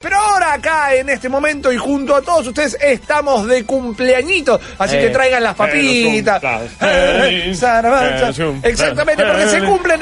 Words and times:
Pero 0.00 0.14
ahora 0.16 0.52
acá 0.52 0.94
en 0.94 1.08
este 1.08 1.28
momento 1.28 1.72
y 1.72 1.76
junto 1.76 2.14
a 2.14 2.22
todos 2.22 2.46
ustedes 2.46 2.76
estamos 2.80 3.48
de 3.48 3.64
cumpleañitos, 3.64 4.60
así 4.78 4.94
Eh, 4.94 5.00
que 5.00 5.10
traigan 5.10 5.42
las 5.42 5.56
papitas. 5.56 6.40
eh, 6.80 7.52
Zarabacha. 7.56 8.28
eh, 8.30 8.60
Exactamente, 8.62 9.24
porque 9.26 9.48
se 9.48 9.58
cumplen 9.64 10.00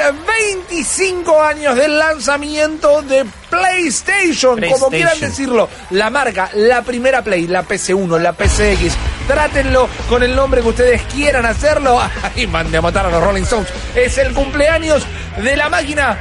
25 0.69 1.43
años 1.43 1.77
del 1.77 1.99
lanzamiento 1.99 3.01
de 3.01 3.25
PlayStation, 3.49 4.61
como 4.71 4.91
quieran 4.91 5.19
decirlo. 5.19 5.67
La 5.89 6.11
marca, 6.11 6.51
la 6.53 6.83
primera 6.83 7.23
Play, 7.23 7.47
la 7.47 7.63
PC1, 7.65 8.19
la 8.21 8.35
PCX. 8.35 8.95
Trátenlo 9.27 9.89
con 10.11 10.23
el 10.23 10.37
nombre 10.37 10.61
que 10.61 10.69
ustedes 10.69 11.01
quieran 11.05 11.47
hacerlo. 11.47 11.99
Ahí 12.37 12.47
mande 12.47 12.77
a 12.77 12.83
matar 12.83 13.07
a 13.07 13.11
los 13.11 13.23
Rolling 13.25 13.45
Stones. 13.45 13.69
Es 13.95 14.19
el 14.19 14.35
cumpleaños 14.35 15.07
de 15.43 15.57
la 15.57 15.71
máquina 15.71 16.19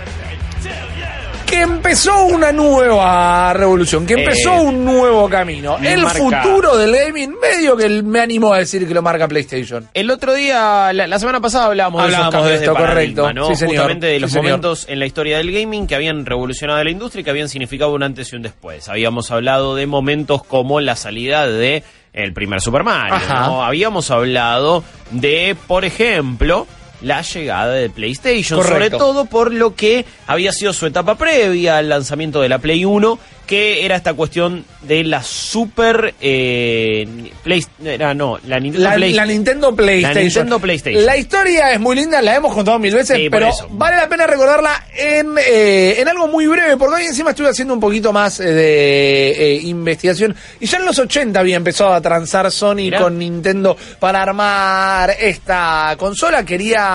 que 1.45 1.61
empezó 1.61 2.25
una 2.25 2.51
nueva 2.51 3.53
revolución, 3.53 4.05
que 4.05 4.13
empezó 4.15 4.53
Eh, 4.55 4.59
un 4.61 4.83
nuevo 4.85 5.29
camino. 5.29 5.77
El 5.81 6.01
marca- 6.01 6.41
futuro 6.43 6.77
del 6.77 6.95
gaming, 6.95 7.35
medio 7.39 7.77
que 7.77 7.87
me 8.01 8.19
animó 8.19 8.53
a 8.53 8.59
decir 8.59 8.87
que 8.87 8.93
lo 8.93 9.01
marca 9.01 9.27
PlayStation. 9.27 9.87
El 9.93 10.09
otro 10.11 10.33
día, 10.33 10.91
la, 10.93 11.07
la 11.07 11.19
semana 11.19 11.39
pasada 11.39 11.65
hablábamos, 11.65 12.01
Hablábamos 12.03 12.45
de 12.47 12.55
esto, 12.55 12.73
correcto. 12.75 13.33
¿no? 13.33 13.47
Sí, 13.47 13.55
señor. 13.55 13.75
Justamente 13.75 14.07
de 14.07 14.15
Sí, 14.15 14.19
los 14.21 14.31
señor. 14.31 14.45
momentos 14.45 14.85
en 14.89 14.99
la 14.99 15.05
historia 15.05 15.37
del 15.37 15.51
gaming 15.51 15.87
que 15.87 15.95
habían 15.95 16.25
revolucionado 16.25 16.83
la 16.83 16.89
industria 16.91 17.21
y 17.21 17.23
que 17.23 17.29
habían 17.29 17.49
significado 17.49 17.93
un 17.93 18.03
antes 18.03 18.31
y 18.33 18.35
un 18.35 18.41
después. 18.41 18.89
Habíamos 18.89 19.29
hablado 19.31 19.75
de 19.75 19.85
momentos 19.87 20.43
como 20.43 20.81
la 20.81 20.95
salida 20.95 21.47
de 21.47 21.83
el 22.13 22.33
primer 22.33 22.61
Super 22.61 22.83
Mario. 22.83 23.17
¿no? 23.29 23.63
Habíamos 23.63 24.09
hablado 24.09 24.83
de, 25.11 25.55
por 25.67 25.83
ejemplo, 25.85 26.65
la 27.01 27.21
llegada 27.21 27.73
de 27.73 27.89
PlayStation, 27.89 28.59
Correcto. 28.59 28.73
sobre 28.75 28.89
todo 28.91 29.25
por 29.25 29.53
lo 29.53 29.75
que 29.75 30.05
había 30.27 30.51
sido 30.51 30.73
su 30.73 30.85
etapa 30.85 31.15
previa 31.15 31.77
al 31.77 31.89
lanzamiento 31.89 32.41
de 32.41 32.49
la 32.49 32.59
Play 32.59 32.85
1, 32.85 33.19
que 33.45 33.85
era 33.85 33.95
esta 33.95 34.13
cuestión 34.15 34.65
de 34.81 35.03
la 35.03 35.21
Super 35.21 36.15
eh, 36.19 37.07
Play, 37.43 37.63
era, 37.83 38.15
no, 38.15 38.39
la 38.47 38.59
Nintendo 38.59 38.89
La, 38.89 38.95
Play- 38.95 39.13
la 39.13 39.25
Nintendo 39.27 39.75
PlayStation. 39.75 40.15
La 40.15 40.21
Nintendo 40.23 40.59
PlayStation. 40.59 41.05
La 41.05 41.15
historia 41.17 41.71
es 41.71 41.79
muy 41.79 41.95
linda, 41.95 42.23
la 42.23 42.35
hemos 42.35 42.53
contado 42.55 42.79
mil 42.79 42.93
veces, 42.95 43.15
Sí, 43.17 43.29
pero 43.29 43.51
vale 43.71 43.97
la 43.97 44.09
pena 44.09 44.25
recordarla 44.25 44.87
en, 44.97 45.35
eh, 45.37 45.95
en 45.99 46.07
algo 46.07 46.27
muy 46.27 46.47
breve, 46.47 46.75
porque 46.77 46.95
hoy 47.01 47.05
encima 47.07 47.31
estuve 47.31 47.49
haciendo 47.49 47.75
un 47.75 47.79
poquito 47.79 48.11
más 48.11 48.39
eh, 48.39 48.45
de 48.51 49.31
eh, 49.31 49.59
investigación. 49.61 50.35
Y 50.59 50.65
ya 50.65 50.79
en 50.79 50.85
los 50.85 50.97
80 50.97 51.39
había 51.39 51.57
empezado 51.57 51.93
a 51.93 52.01
transar 52.01 52.51
Sony 52.51 52.75
Mirá. 52.77 52.99
con 53.01 53.19
Nintendo 53.19 53.77
para 53.99 54.23
armar 54.23 55.11
esta 55.19 55.95
consola. 55.99 56.43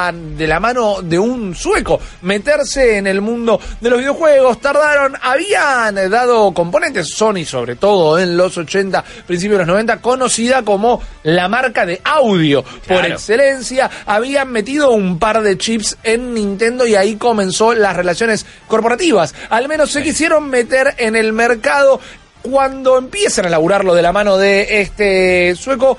De 0.01 0.47
la 0.47 0.61
mano 0.61 1.03
de 1.03 1.19
un 1.19 1.55
sueco, 1.55 2.01
meterse 2.23 2.97
en 2.97 3.07
el 3.07 3.21
mundo 3.21 3.61
de 3.81 3.91
los 3.91 3.99
videojuegos. 3.99 4.59
Tardaron, 4.59 5.15
habían 5.21 5.95
dado 6.11 6.55
componentes, 6.55 7.09
Sony 7.15 7.45
sobre 7.45 7.77
todo 7.77 8.19
en 8.19 8.35
los 8.35 8.57
80, 8.57 9.05
principios 9.27 9.59
de 9.59 9.67
los 9.67 9.75
90, 9.75 10.01
conocida 10.01 10.63
como 10.63 11.03
la 11.25 11.49
marca 11.49 11.85
de 11.85 12.01
audio 12.03 12.65
por 12.89 13.05
excelencia. 13.05 13.91
Habían 14.07 14.51
metido 14.51 14.91
un 14.93 15.19
par 15.19 15.43
de 15.43 15.59
chips 15.59 15.99
en 16.03 16.33
Nintendo 16.33 16.87
y 16.87 16.95
ahí 16.95 17.17
comenzó 17.17 17.75
las 17.75 17.95
relaciones 17.95 18.47
corporativas. 18.69 19.35
Al 19.51 19.69
menos 19.69 19.91
se 19.91 20.03
quisieron 20.03 20.49
meter 20.49 20.95
en 20.97 21.15
el 21.15 21.35
mercado. 21.35 22.01
Cuando 22.43 22.97
empiezan 22.97 23.45
a 23.45 23.51
laburarlo 23.51 23.95
de 23.95 24.01
la 24.01 24.13
mano 24.13 24.39
de 24.39 24.81
este 24.81 25.55
sueco, 25.57 25.99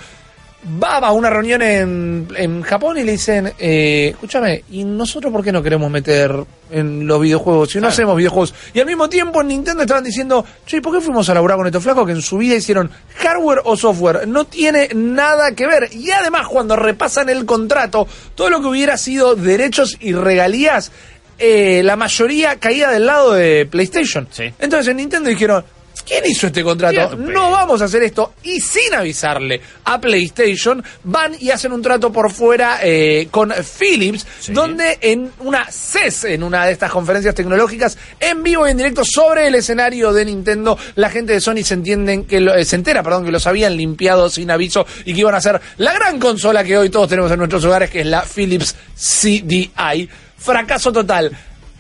va 0.82 0.98
a 0.98 1.12
una 1.12 1.30
reunión 1.30 1.62
en, 1.64 2.28
en 2.38 2.62
Japón 2.62 2.98
y 2.98 3.04
le 3.04 3.14
dicen, 3.14 3.52
eh, 3.58 4.10
escúchame, 4.12 4.64
¿y 4.70 4.84
nosotros 4.84 5.32
por 5.34 5.44
qué 5.44 5.52
no 5.52 5.64
queremos 5.64 5.90
meter 5.90 6.32
en 6.70 7.08
los 7.08 7.20
videojuegos? 7.20 7.70
Si 7.72 7.78
no 7.80 7.82
Claro. 7.82 7.94
hacemos 7.94 8.18
videojuegos. 8.18 8.54
Y 8.74 8.80
al 8.80 8.86
mismo 8.86 9.10
tiempo 9.10 9.42
en 9.42 9.48
Nintendo 9.48 9.82
estaban 9.82 10.04
diciendo, 10.04 10.46
che, 10.68 10.80
¿por 10.82 10.94
qué 10.94 11.02
fuimos 11.02 11.28
a 11.30 11.34
laburar 11.34 11.58
con 11.58 11.66
estos 11.66 11.82
flacos 11.84 12.06
que 12.06 12.12
en 12.12 12.22
su 12.22 12.38
vida 12.38 12.56
hicieron 12.56 12.92
hardware 13.18 13.62
o 13.64 13.76
software? 13.76 14.28
No 14.28 14.46
tiene 14.46 14.90
nada 14.94 15.54
que 15.56 15.66
ver. 15.66 15.90
Y 15.94 16.12
además 16.12 16.48
cuando 16.48 16.76
repasan 16.76 17.30
el 17.30 17.46
contrato, 17.46 18.08
todo 18.36 18.50
lo 18.52 18.62
que 18.62 18.68
hubiera 18.68 18.98
sido 18.98 19.36
derechos 19.36 19.98
y 20.00 20.14
regalías, 20.14 20.92
eh, 21.40 21.82
la 21.84 21.96
mayoría 21.96 22.58
caía 22.60 22.90
del 22.92 23.08
lado 23.08 23.34
de 23.34 23.66
PlayStation. 23.66 24.28
Sí. 24.30 24.44
Entonces 24.60 24.90
en 24.90 24.98
Nintendo 24.98 25.28
dijeron, 25.30 25.66
¿quién 26.06 26.24
hizo 26.26 26.48
este 26.48 26.64
contrato? 26.64 27.16
No 27.16 27.52
vamos 27.52 27.82
a 27.82 27.86
hacer 27.86 28.04
esto. 28.04 28.34
Y 28.44 28.60
sin 28.60 28.94
avisarle 28.94 29.62
a 29.86 30.00
PlayStation, 30.02 30.84
van 31.04 31.36
y 31.40 31.50
hacen 31.52 31.72
un 31.72 31.82
trato 31.82 32.12
por 32.12 32.32
fuera 32.32 32.80
eh, 32.82 33.28
con 33.32 33.52
Philips, 33.80 34.26
Sí. 34.40 34.54
donde 34.54 34.98
en 35.02 35.32
una 35.40 35.66
CES, 35.72 36.26
en 36.26 36.44
una 36.44 36.66
de 36.66 36.74
estas 36.74 36.92
conferencias 36.92 37.36
tecnológicas, 37.36 37.98
en 38.20 38.44
vivo 38.44 38.68
y 38.68 38.72
en 38.72 38.78
directo 38.78 39.04
sobre 39.06 39.48
el 39.48 39.56
escenario 39.56 40.12
de 40.14 40.26
Nintendo, 40.26 40.78
la 40.96 41.10
gente 41.10 41.34
de 41.34 41.42
Sony 41.42 41.64
se 41.64 41.76
entienden 41.76 42.26
que 42.26 42.40
lo- 42.40 42.54
eh, 42.56 42.66
se 42.66 42.76
entera, 42.76 43.04
perdón, 43.04 43.26
que 43.26 43.32
los 43.32 43.48
habían 43.48 43.76
limpiado 43.78 44.30
sin 44.30 44.52
aviso 44.52 44.86
y 45.06 45.14
que 45.14 45.20
iban 45.22 45.36
a 45.36 45.38
hacer 45.38 45.60
la 45.78 45.94
gran 45.94 46.20
consola 46.20 46.64
que 46.64 46.78
hoy 46.78 46.90
todos 46.90 47.08
tenemos 47.10 47.32
en 47.32 47.38
nuestros 47.38 47.64
hogares, 47.66 47.90
que 47.90 48.02
es 48.02 48.08
la 48.08 48.22
Philips 48.24 48.76
CDI. 48.96 50.10
Fracaso 50.38 50.92
total. 50.92 51.32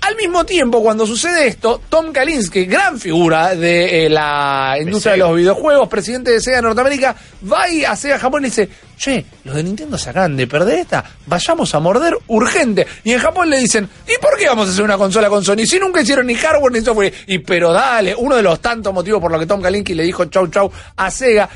Al 0.01 0.15
mismo 0.15 0.43
tiempo, 0.43 0.81
cuando 0.81 1.05
sucede 1.05 1.45
esto, 1.45 1.79
Tom 1.87 2.11
Kalinske, 2.11 2.65
gran 2.65 2.99
figura 2.99 3.53
de 3.53 4.05
eh, 4.05 4.09
la 4.09 4.75
industria 4.81 5.11
de 5.11 5.19
los 5.19 5.35
videojuegos, 5.35 5.87
presidente 5.87 6.31
de 6.31 6.41
Sega 6.41 6.59
Norteamérica, 6.59 7.15
va 7.49 7.69
y 7.69 7.85
a 7.85 7.95
Sega 7.95 8.17
Japón 8.17 8.41
y 8.41 8.45
dice, 8.45 8.67
che, 8.97 9.23
los 9.43 9.55
de 9.55 9.61
Nintendo 9.61 9.99
se 9.99 10.09
acaban 10.09 10.35
de 10.35 10.47
perder 10.47 10.79
esta, 10.79 11.05
vayamos 11.27 11.75
a 11.75 11.79
morder 11.79 12.17
urgente. 12.27 12.87
Y 13.03 13.11
en 13.13 13.19
Japón 13.19 13.51
le 13.51 13.59
dicen, 13.59 13.87
¿y 14.07 14.19
por 14.19 14.35
qué 14.39 14.47
vamos 14.47 14.69
a 14.69 14.71
hacer 14.71 14.83
una 14.83 14.97
consola 14.97 15.29
con 15.29 15.43
Sony? 15.43 15.67
Si 15.67 15.77
nunca 15.77 16.01
hicieron 16.01 16.25
ni 16.25 16.33
hardware 16.33 16.73
ni 16.73 16.81
software. 16.81 17.13
Y 17.27 17.37
pero 17.37 17.71
dale, 17.71 18.15
uno 18.15 18.35
de 18.35 18.41
los 18.41 18.59
tantos 18.59 18.91
motivos 18.91 19.21
por 19.21 19.31
los 19.31 19.39
que 19.39 19.45
Tom 19.45 19.61
Kalinske 19.61 19.93
le 19.93 20.03
dijo 20.03 20.25
chau 20.25 20.47
chau 20.47 20.71
a 20.97 21.11
Sega. 21.11 21.47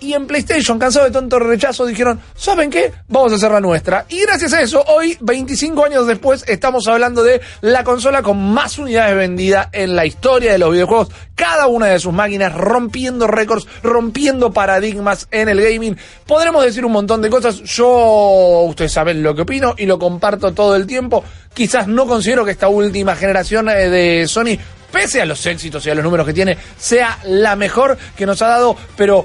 Y 0.00 0.12
en 0.12 0.26
PlayStation, 0.26 0.78
cansado 0.78 1.06
de 1.06 1.12
tonto 1.12 1.38
rechazo, 1.38 1.86
dijeron, 1.86 2.20
¿saben 2.34 2.68
qué? 2.68 2.92
Vamos 3.08 3.32
a 3.32 3.36
hacer 3.36 3.52
la 3.52 3.60
nuestra. 3.60 4.06
Y 4.08 4.22
gracias 4.22 4.52
a 4.52 4.60
eso, 4.60 4.82
hoy, 4.88 5.16
25 5.20 5.84
años 5.84 6.06
después, 6.08 6.44
estamos 6.48 6.88
hablando 6.88 7.22
de 7.22 7.40
la 7.60 7.84
consola 7.84 8.20
con 8.22 8.52
más 8.52 8.76
unidades 8.76 9.16
vendidas 9.16 9.68
en 9.72 9.94
la 9.94 10.04
historia 10.04 10.50
de 10.52 10.58
los 10.58 10.72
videojuegos. 10.72 11.08
Cada 11.36 11.68
una 11.68 11.86
de 11.86 12.00
sus 12.00 12.12
máquinas 12.12 12.52
rompiendo 12.54 13.28
récords, 13.28 13.66
rompiendo 13.84 14.52
paradigmas 14.52 15.28
en 15.30 15.48
el 15.48 15.62
gaming. 15.62 15.96
Podremos 16.26 16.64
decir 16.64 16.84
un 16.84 16.92
montón 16.92 17.22
de 17.22 17.30
cosas. 17.30 17.62
Yo, 17.62 18.64
ustedes 18.68 18.92
saben 18.92 19.22
lo 19.22 19.34
que 19.34 19.42
opino 19.42 19.74
y 19.78 19.86
lo 19.86 19.98
comparto 19.98 20.52
todo 20.52 20.74
el 20.74 20.88
tiempo. 20.88 21.24
Quizás 21.54 21.86
no 21.86 22.06
considero 22.06 22.44
que 22.44 22.50
esta 22.50 22.66
última 22.66 23.14
generación 23.14 23.68
eh, 23.68 23.88
de 23.88 24.26
Sony, 24.26 24.58
pese 24.90 25.22
a 25.22 25.24
los 25.24 25.46
éxitos 25.46 25.86
y 25.86 25.90
a 25.90 25.94
los 25.94 26.04
números 26.04 26.26
que 26.26 26.32
tiene, 26.32 26.58
sea 26.76 27.20
la 27.24 27.54
mejor 27.54 27.96
que 28.16 28.26
nos 28.26 28.42
ha 28.42 28.48
dado, 28.48 28.76
pero 28.96 29.24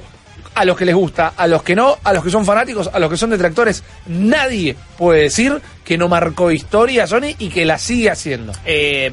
a 0.56 0.66
los 0.66 0.76
que 0.78 0.86
les 0.86 0.96
gusta, 0.96 1.34
a 1.38 1.48
los 1.48 1.64
que 1.64 1.76
no, 1.76 1.98
a 2.04 2.12
los 2.14 2.24
que 2.24 2.30
son 2.30 2.46
fanáticos, 2.46 2.90
a 2.92 3.00
los 3.00 3.10
que 3.10 3.18
son 3.18 3.30
detractores, 3.30 3.84
nadie 4.08 4.76
puede 4.98 5.24
decir 5.24 5.62
que 5.86 5.98
no 5.98 6.08
marcó 6.10 6.52
historia 6.52 7.08
Sony 7.08 7.36
y 7.40 7.50
que 7.50 7.66
la 7.66 7.78
sigue 7.78 8.10
haciendo. 8.10 8.52
Eh, 8.66 9.12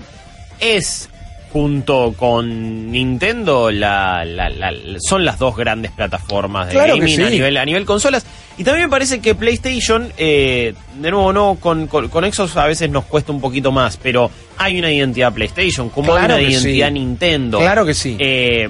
es 0.61 1.09
junto 1.53 2.13
con 2.19 2.91
Nintendo 2.91 3.71
la, 3.71 4.25
la- 4.25 4.51
la- 4.51 4.73
son 4.99 5.25
las 5.25 5.39
dos 5.39 5.57
grandes 5.57 5.91
plataformas 5.93 6.67
de 6.67 6.73
Claro 6.75 6.97
gaming 6.97 7.21
a 7.23 7.31
nivel 7.31 7.57
a 7.57 7.65
nivel 7.65 7.87
consolas 7.87 8.27
y 8.59 8.65
también 8.65 8.87
me 8.87 8.91
parece 8.91 9.21
que 9.21 9.35
PlayStation 9.35 10.13
eh, 10.19 10.75
de 10.99 11.11
nuevo 11.11 11.33
no 11.33 11.57
con, 11.59 11.87
con, 11.87 12.09
con 12.09 12.31
Xbox 12.31 12.57
a 12.59 12.67
veces 12.67 12.91
nos 12.91 13.05
cuesta 13.05 13.33
un 13.33 13.41
poquito 13.41 13.73
más 13.73 13.97
pero 13.97 14.31
hay 14.59 14.79
una 14.79 14.93
identidad 14.93 15.33
PlayStation 15.33 15.89
como 15.89 16.13
Claro 16.13 16.35
hay 16.35 16.45
una 16.47 16.59
sí. 16.59 16.65
identidad 16.67 16.91
Nintendo 16.91 17.59
Claro 17.59 17.87
que 17.87 17.95
sí. 17.95 18.17
Eh, 18.19 18.69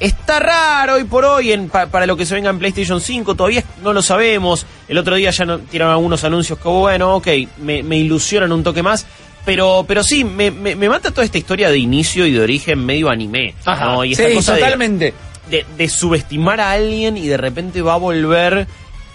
Está 0.00 0.40
raro 0.40 0.94
hoy 0.94 1.04
por 1.04 1.24
hoy 1.24 1.52
en, 1.52 1.68
pa- 1.68 1.86
para 1.86 2.04
lo 2.06 2.16
que 2.16 2.26
se 2.26 2.34
venga 2.34 2.50
en 2.50 2.58
PlayStation 2.58 3.00
5, 3.00 3.34
todavía 3.36 3.62
no 3.82 3.92
lo 3.92 4.02
sabemos. 4.02 4.66
El 4.88 4.98
otro 4.98 5.14
día 5.16 5.30
ya 5.30 5.44
no, 5.44 5.58
tiraron 5.60 5.92
algunos 5.94 6.24
anuncios 6.24 6.58
que, 6.58 6.68
bueno, 6.68 7.14
ok, 7.16 7.28
me, 7.58 7.82
me 7.82 7.96
ilusionan 7.96 8.52
un 8.52 8.62
toque 8.64 8.82
más. 8.82 9.06
Pero, 9.44 9.84
pero 9.86 10.02
sí, 10.02 10.24
me, 10.24 10.50
me, 10.50 10.74
me 10.74 10.88
mata 10.88 11.10
toda 11.10 11.24
esta 11.24 11.38
historia 11.38 11.70
de 11.70 11.78
inicio 11.78 12.26
y 12.26 12.32
de 12.32 12.40
origen 12.40 12.84
medio 12.84 13.08
anime. 13.10 13.54
¿no? 13.66 14.04
Y 14.04 14.12
esta 14.12 14.28
sí, 14.28 14.34
cosa 14.34 14.54
de- 14.54 14.60
totalmente. 14.60 15.14
de, 15.50 15.66
de 15.76 15.88
subestimar 15.88 16.60
a 16.60 16.72
alguien 16.72 17.16
y 17.16 17.26
de 17.28 17.36
repente 17.36 17.80
va 17.82 17.94
a 17.94 17.98
volver. 17.98 18.66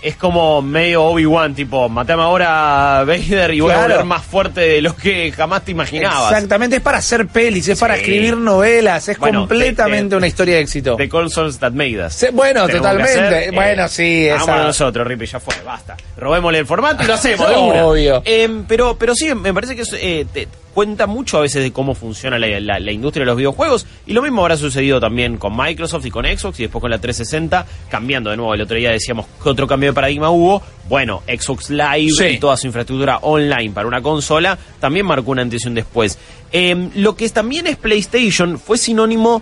Es 0.02 0.16
como 0.16 0.62
medio 0.62 1.04
Obi-Wan, 1.04 1.54
tipo, 1.54 1.90
matame 1.90 2.24
ahora 2.24 3.00
a 3.00 3.04
Vader 3.04 3.54
y 3.54 3.60
voy 3.60 3.74
a 3.74 3.82
volver 3.82 4.06
más 4.06 4.24
fuerte 4.24 4.62
de 4.62 4.82
lo 4.82 4.96
que 4.96 5.30
jamás 5.34 5.66
te 5.66 5.72
imaginabas. 5.72 6.32
Exactamente, 6.32 6.78
es 6.78 6.82
para 6.82 7.00
hacer 7.00 7.28
pelis, 7.28 7.68
es 7.68 7.78
para 7.78 7.98
escribir 7.98 8.38
novelas, 8.38 9.10
es 9.10 9.18
Bueno, 9.18 9.40
completamente 9.42 10.04
de- 10.04 10.10
de- 10.12 10.16
una 10.16 10.28
historia 10.28 10.56
de 10.56 10.62
éxito. 10.62 10.96
The 10.96 11.10
Consoles 11.10 11.60
That 11.60 11.74
Made 11.74 12.06
Us. 12.06 12.14
Sí, 12.14 12.28
bueno, 12.32 12.66
Tenemos 12.68 12.88
totalmente. 12.88 13.20
hacer, 13.38 13.54
Bueno, 13.54 13.88
sí, 13.90 14.28
esa- 14.28 14.64
nosotros, 14.64 15.06
Rippy, 15.06 15.26
ya 15.26 15.42
fue, 15.42 15.54
basta. 15.66 15.98
Robémosle 16.16 16.60
el 16.60 16.66
formato 16.66 17.04
y 17.04 17.06
lo 17.06 17.16
hacemos 17.16 17.50
de 17.50 17.56
una. 17.58 17.86
Obvio. 17.86 18.22
Em, 18.24 18.64
pero, 18.66 18.98
pero 18.98 19.14
sí, 19.14 19.36
me 19.36 19.54
parece 19.54 19.76
que 19.76 19.82
es, 19.82 19.94
eh, 20.00 20.26
te- 20.32 20.48
cuenta 20.74 21.08
mucho 21.08 21.38
a 21.38 21.42
veces 21.42 21.64
de 21.64 21.72
cómo 21.74 21.96
funciona 21.96 22.38
la, 22.40 22.48
la- 22.60 22.80
la 22.80 22.92
industria 22.92 23.22
de 23.24 23.26
los 23.28 23.38
videojuegos. 23.38 23.86
Y 24.06 24.14
lo 24.14 24.22
mismo 24.22 24.42
habrá 24.42 24.56
sucedido 24.58 25.00
también 25.00 25.38
con 25.38 25.56
Microsoft 25.58 26.06
y 26.06 26.12
con 26.12 26.26
Xbox 26.26 26.60
y 26.60 26.64
después 26.64 26.82
con 26.82 26.92
la 26.92 27.00
360, 27.00 27.66
cambiando 27.90 28.30
de 28.30 28.38
nuevo. 28.38 28.54
El 28.54 28.62
otro 28.62 28.78
día 28.78 28.92
decíamos 28.92 29.26
que 29.42 29.50
otro 29.50 29.68
cambio 29.68 29.90
de 29.90 29.94
paradigma 29.94 30.30
hubo. 30.30 30.62
Bueno, 30.88 31.22
Xbox 31.28 31.70
Live 31.70 32.12
Sí. 32.18 32.26
y 32.26 32.38
toda 32.40 32.58
su 32.58 32.68
infraestructura 32.68 33.18
online 33.22 33.72
para 33.72 33.88
una 33.88 34.02
consola 34.02 34.58
también 34.80 35.06
marcó 35.06 35.32
una 35.32 35.42
antes 35.42 35.64
y 35.66 35.68
un 35.68 35.76
después. 35.76 36.18
Em, 36.52 36.90
lo 36.96 37.16
que 37.16 37.28
también 37.30 37.68
es 37.68 37.78
PlayStation 37.78 38.58
fue 38.60 38.78
sinónimo 38.78 39.42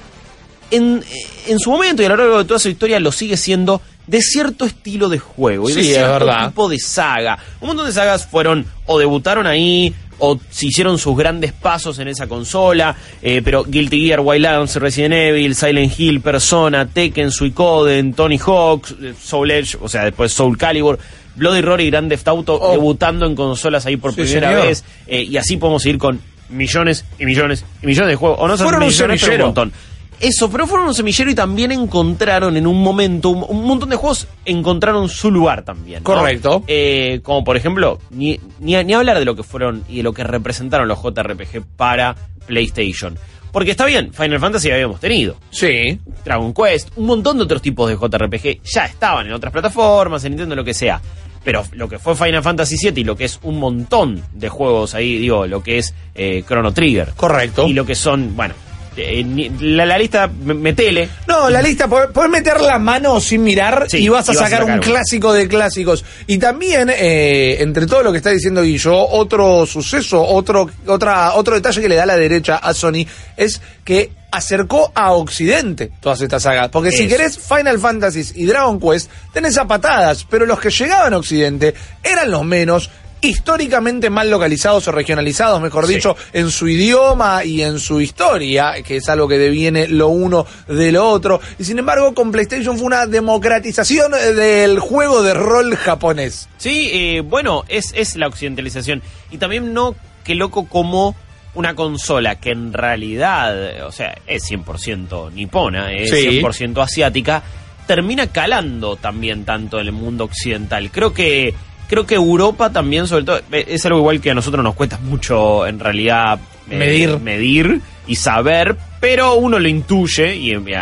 en, 0.71 1.03
en 1.47 1.59
su 1.59 1.71
momento 1.71 2.01
y 2.01 2.05
a 2.05 2.09
lo 2.09 2.17
largo 2.17 2.37
de 2.39 2.45
toda 2.45 2.59
su 2.59 2.67
historia 2.69 2.99
lo 2.99 3.11
sigue 3.11 3.37
siendo 3.37 3.81
de 4.05 4.21
cierto 4.21 4.65
estilo 4.65 5.07
de 5.09 5.19
juego 5.19 5.69
y 5.69 5.73
de 5.73 5.83
Sí, 5.83 5.89
cierto 5.93 6.29
tipo 6.47 6.69
de 6.69 6.79
saga. 6.79 7.37
Un 7.61 7.67
montón 7.67 7.85
de 7.85 7.91
sagas 7.93 8.25
fueron 8.25 8.65
o 8.85 8.99
debutaron 8.99 9.47
ahí 9.47 9.93
o 10.19 10.39
se 10.49 10.67
hicieron 10.67 10.97
sus 10.97 11.15
grandes 11.17 11.51
pasos 11.53 11.99
en 11.99 12.07
esa 12.07 12.27
consola, 12.27 12.95
eh, 13.21 13.41
pero 13.43 13.63
Guilty 13.63 14.07
Gear, 14.07 14.19
Wildlands, 14.21 14.75
Resident 14.77 15.13
Evil, 15.13 15.55
Silent 15.55 15.99
Hill, 15.99 16.21
Persona, 16.21 16.87
Tekken, 16.87 17.31
Suicoden, 17.31 18.13
Tony 18.13 18.37
Hawk, 18.43 18.87
eh, 19.01 19.13
Soul 19.21 19.51
Edge, 19.51 19.77
o 19.81 19.87
sea, 19.87 20.03
después 20.05 20.31
Soul 20.33 20.57
Calibur, 20.57 20.97
Bloody 21.35 21.61
Roar 21.61 21.81
y 21.81 21.89
Grand 21.91 22.09
Theft 22.09 22.27
Auto 22.27 22.59
Oh. 22.59 22.71
debutando 22.71 23.25
en 23.27 23.35
consolas 23.35 23.85
ahí 23.85 23.97
por 23.97 24.11
Sí, 24.13 24.21
primera 24.21 24.49
señor. 24.49 24.65
vez, 24.67 24.83
eh, 25.07 25.21
y 25.23 25.37
así 25.37 25.57
podemos 25.57 25.83
seguir 25.83 25.99
con 25.99 26.19
millones 26.49 27.05
y 27.19 27.25
millones 27.25 27.63
y 27.83 27.85
millones 27.87 28.09
de 28.09 28.15
juegos, 28.15 28.37
o 28.41 28.47
no 28.47 28.57
son 28.57 28.79
millones, 28.79 29.21
pero 29.23 29.35
un 29.45 29.47
montón. 29.49 29.71
Eso, 30.19 30.49
pero 30.49 30.65
fueron 30.65 30.87
un 30.87 30.95
semillero 30.95 31.29
y 31.29 31.35
también 31.35 31.71
encontraron 31.71 32.57
en 32.57 32.65
un 32.65 32.81
momento, 32.81 33.29
un, 33.29 33.45
un 33.47 33.65
montón 33.65 33.89
de 33.89 33.95
juegos 33.95 34.27
encontraron 34.45 35.09
su 35.09 35.29
lugar 35.29 35.63
también. 35.63 35.99
¿no? 35.99 36.03
Correcto. 36.03 36.63
Eh, 36.67 37.19
como 37.23 37.43
por 37.43 37.55
ejemplo, 37.55 37.99
ni, 38.09 38.39
ni, 38.59 38.83
ni 38.83 38.93
hablar 38.93 39.19
de 39.19 39.25
lo 39.25 39.35
que 39.35 39.43
fueron 39.43 39.83
y 39.87 39.97
de 39.97 40.03
lo 40.03 40.13
que 40.13 40.23
representaron 40.23 40.87
los 40.87 40.99
JRPG 41.01 41.63
para 41.75 42.15
PlayStation. 42.47 43.17
Porque 43.51 43.71
está 43.71 43.85
bien, 43.85 44.13
Final 44.13 44.39
Fantasy 44.39 44.71
habíamos 44.71 44.99
tenido. 44.99 45.37
Sí. 45.51 45.99
Dragon 46.25 46.53
Quest, 46.53 46.89
un 46.95 47.05
montón 47.05 47.37
de 47.37 47.43
otros 47.43 47.61
tipos 47.61 47.89
de 47.89 47.95
JRPG 47.95 48.61
ya 48.63 48.85
estaban 48.85 49.27
en 49.27 49.33
otras 49.33 49.53
plataformas, 49.53 50.23
en 50.25 50.31
Nintendo, 50.33 50.55
lo 50.55 50.63
que 50.63 50.73
sea. 50.73 51.01
Pero 51.43 51.63
lo 51.71 51.87
que 51.87 51.97
fue 51.97 52.15
Final 52.15 52.43
Fantasy 52.43 52.75
VII 52.89 53.01
y 53.01 53.03
lo 53.05 53.15
que 53.15 53.23
es 53.25 53.39
un 53.43 53.57
montón 53.57 54.21
de 54.33 54.49
juegos 54.49 54.93
ahí, 54.95 55.17
digo, 55.17 55.47
lo 55.47 55.63
que 55.63 55.77
es 55.77 55.93
eh, 56.13 56.43
Chrono 56.45 56.73
Trigger. 56.73 57.13
Correcto. 57.15 57.67
Y 57.67 57.73
lo 57.73 57.85
que 57.85 57.95
son, 57.95 58.35
bueno, 58.35 58.53
eh, 58.97 59.51
la, 59.59 59.85
la 59.85 59.97
lista, 59.97 60.27
me- 60.27 60.53
metele. 60.53 61.07
No, 61.27 61.49
la 61.49 61.61
lista, 61.61 61.87
podés 61.87 62.29
meter 62.29 62.59
la 62.61 62.79
mano 62.79 63.19
sin 63.21 63.43
mirar 63.43 63.85
Sí, 63.89 63.97
y 63.99 64.09
vas 64.09 64.27
a 64.27 64.33
y 64.33 64.35
vas 64.35 64.45
a 64.45 64.49
sacar, 64.49 64.63
un 64.65 64.79
clásico 64.79 65.33
de 65.33 65.47
clásicos. 65.47 66.03
Y 66.25 66.37
también, 66.37 66.89
eh, 66.89 67.57
entre 67.61 67.85
todo 67.85 68.03
lo 68.03 68.11
que 68.11 68.17
está 68.17 68.31
diciendo 68.31 68.61
Guillo, 68.63 68.95
otro 69.07 69.65
suceso, 69.65 70.21
otro, 70.23 70.69
otra, 70.87 71.33
otro 71.35 71.55
detalle 71.55 71.81
que 71.81 71.89
le 71.89 71.95
da 71.95 72.05
la 72.05 72.17
derecha 72.17 72.57
a 72.57 72.73
Sony 72.73 73.05
es 73.35 73.61
que 73.85 74.11
acercó 74.29 74.91
a 74.93 75.13
Occidente 75.13 75.91
todas 76.01 76.19
estas 76.21 76.43
sagas. 76.43 76.69
Porque 76.69 76.91
si 76.91 77.07
querés 77.07 77.37
Final 77.39 77.79
Fantasy 77.79 78.23
y 78.35 78.45
Dragon 78.45 78.79
Quest, 78.79 79.09
tenés 79.33 79.57
a 79.57 79.65
patadas, 79.65 80.25
pero 80.29 80.45
los 80.45 80.59
que 80.59 80.69
llegaban 80.69 81.13
a 81.13 81.17
Occidente 81.17 81.73
eran 82.03 82.29
los 82.31 82.43
menos 82.43 82.89
históricamente 83.21 84.09
mal 84.09 84.29
localizados 84.29 84.87
o 84.87 84.91
regionalizados, 84.91 85.61
mejor 85.61 85.87
Sí. 85.87 85.95
dicho, 85.95 86.15
en 86.33 86.49
su 86.51 86.67
idioma 86.67 87.43
y 87.43 87.61
en 87.63 87.79
su 87.79 87.99
historia, 88.01 88.75
que 88.83 88.97
es 88.97 89.09
algo 89.09 89.27
que 89.27 89.37
deviene 89.37 89.87
lo 89.87 90.09
uno 90.09 90.45
de 90.67 90.91
lo 90.91 91.07
otro. 91.09 91.39
Y 91.57 91.63
sin 91.63 91.79
embargo, 91.79 92.13
con 92.13 92.31
PlayStation 92.31 92.77
fue 92.77 92.85
una 92.85 93.05
democratización 93.07 94.11
del 94.11 94.79
juego 94.79 95.23
de 95.23 95.33
rol 95.33 95.75
japonés. 95.75 96.47
Sí, 96.57 96.89
eh, 96.93 97.21
bueno, 97.21 97.63
es, 97.67 97.91
es 97.95 98.15
la 98.15 98.27
occidentalización. 98.27 99.01
Y 99.31 99.37
también 99.37 99.73
no, 99.73 99.95
qué 100.23 100.35
loco 100.35 100.67
como 100.67 101.15
una 101.55 101.73
consola 101.75 102.35
que 102.39 102.51
en 102.51 102.71
realidad, 102.71 103.83
o 103.87 103.91
sea, 103.91 104.15
es 104.27 104.43
100% 104.43 105.31
nipona, 105.33 105.91
es 105.91 106.11
Sí. 106.11 106.39
100% 106.41 106.83
asiática, 106.83 107.41
termina 107.87 108.27
calando 108.27 108.95
también 108.95 109.43
tanto 109.45 109.79
en 109.79 109.87
el 109.87 109.91
mundo 109.93 110.25
occidental. 110.25 110.91
Creo 110.91 111.13
que 111.13 111.55
creo 111.87 112.05
que 112.05 112.15
Europa 112.15 112.71
también, 112.71 113.07
sobre 113.07 113.23
todo, 113.25 113.39
eh, 113.51 113.65
es 113.67 113.85
algo 113.85 113.99
igual 113.99 114.21
que 114.21 114.31
a 114.31 114.33
nosotros 114.35 114.63
nos 114.63 114.75
cuesta 114.75 114.97
mucho 114.99 115.65
en 115.67 115.79
realidad 115.79 116.39
eh, 116.69 116.75
Medir. 116.77 117.19
medir 117.19 117.81
y 118.07 118.15
saber, 118.15 118.75
pero 119.01 119.35
uno 119.35 119.59
lo 119.59 119.67
intuye 119.67 120.33
y 120.35 120.51
eh, 120.53 120.75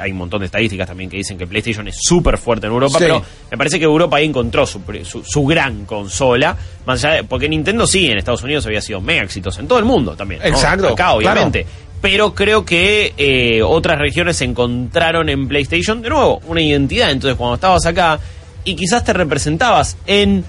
hay 0.00 0.12
un 0.12 0.18
montón 0.18 0.40
de 0.40 0.46
estadísticas 0.46 0.86
también 0.86 1.10
que 1.10 1.16
dicen 1.16 1.36
que 1.36 1.46
PlayStation 1.46 1.86
es 1.88 1.96
súper 2.00 2.38
fuerte 2.38 2.66
en 2.66 2.72
Europa, 2.72 2.98
Sí. 2.98 3.04
pero 3.04 3.24
me 3.50 3.56
parece 3.58 3.78
que 3.78 3.84
Europa 3.84 4.16
ahí 4.18 4.26
encontró 4.26 4.64
su, 4.66 4.80
su, 5.04 5.24
su 5.24 5.44
gran 5.46 5.84
consola, 5.84 6.56
más 6.86 7.04
allá 7.04 7.16
de- 7.16 7.24
porque 7.24 7.48
Nintendo 7.48 7.86
sí, 7.86 8.06
en 8.06 8.18
Estados 8.18 8.42
Unidos 8.44 8.64
había 8.66 8.80
sido 8.80 9.00
mega 9.00 9.22
exitoso, 9.22 9.60
en 9.60 9.66
todo 9.68 9.78
el 9.80 9.84
mundo 9.84 10.14
también. 10.14 10.40
¿no? 10.42 10.46
Exacto, 10.48 10.88
Acá, 10.88 11.12
obviamente. 11.12 11.66
Pero 12.00 12.34
creo 12.34 12.64
que 12.64 13.12
eh, 13.18 13.60
otras 13.62 13.98
regiones 13.98 14.40
encontraron 14.40 15.28
en 15.28 15.46
PlayStation, 15.48 16.00
de 16.00 16.08
nuevo, 16.08 16.40
una 16.46 16.62
identidad. 16.62 17.10
Entonces, 17.10 17.36
cuando 17.36 17.56
estabas 17.56 17.84
acá 17.84 18.18
y 18.64 18.76
quizás 18.76 19.04
te 19.04 19.12
representabas 19.12 19.96
en. 20.06 20.44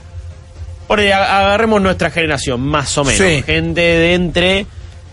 Por 0.88 1.00
ahí, 1.00 1.10
agarremos 1.12 1.82
nuestra 1.82 2.10
generación, 2.12 2.60
más 2.62 2.96
o 2.98 3.04
menos. 3.06 3.20
Sí. 3.26 3.42
Gente 3.44 3.82
de 3.82 4.14
entre. 4.14 4.66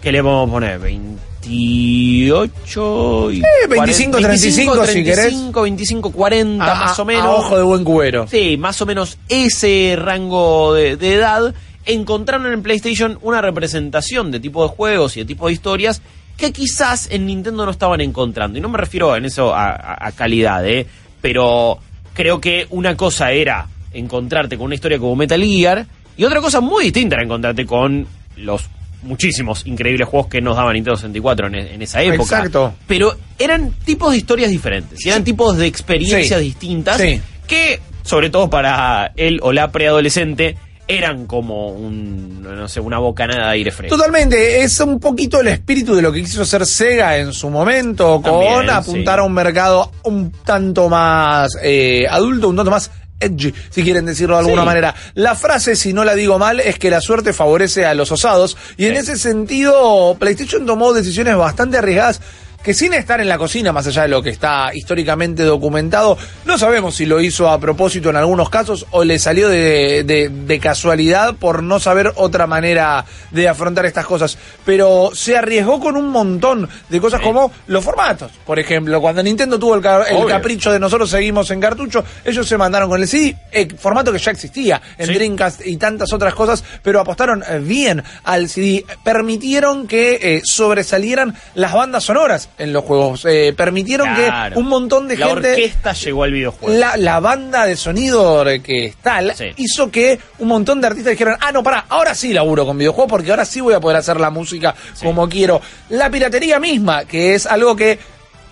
¿Qué 0.03 0.13
le 0.13 0.21
vamos 0.23 0.49
a 0.49 0.53
poner? 0.53 0.79
28 0.79 3.33
y. 3.33 3.41
Eh, 3.41 3.45
25, 3.69 4.19
35, 4.19 4.87
si 4.87 5.05
querés. 5.05 5.25
25, 5.27 5.63
25, 5.63 6.13
40, 6.13 6.73
A- 6.73 6.75
más 6.75 6.99
o 6.99 7.05
menos. 7.05 7.25
A 7.25 7.31
ojo 7.31 7.57
de 7.57 7.63
buen 7.63 7.85
cuero. 7.85 8.27
Sí, 8.29 8.57
más 8.57 8.81
o 8.83 8.87
menos 8.87 9.19
ese 9.29 9.97
rango 9.99 10.75
de, 10.75 10.97
de 10.97 11.15
edad, 11.15 11.55
encontraron 11.87 12.53
en 12.53 12.63
PlayStation 12.63 13.19
una 13.23 13.41
representación 13.41 14.31
de 14.31 14.41
tipo 14.41 14.63
de 14.63 14.69
juegos 14.71 15.17
y 15.17 15.21
de 15.21 15.27
tipo 15.27 15.47
de 15.47 15.53
historias 15.55 16.03
que 16.37 16.53
quizás 16.53 17.09
en 17.11 17.27
Nintendo 17.27 17.65
no 17.65 17.71
estaban 17.71 18.01
encontrando. 18.01 18.59
Y 18.59 18.61
no 18.61 18.69
me 18.69 18.79
refiero 18.79 19.17
en 19.17 19.25
eso 19.25 19.55
a, 19.55 19.71
a- 19.71 20.07
a 20.09 20.13
calidad, 20.13 20.67
¿eh? 20.69 20.87
pero 21.21 21.79
creo 22.19 22.41
que 22.41 22.67
una 22.71 22.97
cosa 22.97 23.31
era 23.31 23.69
encontrarte 23.93 24.57
con 24.57 24.67
una 24.67 24.75
historia 24.75 24.99
como 24.99 25.15
Metal 25.15 25.41
Gear 25.41 25.87
y 26.17 26.25
otra 26.25 26.41
cosa 26.41 26.61
muy 26.61 26.83
distinta 26.85 27.15
era 27.15 27.25
encontrarte 27.25 27.65
con 27.65 28.05
los 28.39 28.69
muchísimos 29.03 29.65
increíbles 29.65 30.09
juegos 30.09 30.27
que 30.29 30.41
nos 30.41 30.57
daba 30.57 30.73
Nintendo 30.73 30.97
64 30.97 31.47
en, 31.47 31.55
en 31.55 31.83
esa 31.83 32.03
época. 32.03 32.23
Exacto. 32.39 32.75
Pero 32.89 33.17
eran 33.39 33.71
tipos 33.85 34.11
de 34.11 34.17
historias 34.17 34.51
diferentes, 34.51 35.07
y 35.07 35.09
eran 35.11 35.23
tipos 35.23 35.57
de 35.57 35.67
experiencias 35.69 36.41
Sí. 36.41 36.45
distintas 36.47 37.01
Sí. 37.01 37.21
que, 37.47 37.79
sobre 38.03 38.31
todo 38.31 38.51
para 38.51 39.13
él 39.15 39.39
o 39.43 39.53
la 39.53 39.71
preadolescente, 39.71 40.57
eran 40.89 41.27
como 41.27 41.69
un, 41.69 42.43
no 42.43 42.67
sé, 42.67 42.81
una 42.81 42.99
bocanada 42.99 43.49
de 43.49 43.53
aire 43.53 43.71
fresco. 43.71 43.95
Totalmente, 43.95 44.63
es 44.63 44.81
un 44.81 44.99
poquito 44.99 45.41
el 45.41 45.49
espíritu 45.49 45.95
de 45.95 46.01
lo 46.01 46.11
que 46.11 46.23
quiso 46.23 46.43
hacer 46.43 46.65
Sega 46.65 47.19
en 47.19 47.35
su 47.35 47.51
momento, 47.51 48.23
con 48.23 48.69
apuntar 48.71 49.17
sí. 49.19 49.21
a 49.21 49.23
un 49.23 49.33
mercado 49.35 49.93
un 50.05 50.33
tanto 50.45 50.89
más 50.89 51.51
eh, 51.63 52.07
adulto, 52.09 52.49
un 52.49 52.57
tanto 52.57 52.71
más 52.71 52.91
edgy, 53.21 53.53
si 53.69 53.83
quieren 53.83 54.07
decirlo 54.07 54.37
de 54.37 54.41
alguna 54.41 54.63
Sí. 54.63 54.67
manera. 54.67 54.95
La 55.15 55.35
frase, 55.35 55.77
si 55.77 55.93
no 55.93 56.05
la 56.05 56.15
digo 56.15 56.39
mal, 56.39 56.61
es 56.61 56.79
que 56.79 56.89
la 56.89 57.01
suerte 57.03 57.33
favorece 57.35 57.85
a 57.85 57.93
los 57.93 58.11
osados, 58.11 58.57
y 58.79 58.87
en 58.87 58.97
ese 58.97 59.19
sentido, 59.19 60.17
PlayStation 60.19 60.65
tomó 60.65 60.95
decisiones 60.95 61.37
bastante 61.37 61.77
arriesgadas 61.77 62.21
que 62.63 62.75
sin 62.75 62.93
estar 62.93 63.21
en 63.21 63.29
la 63.29 63.39
cocina, 63.39 63.73
más 63.73 63.87
allá 63.87 64.03
de 64.03 64.09
lo 64.09 64.21
que 64.23 64.31
está 64.31 64.75
históricamente 64.75 65.43
documentado, 65.45 66.19
no 66.45 66.59
sabemos 66.59 66.97
si 66.97 67.07
lo 67.07 67.21
hizo 67.21 67.49
a 67.49 67.59
propósito 67.59 68.11
en 68.11 68.17
algunos 68.17 68.51
casos 68.51 68.85
o 68.91 69.05
le 69.05 69.19
salió 69.19 69.49
de, 69.49 70.03
de- 70.05 70.29
de 70.29 70.59
casualidad 70.59 71.35
por 71.37 71.63
no 71.63 71.79
saber 71.81 72.13
otra 72.17 72.47
manera 72.47 73.05
de 73.31 73.49
afrontar 73.49 73.87
estas 73.87 74.05
cosas. 74.07 74.37
Pero 74.67 75.11
se 75.15 75.37
arriesgó 75.37 75.79
con 75.81 75.97
un 75.97 76.09
montón 76.11 76.69
de 76.89 77.01
cosas 77.01 77.21
Sí. 77.21 77.27
como 77.27 77.51
los 77.69 77.83
formatos. 77.85 78.33
Por 78.45 78.59
ejemplo, 78.59 79.01
cuando 79.01 79.23
Nintendo 79.23 79.59
tuvo 79.59 79.77
el, 79.77 79.81
capricho 80.29 80.73
de 80.73 80.79
nosotros 80.81 81.09
seguimos 81.11 81.51
en 81.53 81.61
cartucho, 81.61 82.05
ellos 82.25 82.47
se 82.47 82.59
mandaron 82.59 82.89
con 82.91 83.01
el 83.01 83.09
CD, 83.09 83.37
eh, 83.53 83.69
formato 83.79 84.13
que 84.13 84.19
ya 84.19 84.33
existía 84.33 84.83
en 84.99 85.07
Sí. 85.07 85.15
Dreamcast 85.15 85.65
y 85.67 85.77
tantas 85.77 86.13
otras 86.13 86.35
cosas, 86.35 86.63
pero 86.83 87.01
apostaron 87.01 87.43
eh, 87.49 87.61
bien 87.61 88.03
al 88.25 88.49
CD. 88.49 88.85
Permitieron 89.05 89.87
que 89.87 90.19
eh, 90.21 90.43
sobresalieran 90.45 91.35
las 91.55 91.73
bandas 91.73 92.05
sonoras 92.05 92.48
en 92.57 92.73
los 92.73 92.85
juegos. 92.85 93.25
Eh, 93.25 93.53
permitieron 93.57 94.15
Claro. 94.15 94.55
que 94.55 94.61
un 94.61 94.69
montón 94.69 95.07
de 95.09 95.17
la 95.17 95.27
gente... 95.29 95.51
orquesta 95.51 95.93
llegó 95.93 96.23
al 96.25 96.33
videojuego. 96.33 96.79
La, 96.79 96.97
la 96.97 97.21
banda 97.21 97.67
de 97.67 97.77
sonido 97.77 98.45
que 98.63 98.87
está 98.87 99.21
Sí. 99.35 99.47
hizo 99.57 99.91
que 99.91 100.19
un 100.39 100.49
montón 100.49 100.81
de 100.81 100.87
artistas 100.87 101.11
dijeran, 101.13 101.37
ah, 101.41 101.53
no, 101.53 101.63
pará, 101.63 101.85
ahora 101.89 102.15
sí 102.15 102.33
laburo 102.33 102.65
con 102.67 102.79
videojuegos 102.79 103.11
porque 103.11 103.31
ahora 103.31 103.45
sí 103.45 103.61
voy 103.61 103.75
a 103.75 103.81
poder 103.81 103.97
hacer 103.99 104.19
la 104.21 104.31
música 104.31 104.75
Sí. 104.95 105.05
como 105.05 105.29
quiero. 105.29 105.61
La 105.91 106.11
piratería 106.11 106.59
misma, 106.59 107.05
que 107.05 107.35
es 107.35 107.47
algo 107.47 107.75
que 107.77 107.99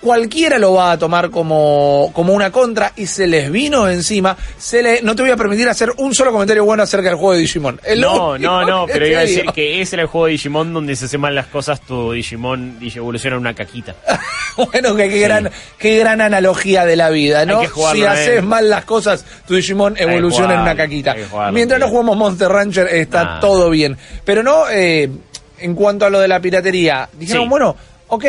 cualquiera 0.06 0.56
lo 0.56 0.74
va 0.74 0.92
a 0.92 0.98
tomar 0.98 1.30
como, 1.30 2.10
como 2.12 2.32
una 2.32 2.52
contra 2.52 2.92
y 2.94 3.06
se 3.08 3.26
les 3.26 3.50
vino 3.50 3.88
encima, 3.88 4.36
se 4.56 4.80
le, 4.80 5.02
no 5.02 5.16
te 5.16 5.22
voy 5.22 5.32
a 5.32 5.36
permitir 5.36 5.68
hacer 5.68 5.90
un 5.96 6.14
solo 6.14 6.30
comentario 6.30 6.64
bueno 6.64 6.84
acerca 6.84 7.08
del 7.08 7.16
juego 7.18 7.32
de 7.32 7.40
Digimon. 7.40 7.80
Es 7.82 7.98
lo 7.98 8.38
No, 8.38 8.38
no, 8.38 8.64
no, 8.64 8.86
pero 8.86 9.04
iba 9.04 9.18
a 9.18 9.22
decir 9.22 9.46
que 9.52 9.80
ese 9.80 9.96
era 9.96 10.04
el 10.04 10.08
juego 10.08 10.26
de 10.26 10.32
Digimon 10.32 10.72
donde 10.72 10.94
se 10.94 11.06
hacen 11.06 11.20
mal 11.20 11.34
las 11.34 11.48
cosas, 11.48 11.80
tu 11.80 12.12
Digimon 12.12 12.78
evoluciona 12.80 13.34
en 13.34 13.40
una 13.40 13.54
caquita. 13.54 13.96
Bueno, 14.72 14.96
que 14.96 15.10
qué 15.10 15.20
gran, 15.20 15.50
qué 15.76 15.98
gran 15.98 16.22
analogía 16.22 16.86
de 16.86 16.96
la 16.96 17.10
vida, 17.10 17.44
¿no? 17.44 17.60
Si 17.92 18.02
haces 18.04 18.42
mal 18.42 18.70
las 18.70 18.86
cosas, 18.86 19.22
tu 19.46 19.54
Digimon 19.54 19.96
evoluciona 19.98 20.54
en 20.54 20.60
una 20.60 20.74
caquita. 20.74 21.14
jugarlo, 21.30 21.52
Mientras 21.52 21.78
no 21.78 21.88
jugamos 21.88 22.16
Monster 22.16 22.48
Rancher, 22.48 22.86
está 22.86 23.24
Nah. 23.24 23.40
todo 23.40 23.68
bien. 23.68 23.98
Pero 24.24 24.42
no, 24.42 24.64
eh, 24.70 25.10
en 25.58 25.74
cuanto 25.74 26.06
a 26.06 26.10
lo 26.10 26.20
de 26.20 26.28
la 26.28 26.40
piratería, 26.40 27.06
dijeron, 27.18 27.42
Sí. 27.42 27.48
bueno, 27.50 27.76
ok, 28.08 28.24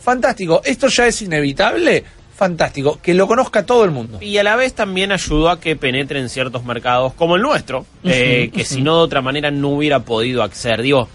fantástico, 0.00 0.62
esto 0.64 0.88
ya 0.88 1.06
es 1.06 1.22
inevitable, 1.22 2.04
fantástico, 2.34 2.98
que 3.02 3.12
lo 3.12 3.26
conozca 3.26 3.66
todo 3.66 3.84
el 3.84 3.90
mundo. 3.90 4.18
Y 4.20 4.38
a 4.38 4.42
la 4.42 4.56
vez 4.56 4.72
también 4.72 5.12
ayudó 5.12 5.50
a 5.50 5.60
que 5.60 5.76
penetre 5.76 6.20
en 6.20 6.28
ciertos 6.28 6.64
mercados 6.64 7.12
como 7.14 7.36
el 7.36 7.42
nuestro, 7.42 7.84
eh, 8.02 8.50
que 8.52 8.64
si 8.64 8.80
no 8.80 8.96
de 8.96 9.02
otra 9.02 9.20
manera 9.20 9.50
no 9.50 9.68
hubiera 9.68 10.00
podido 10.00 10.42
acceder. 10.42 10.82
Digo, 10.82 11.08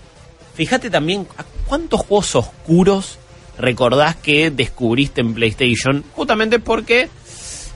fíjate 0.54 0.90
también 0.90 1.28
a 1.38 1.44
cuántos 1.68 2.02
juegos 2.02 2.36
oscuros 2.36 3.18
recordás 3.58 4.16
que 4.18 4.52
descubriste 4.52 5.22
en 5.22 5.34
PlayStation, 5.34 6.04
justamente 6.14 6.60
porque... 6.60 7.10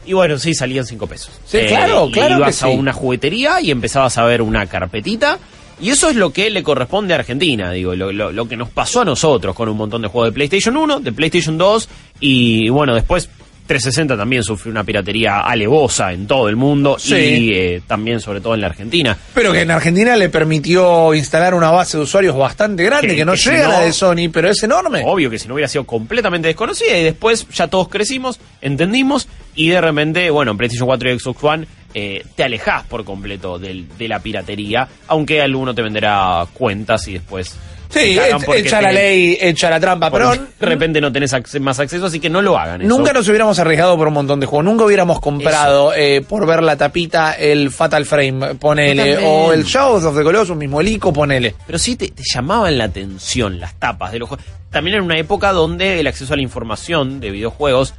Y 0.05 0.13
bueno, 0.13 0.39
sí, 0.39 0.53
salían 0.53 0.85
cinco 0.85 1.07
pesos. 1.07 1.31
Sí, 1.45 1.59
claro, 1.67 2.07
y 2.07 2.13
claro 2.13 2.37
Ibas 2.37 2.59
que 2.59 2.65
a 2.65 2.69
una 2.69 2.93
juguetería 2.93 3.61
y 3.61 3.69
empezabas 3.69 4.17
a 4.17 4.25
ver 4.25 4.41
una 4.41 4.65
carpetita. 4.65 5.37
Y 5.81 5.89
eso 5.89 6.09
es 6.09 6.15
lo 6.15 6.31
que 6.31 6.49
le 6.49 6.61
corresponde 6.63 7.13
a 7.13 7.17
Argentina, 7.17 7.71
digo, 7.71 7.95
lo, 7.95 8.11
lo- 8.11 8.31
lo 8.31 8.47
que 8.47 8.57
nos 8.57 8.69
pasó 8.69 9.01
a 9.01 9.05
nosotros 9.05 9.55
con 9.55 9.69
un 9.69 9.77
montón 9.77 10.01
de 10.01 10.07
juegos 10.09 10.29
de 10.29 10.33
PlayStation 10.33 10.75
1, 10.75 10.99
de 10.99 11.11
PlayStation 11.13 11.57
2 11.57 11.89
y 12.19 12.69
bueno, 12.69 12.93
después 12.95 13.29
360 13.67 14.17
también 14.17 14.43
sufrió 14.43 14.71
una 14.71 14.83
piratería 14.83 15.41
alevosa 15.41 16.11
en 16.11 16.25
todo 16.25 16.49
el 16.49 16.55
mundo 16.55 16.97
Sí. 16.97 17.13
y 17.15 17.53
eh, 17.53 17.81
también 17.85 18.19
sobre 18.19 18.41
todo 18.41 18.55
en 18.55 18.61
la 18.61 18.67
Argentina. 18.67 19.15
Pero 19.35 19.51
que 19.53 19.61
en 19.61 19.69
Argentina 19.69 20.15
le 20.17 20.27
permitió 20.29 21.13
instalar 21.13 21.53
una 21.53 21.69
base 21.69 21.95
de 21.97 22.03
usuarios 22.03 22.35
bastante 22.35 22.83
grande, 22.83 23.09
Que- 23.09 23.15
que, 23.17 23.25
no 23.25 23.33
que 23.33 23.37
si 23.37 23.49
llega 23.51 23.67
a 23.67 23.69
la 23.69 23.79
de 23.81 23.93
Sony, 23.93 24.29
pero 24.33 24.49
es 24.49 24.61
enorme. 24.63 25.03
Obvio 25.05 25.29
que 25.29 25.37
si 25.37 25.47
no 25.47 25.53
hubiera 25.53 25.67
sido 25.67 25.83
completamente 25.85 26.47
desconocida 26.47 26.97
y 26.97 27.03
después 27.03 27.47
ya 27.49 27.67
todos 27.67 27.89
crecimos, 27.89 28.39
entendimos 28.59 29.27
y 29.55 29.69
de 29.69 29.79
repente, 29.81 30.29
bueno, 30.31 30.49
en 30.51 30.57
PlayStation 30.57 30.87
4 30.87 31.11
y 31.13 31.19
Xbox 31.19 31.43
One 31.43 31.67
eh, 31.93 32.23
te 32.35 32.43
alejás 32.43 32.83
por 32.85 33.03
completo 33.03 33.57
del- 33.59 33.87
de 33.97 34.07
la 34.07 34.19
piratería, 34.19 34.87
aunque 35.07 35.41
alguno 35.41 35.73
te 35.73 35.81
venderá 35.81 36.45
cuentas 36.53 37.07
y 37.07 37.13
después... 37.13 37.55
Sí, 37.91 38.19
echa 38.55 38.81
la 38.83 38.91
ley, 38.91 39.35
echa 39.41 39.67
la 39.67 39.79
trampa, 39.79 40.11
pero 40.11 40.29
de 40.29 40.39
repente 40.59 41.01
no 41.01 41.11
tenés 41.11 41.33
acce- 41.33 41.59
más 41.59 41.79
acceso, 41.79 42.05
así 42.05 42.19
que 42.19 42.29
no 42.29 42.39
lo 42.39 42.55
hagan. 42.55 42.81
eso. 42.81 42.87
nunca 42.95 43.11
nos 43.13 43.27
hubiéramos 43.27 43.57
arriesgado 43.57 43.97
por 43.97 44.07
un 44.09 44.13
montón 44.13 44.39
de 44.39 44.45
juegos. 44.45 44.63
Nunca 44.65 44.85
hubiéramos 44.85 45.19
comprado 45.19 45.91
eh, 45.95 46.21
por 46.21 46.45
ver 46.45 46.61
la 46.61 46.77
tapita 46.77 47.33
el 47.33 47.71
Fatal 47.71 48.05
Frame, 48.05 48.53
ponele, 48.59 49.17
o 49.25 49.53
el 49.53 49.63
Shadows 49.63 50.03
of 50.03 50.15
the 50.15 50.21
Colossus, 50.23 50.55
mismo 50.55 50.81
el 50.81 50.87
ICO, 50.89 51.11
ponele. 51.11 51.55
Pero 51.65 51.79
sí 51.79 51.95
te, 51.95 52.09
te 52.09 52.21
llamaban 52.31 52.77
la 52.77 52.83
atención 52.83 53.59
las 53.59 53.73
tapas 53.79 54.11
de 54.11 54.19
los 54.19 54.29
juegos. 54.29 54.45
También 54.69 54.97
en 54.97 55.01
una 55.01 55.17
época 55.17 55.51
donde 55.51 55.99
el 55.99 56.05
acceso 56.05 56.33
a 56.33 56.35
la 56.35 56.43
información 56.43 57.19
de 57.19 57.31
videojuegos 57.31 57.95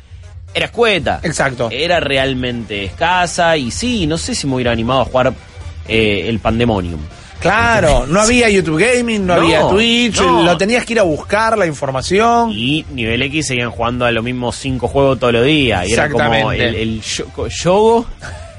era 0.54 0.66
escueta. 0.66 1.21
Exacto. 1.23 1.69
Era 1.71 2.00
realmente 2.00 2.85
escasa 2.85 3.57
y 3.57 3.71
sí, 3.71 4.07
no 4.07 4.19
sé 4.19 4.35
si 4.35 4.47
me 4.47 4.54
hubiera 4.57 4.73
animado 4.73 5.00
a 5.02 5.04
jugar 5.04 5.33
eh, 5.88 6.25
el 6.28 6.38
Pandemonium. 6.40 7.00
Claro, 7.40 8.07
no 8.07 8.21
había 8.21 8.50
YouTube 8.50 8.78
Gaming, 8.78 9.25
no, 9.26 9.35
No, 9.37 9.40
había 9.42 9.66
Twitch, 9.66 10.21
no. 10.21 10.42
lo 10.42 10.59
tenías 10.59 10.85
que 10.85 10.92
ir 10.92 10.99
a 11.00 11.04
buscar 11.04 11.57
la 11.57 11.64
información. 11.66 12.50
Y 12.52 12.85
nivel 12.92 13.23
X 13.23 13.47
seguían 13.47 13.71
jugando 13.71 14.04
a 14.04 14.11
los 14.12 14.23
mismos 14.23 14.57
cinco 14.57 14.88
juegos 14.88 15.19
todos 15.19 15.33
los 15.33 15.45
días. 15.47 15.88
Y 15.88 15.95
era 15.95 16.11
como 16.11 16.52
el, 16.52 16.61
el 16.75 17.00
yo- 17.00 17.49
yogo. 17.49 18.07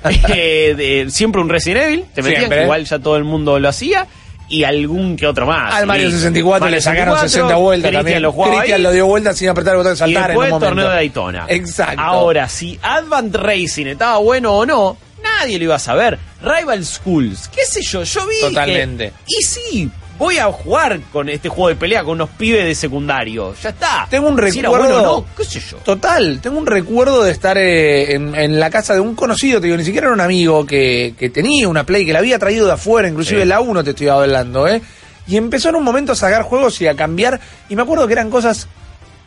eh, 0.29 0.73
de- 0.75 1.11
siempre 1.11 1.39
un 1.41 1.49
Resident 1.49 1.83
Evil. 1.85 2.05
Te 2.13 2.23
metían 2.23 2.49
que 2.49 2.63
igual 2.63 2.85
ya 2.85 2.97
todo 2.97 3.17
el 3.17 3.23
mundo 3.23 3.59
lo 3.59 3.69
hacía. 3.69 4.07
Y 4.51 4.63
algún 4.65 5.15
que 5.15 5.25
otro 5.27 5.45
más. 5.45 5.73
Al 5.73 5.85
Mario 5.87 6.05
Listo. 6.07 6.17
64 6.19 6.59
Mario 6.65 6.75
le 6.75 6.81
sacaron 6.81 7.15
64, 7.15 7.29
60 7.29 7.55
vueltas 7.55 7.91
también. 7.93 8.21
lo 8.21 8.31
ahí. 8.75 8.81
lo 8.81 8.91
dio 8.91 9.05
vueltas 9.07 9.37
sin 9.37 9.49
apretar 9.49 9.73
el 9.73 9.77
botón 9.77 9.91
de 9.93 9.95
Y 9.95 9.97
saltar 9.99 10.27
después 10.27 10.47
en 10.49 10.53
un 10.53 10.59
momento. 10.59 10.65
torneo 10.75 10.89
de 10.89 10.95
Daytona. 10.95 11.45
Exacto. 11.47 12.01
Ahora, 12.01 12.49
si 12.49 12.77
Advent 12.83 13.35
Racing 13.35 13.85
estaba 13.87 14.17
bueno 14.17 14.53
o 14.53 14.65
no, 14.65 14.97
nadie 15.23 15.57
lo 15.57 15.63
iba 15.63 15.75
a 15.75 15.79
saber. 15.79 16.19
Rival 16.43 16.83
Schools, 16.85 17.47
qué 17.47 17.63
sé 17.65 17.81
yo, 17.81 18.03
yo 18.03 18.27
vi 18.27 18.41
Totalmente. 18.41 19.13
que- 19.25 19.33
y 19.39 19.41
sí, 19.43 19.89
voy 20.21 20.37
a 20.37 20.45
jugar 20.51 20.99
con 21.11 21.29
este 21.29 21.49
juego 21.49 21.69
de 21.69 21.75
pelea 21.75 22.03
con 22.03 22.13
unos 22.13 22.29
pibes 22.29 22.63
de 22.63 22.75
secundario. 22.75 23.55
Ya 23.61 23.69
está. 23.69 24.05
Tengo 24.07 24.27
un 24.27 24.37
Si 24.51 24.59
era 24.59 24.69
recuerdo- 24.69 24.93
bueno 24.93 25.11
o 25.13 25.21
no, 25.21 25.25
qué 25.35 25.43
sé 25.43 25.59
yo. 25.59 25.77
Total, 25.77 26.39
tengo 26.41 26.59
un 26.59 26.67
recuerdo 26.67 27.23
de 27.23 27.31
estar 27.31 27.57
eh, 27.57 28.13
en, 28.13 28.35
en 28.35 28.59
la 28.59 28.69
casa 28.69 28.93
de 28.93 28.99
un 28.99 29.15
conocido, 29.15 29.59
te 29.59 29.65
digo, 29.65 29.77
ni 29.77 29.83
siquiera 29.83 30.05
era 30.07 30.13
un 30.13 30.21
amigo 30.21 30.63
que, 30.63 31.15
que 31.17 31.31
tenía 31.31 31.67
una 31.67 31.83
Play, 31.85 32.05
que 32.05 32.13
la 32.13 32.19
había 32.19 32.37
traído 32.37 32.67
de 32.67 32.73
afuera, 32.73 33.07
inclusive 33.07 33.41
Sí. 33.41 33.47
la 33.47 33.61
1 33.61 33.83
te 33.83 33.89
estoy 33.89 34.09
hablando, 34.09 34.67
¿eh? 34.67 34.79
Y 35.27 35.37
empezó 35.37 35.69
en 35.69 35.75
un 35.75 35.83
momento 35.83 36.11
a 36.11 36.15
sacar 36.15 36.43
juegos 36.43 36.79
y 36.81 36.87
a 36.87 36.95
cambiar, 36.95 37.39
y 37.67 37.75
me 37.75 37.81
acuerdo 37.81 38.05
que 38.05 38.13
eran 38.13 38.29
cosas 38.29 38.67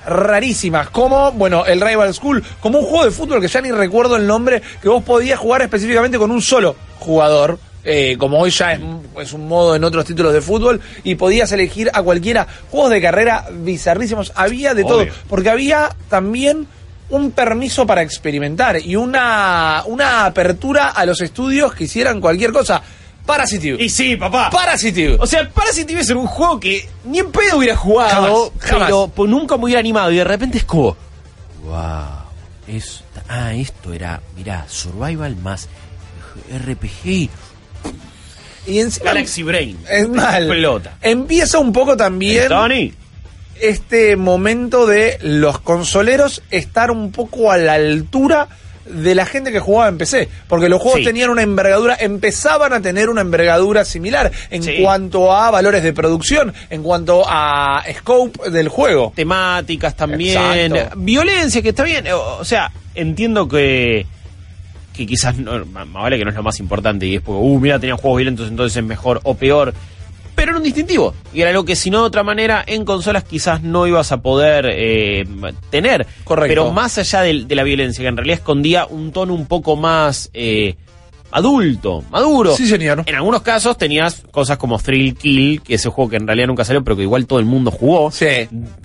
rarísimas, 0.07 0.91
como, 0.91 1.33
bueno, 1.33 1.65
el 1.67 1.81
Rival 1.81 2.13
School, 2.15 2.43
como 2.61 2.79
un 2.79 2.85
juego 2.85 3.05
de 3.05 3.11
fútbol 3.11 3.41
que 3.41 3.49
ya 3.49 3.61
ni 3.61 3.73
recuerdo 3.73 4.17
el 4.17 4.27
nombre, 4.27 4.63
que 4.83 4.89
vos 4.89 5.03
podías 5.03 5.39
jugar 5.39 5.63
específicamente 5.63 6.19
con 6.19 6.31
un 6.31 6.43
solo 6.43 6.77
jugador. 7.01 7.59
Eh, 7.85 8.17
como 8.19 8.39
hoy 8.39 8.51
ya 8.51 8.73
es, 8.73 8.81
es 9.21 9.33
un 9.33 9.47
modo 9.47 9.77
en 9.77 9.85
otros 9.85 10.05
títulos 10.05 10.33
de 10.33 10.41
fútbol, 10.41 10.81
y 11.03 11.15
podías 11.17 11.53
elegir 11.53 11.91
a 11.93 12.03
cualquiera. 12.03 12.47
Juegos 12.71 12.91
de 12.91 13.01
carrera 13.01 13.47
bizarrísimos, 13.53 14.33
había 14.35 14.75
de 14.75 14.85
todo, 14.85 15.07
porque 15.29 15.51
había 15.51 15.95
también 16.09 16.67
un 17.11 17.31
permiso 17.33 17.87
para 17.87 18.03
experimentar 18.03 18.81
y 18.81 18.97
una, 18.97 19.83
una 19.87 20.25
apertura 20.25 20.89
a 20.89 21.05
los 21.05 21.21
estudios 21.21 21.75
que 21.75 21.85
hicieran 21.85 22.21
cualquier 22.21 22.53
cosa. 22.53 22.83
Parasitive. 23.27 23.83
Y 23.83 23.89
sí, 23.89 24.17
papá. 24.17 24.51
Parasitive. 24.51 25.17
O 25.19 25.27
sea, 25.27 25.49
Parasitive 25.49 26.01
es 26.01 26.11
un 26.11 26.27
juego 26.27 26.61
que 26.61 26.87
ni 27.05 27.21
en 27.21 27.31
pedo 27.33 27.57
hubiera 27.59 27.75
jugado, 27.77 28.51
Jamás, 28.59 28.71
jamás. 28.71 28.87
pero 28.87 29.09
pues, 29.15 29.31
nunca 29.31 29.57
me 29.57 29.65
hubiera 29.65 29.81
animado. 29.81 30.11
Y 30.13 30.17
de 30.17 30.25
repente 30.25 30.59
es 30.59 30.65
como, 30.65 30.97
wow, 31.65 32.05
es, 32.67 33.03
ah, 33.29 33.55
esto 33.55 33.93
era, 33.95 34.21
mirá, 34.37 34.67
Survival 34.69 35.37
más 35.37 35.69
RPG. 36.53 37.31
Y 38.67 38.81
encima, 38.81 39.07
Galaxy 39.07 39.43
Brain. 39.43 39.79
es 39.91 40.09
mal. 40.09 40.45
Explota. 40.45 40.95
Empieza 41.03 41.59
un 41.59 41.73
poco 41.73 41.97
también 41.97 42.49
Tony. 42.49 42.93
este 43.61 44.17
momento 44.17 44.87
de 44.87 45.19
los 45.23 45.59
consoleros 45.61 46.43
estar 46.51 46.91
un 46.91 47.13
poco 47.13 47.51
a 47.53 47.57
la 47.57 47.75
altura 47.75 48.49
de 48.85 49.15
la 49.15 49.25
gente 49.25 49.51
que 49.51 49.61
jugaba 49.61 49.89
en 49.89 49.97
PC, 49.97 50.29
porque 50.47 50.69
los 50.69 50.79
juegos 50.79 50.99
Sí. 51.01 51.07
tenían 51.07 51.31
una 51.31 51.41
envergadura, 51.41 51.97
empezaban 51.99 52.75
a 52.75 52.83
tener 52.83 53.09
una 53.09 53.23
envergadura 53.23 53.83
similar 53.87 54.31
en 54.51 54.63
Sí. 54.63 54.77
cuanto 54.83 55.33
a 55.35 55.51
valores 55.51 55.83
de 55.83 55.95
producción, 55.95 56.53
en 56.69 56.83
cuanto 56.83 57.25
a 57.27 57.83
scope 57.99 58.51
del 58.51 58.69
juego. 58.69 59.13
temáticas 59.17 59.97
también, 59.97 60.37
Exacto. 60.77 60.99
violencia, 60.99 61.63
que 61.63 61.71
está 61.71 61.83
bien, 61.83 62.05
o 62.13 62.45
sea, 62.45 62.71
entiendo 62.95 63.49
que 63.49 64.05
que 64.95 65.07
quizás 65.07 65.37
no, 65.37 65.65
más 65.67 65.93
vale 65.93 66.17
que 66.17 66.25
no 66.25 66.31
es 66.31 66.37
lo 66.37 66.43
más 66.43 66.59
importante 66.61 67.07
y 67.07 67.17
es 67.17 67.21
porque, 67.21 67.41
uh, 67.43 67.61
mira, 67.61 67.79
tenían 67.79 67.99
juegos 67.99 68.19
violentos, 68.19 68.49
entonces 68.49 68.77
es 68.77 68.85
mejor 68.85 69.21
o 69.25 69.35
peor, 69.35 69.75
pero 70.35 70.51
era 70.51 70.59
un 70.59 70.65
distintivo 70.65 71.15
y 71.33 71.41
era 71.41 71.51
algo 71.51 71.65
que 71.65 71.77
si 71.77 71.91
no 71.91 72.01
de 72.01 72.07
otra 72.07 72.23
manera 72.23 72.65
en 72.67 72.85
consolas 72.85 73.25
quizás 73.25 73.63
no 73.63 73.87
ibas 73.87 74.13
a 74.13 74.23
poder 74.23 74.67
eh, 74.71 75.25
tener, 75.71 76.07
Correcto. 76.25 76.49
pero 76.49 76.73
más 76.73 76.97
allá 76.99 77.23
de, 77.23 77.47
la 77.49 77.63
violencia, 77.65 78.03
que 78.03 78.09
en 78.09 78.17
realidad 78.17 78.39
escondía 78.39 78.87
un 78.87 79.13
tono 79.13 79.35
un 79.35 79.47
poco 79.47 79.77
más 79.77 80.31
eh, 80.33 80.77
adulto, 81.35 82.03
maduro. 82.11 82.57
Sí, 82.57 82.67
señor. 82.67 83.03
En 83.07 83.15
algunos 83.17 83.43
casos 83.43 83.77
tenías 83.77 84.23
cosas 84.31 84.57
como 84.57 84.79
Thrill 84.79 85.15
Kill, 85.17 85.61
que 85.63 85.75
ese 85.75 85.89
juego 85.91 86.11
que 86.11 86.17
en 86.17 86.27
realidad 86.27 86.47
nunca 86.47 86.65
salió, 86.65 86.83
pero 86.85 86.97
que 86.97 87.03
igual 87.03 87.27
todo 87.27 87.39
el 87.41 87.45
mundo 87.45 87.71
jugó. 87.71 88.11
Sí. 88.11 88.27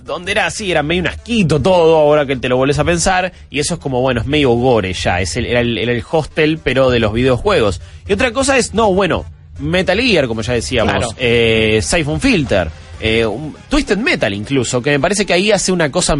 Donde 0.03 0.31
era 0.31 0.47
así, 0.47 0.71
era 0.71 0.81
medio 0.83 1.01
un 1.03 1.07
asquito 1.07 1.61
todo, 1.61 1.95
ahora 1.97 2.25
que 2.25 2.35
te 2.35 2.49
lo 2.49 2.57
volvés 2.57 2.79
a 2.79 2.83
pensar. 2.83 3.31
Y 3.49 3.59
eso 3.59 3.75
es 3.75 3.79
como, 3.79 4.01
bueno, 4.01 4.21
es 4.21 4.27
medio 4.27 4.49
gore 4.51 4.93
ya. 4.93 5.21
Es 5.21 5.37
el, 5.37 5.45
era, 5.45 5.59
el, 5.61 5.77
era 5.77 5.91
el 5.91 6.03
hostel, 6.11 6.59
pero 6.63 6.89
de 6.89 6.99
los 6.99 7.13
videojuegos. 7.13 7.81
Y 8.07 8.13
otra 8.13 8.31
cosa 8.33 8.57
es, 8.57 8.73
no, 8.73 8.91
bueno, 8.93 9.25
Metal 9.59 9.99
Gear, 10.01 10.27
como 10.27 10.41
ya 10.41 10.53
decíamos. 10.53 10.93
Claro. 10.93 11.09
Eh, 11.19 11.79
Siphon 11.83 12.19
Filter. 12.19 12.69
eh, 12.99 13.25
un- 13.25 13.55
Twisted 13.69 13.97
Metal 13.97 14.33
incluso, 14.33 14.81
que 14.81 14.89
me 14.91 14.99
parece 14.99 15.25
que 15.25 15.33
ahí 15.33 15.51
hace 15.51 15.71
una 15.71 15.91
cosa... 15.91 16.15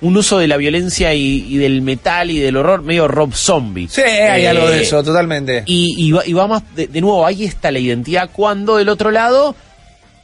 Un 0.00 0.16
uso 0.16 0.38
de 0.38 0.46
la 0.46 0.56
violencia 0.56 1.12
y, 1.14 1.44
y 1.48 1.56
del 1.56 1.82
metal 1.82 2.30
y 2.30 2.38
del 2.38 2.56
horror 2.56 2.82
medio 2.82 3.08
Rob 3.08 3.34
Zombie. 3.34 3.88
Sí, 3.88 4.00
hay 4.02 4.42
Eh, 4.44 4.48
algo 4.48 4.68
de 4.70 4.82
eso, 4.82 5.02
totalmente. 5.02 5.64
y, 5.66 5.94
y 5.98 6.12
va, 6.12 6.22
y 6.24 6.32
va 6.32 6.46
más, 6.46 6.62
de, 6.76 6.86
de 6.86 7.00
nuevo, 7.00 7.26
ahí 7.26 7.44
está 7.44 7.70
la 7.72 7.80
identidad 7.80 8.30
cuando 8.32 8.76
del 8.76 8.88
otro 8.90 9.10
lado, 9.10 9.56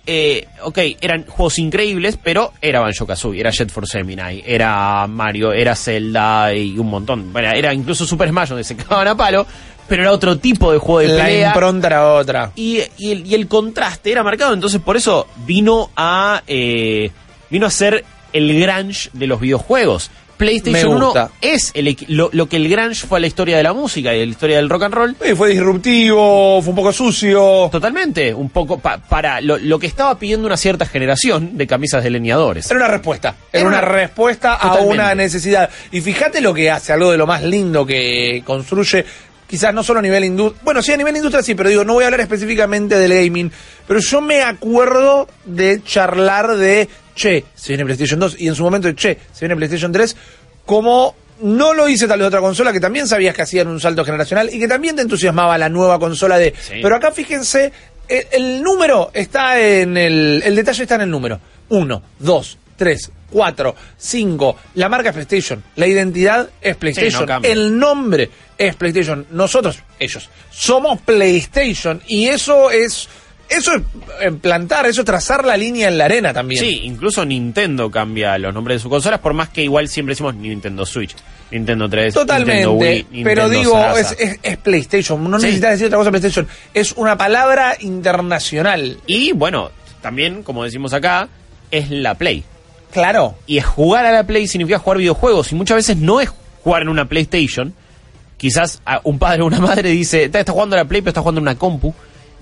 eh, 0.06 0.46
ok, 0.62 0.78
eran 1.00 1.24
juegos 1.26 1.58
increíbles, 1.58 2.18
pero 2.22 2.52
era 2.60 2.80
Banjo 2.80 3.06
Kazooie, 3.06 3.40
era 3.40 3.50
Jet 3.50 3.70
for 3.70 3.88
Gemini, 3.88 4.42
era 4.46 5.06
Mario, 5.08 5.52
era 5.52 5.74
Zelda 5.74 6.54
y 6.54 6.78
un 6.78 6.88
montón. 6.88 7.32
Bueno, 7.32 7.48
era 7.52 7.72
incluso 7.74 8.06
Super 8.06 8.28
Smash 8.28 8.50
donde 8.50 8.64
se 8.64 8.76
cagaban 8.76 9.08
a 9.08 9.16
palo, 9.16 9.46
pero 9.88 10.02
era 10.02 10.12
otro 10.12 10.38
tipo 10.38 10.70
de 10.72 10.78
juego 10.78 11.00
de 11.00 11.18
la 11.18 11.24
pelea. 11.24 11.48
impronta 11.48 11.86
era 11.88 12.12
otra. 12.14 12.52
Y, 12.54 12.78
y 12.98 13.10
el, 13.12 13.26
y 13.26 13.34
el 13.34 13.48
contraste 13.48 14.12
era 14.12 14.22
marcado, 14.22 14.52
entonces 14.54 14.80
por 14.80 14.96
eso 14.96 15.26
vino 15.46 15.90
a 15.96 16.42
eh, 16.46 17.10
vino 17.50 17.66
a 17.66 17.70
ser 17.70 18.04
el 18.34 18.60
grunge 18.60 19.08
de 19.14 19.26
los 19.26 19.40
videojuegos. 19.40 20.10
PlayStation 20.36 20.90
Me 20.90 20.96
1 20.96 21.04
gusta. 21.06 21.30
es 21.40 21.70
el 21.74 21.96
lo, 22.08 22.28
lo 22.32 22.48
que 22.48 22.56
el 22.56 22.68
grunge 22.68 23.06
fue 23.06 23.18
a 23.18 23.20
la 23.20 23.28
historia 23.28 23.56
de 23.56 23.62
la 23.62 23.72
música 23.72 24.12
y 24.12 24.20
a 24.20 24.24
la 24.26 24.30
historia 24.30 24.56
del 24.56 24.68
rock 24.68 24.82
and 24.82 24.94
roll. 24.94 25.16
Y 25.30 25.32
fue 25.36 25.50
disruptivo, 25.50 26.60
fue 26.60 26.70
un 26.70 26.74
poco 26.76 26.92
sucio. 26.92 27.68
Totalmente, 27.70 28.34
un 28.34 28.50
poco 28.50 28.78
pa- 28.80 28.98
para 28.98 29.40
lo, 29.40 29.58
lo 29.58 29.78
que 29.78 29.86
estaba 29.86 30.18
pidiendo 30.18 30.46
una 30.46 30.56
cierta 30.56 30.86
generación 30.86 31.56
de 31.56 31.66
camisas 31.68 32.02
de 32.02 32.10
leñadores. 32.10 32.68
Era 32.68 32.80
una 32.80 32.88
respuesta. 32.88 33.36
Era, 33.52 33.60
Era 33.60 33.68
una, 33.68 33.78
una- 33.78 33.86
respuesta 33.88 34.54
a 34.54 34.74
una 34.78 35.14
necesidad. 35.14 35.70
Y 35.92 36.00
fíjate 36.00 36.40
lo 36.40 36.52
que 36.52 36.68
hace, 36.68 36.92
algo 36.92 37.12
de 37.12 37.16
lo 37.18 37.28
más 37.28 37.44
lindo 37.44 37.86
que 37.86 38.42
construye, 38.44 39.04
quizás 39.46 39.72
no 39.72 39.84
solo 39.84 40.00
a 40.00 40.02
nivel 40.02 40.24
industria. 40.24 40.60
Bueno, 40.64 40.82
sí, 40.82 40.92
a 40.92 40.96
nivel 40.96 41.14
industria 41.16 41.44
sí, 41.44 41.54
pero 41.54 41.68
digo, 41.68 41.84
no 41.84 41.92
voy 41.94 42.02
a 42.02 42.06
hablar 42.08 42.20
específicamente 42.22 42.98
del 42.98 43.14
gaming. 43.14 43.52
Pero 43.86 44.00
yo 44.00 44.20
me 44.20 44.42
acuerdo 44.42 45.28
de 45.44 45.80
charlar 45.84 46.56
de, 46.56 46.88
che, 47.14 47.44
se 47.54 47.68
viene 47.68 47.84
PlayStation 47.84 48.18
2. 48.20 48.36
Y 48.40 48.48
en 48.48 48.54
su 48.54 48.62
momento 48.62 48.88
de, 48.88 48.94
che, 48.94 49.18
se 49.32 49.40
viene 49.40 49.56
PlayStation 49.56 49.92
3. 49.92 50.16
Como 50.66 51.14
no 51.40 51.74
lo 51.74 51.88
hice 51.88 52.06
tal 52.06 52.20
vez 52.20 52.28
otra 52.28 52.40
consola 52.40 52.72
que 52.72 52.80
también 52.80 53.06
sabías 53.06 53.34
que 53.34 53.42
hacían 53.42 53.68
un 53.68 53.80
salto 53.80 54.04
generacional 54.04 54.48
y 54.52 54.58
que 54.58 54.68
también 54.68 54.96
te 54.96 55.02
entusiasmaba 55.02 55.58
la 55.58 55.68
nueva 55.68 55.98
consola 55.98 56.38
de. 56.38 56.54
Sí. 56.58 56.74
Pero 56.82 56.96
acá 56.96 57.10
fíjense, 57.10 57.72
el, 58.08 58.26
el 58.32 58.62
número 58.62 59.10
está 59.12 59.60
en 59.60 59.96
el. 59.96 60.42
El 60.44 60.54
detalle 60.54 60.82
está 60.82 60.94
en 60.96 61.02
el 61.02 61.10
número. 61.10 61.40
Uno, 61.68 62.02
dos, 62.18 62.58
3, 62.76 63.10
4, 63.30 63.74
5. 63.96 64.56
La 64.74 64.88
marca 64.88 65.10
es 65.10 65.14
PlayStation. 65.14 65.62
La 65.76 65.86
identidad 65.86 66.48
es 66.60 66.76
PlayStation. 66.76 67.28
el 67.42 67.78
nombre 67.78 68.30
es 68.56 68.76
PlayStation. 68.76 69.26
Nosotros, 69.30 69.78
ellos, 69.98 70.28
somos 70.50 71.00
PlayStation. 71.00 72.02
Y 72.06 72.26
eso 72.26 72.70
es. 72.70 73.08
Eso 73.48 73.72
es 74.20 74.32
plantar, 74.40 74.86
eso 74.86 75.02
es 75.02 75.04
trazar 75.04 75.44
la 75.44 75.56
línea 75.56 75.88
en 75.88 75.98
la 75.98 76.06
arena 76.06 76.32
también. 76.32 76.60
Sí, 76.64 76.80
incluso 76.84 77.24
Nintendo 77.24 77.90
cambia 77.90 78.36
los 78.38 78.52
nombres 78.54 78.76
de 78.76 78.82
sus 78.82 78.90
consolas, 78.90 79.20
por 79.20 79.34
más 79.34 79.50
que 79.50 79.62
igual 79.62 79.88
siempre 79.88 80.12
decimos 80.12 80.34
Nintendo 80.34 80.84
Switch, 80.86 81.14
Nintendo 81.50 81.88
3, 81.88 82.14
Totalmente, 82.14 82.66
Nintendo 82.66 82.72
Wii, 82.72 83.06
pero 83.24 83.42
Nintendo 83.42 83.48
digo, 83.50 83.72
Sarasa. 83.74 84.14
es, 84.14 84.20
es- 84.32 84.38
es 84.42 84.56
PlayStation, 84.56 85.30
no 85.30 85.38
Sí. 85.38 85.46
necesitas 85.46 85.70
decir 85.72 85.86
otra 85.86 85.98
cosa 85.98 86.10
PlayStation, 86.10 86.48
es 86.72 86.92
una 86.92 87.16
palabra 87.18 87.76
internacional. 87.80 88.98
Y 89.06 89.32
bueno, 89.32 89.70
también, 90.00 90.42
como 90.42 90.64
decimos 90.64 90.92
acá, 90.92 91.28
es 91.70 91.90
la 91.90 92.14
Play. 92.14 92.44
Claro, 92.92 93.34
Y 93.46 93.58
es 93.58 93.64
jugar 93.66 94.06
a 94.06 94.12
la 94.12 94.24
Play 94.24 94.46
significa 94.46 94.78
jugar 94.78 94.98
videojuegos, 94.98 95.50
y 95.52 95.54
muchas 95.54 95.76
veces 95.76 95.96
no 95.96 96.20
es 96.20 96.30
jugar 96.62 96.82
en 96.82 96.88
una 96.88 97.08
PlayStation. 97.08 97.74
Quizás 98.36 98.80
a 98.84 99.00
un 99.04 99.18
padre 99.18 99.42
o 99.42 99.46
una 99.46 99.60
madre 99.60 99.90
dice, 99.90 100.24
está, 100.24 100.40
está 100.40 100.52
jugando 100.52 100.76
a 100.76 100.80
la 100.80 100.84
Play, 100.86 101.02
pero 101.02 101.10
está 101.10 101.20
jugando 101.20 101.40
en 101.40 101.42
una 101.42 101.56
compu. 101.56 101.94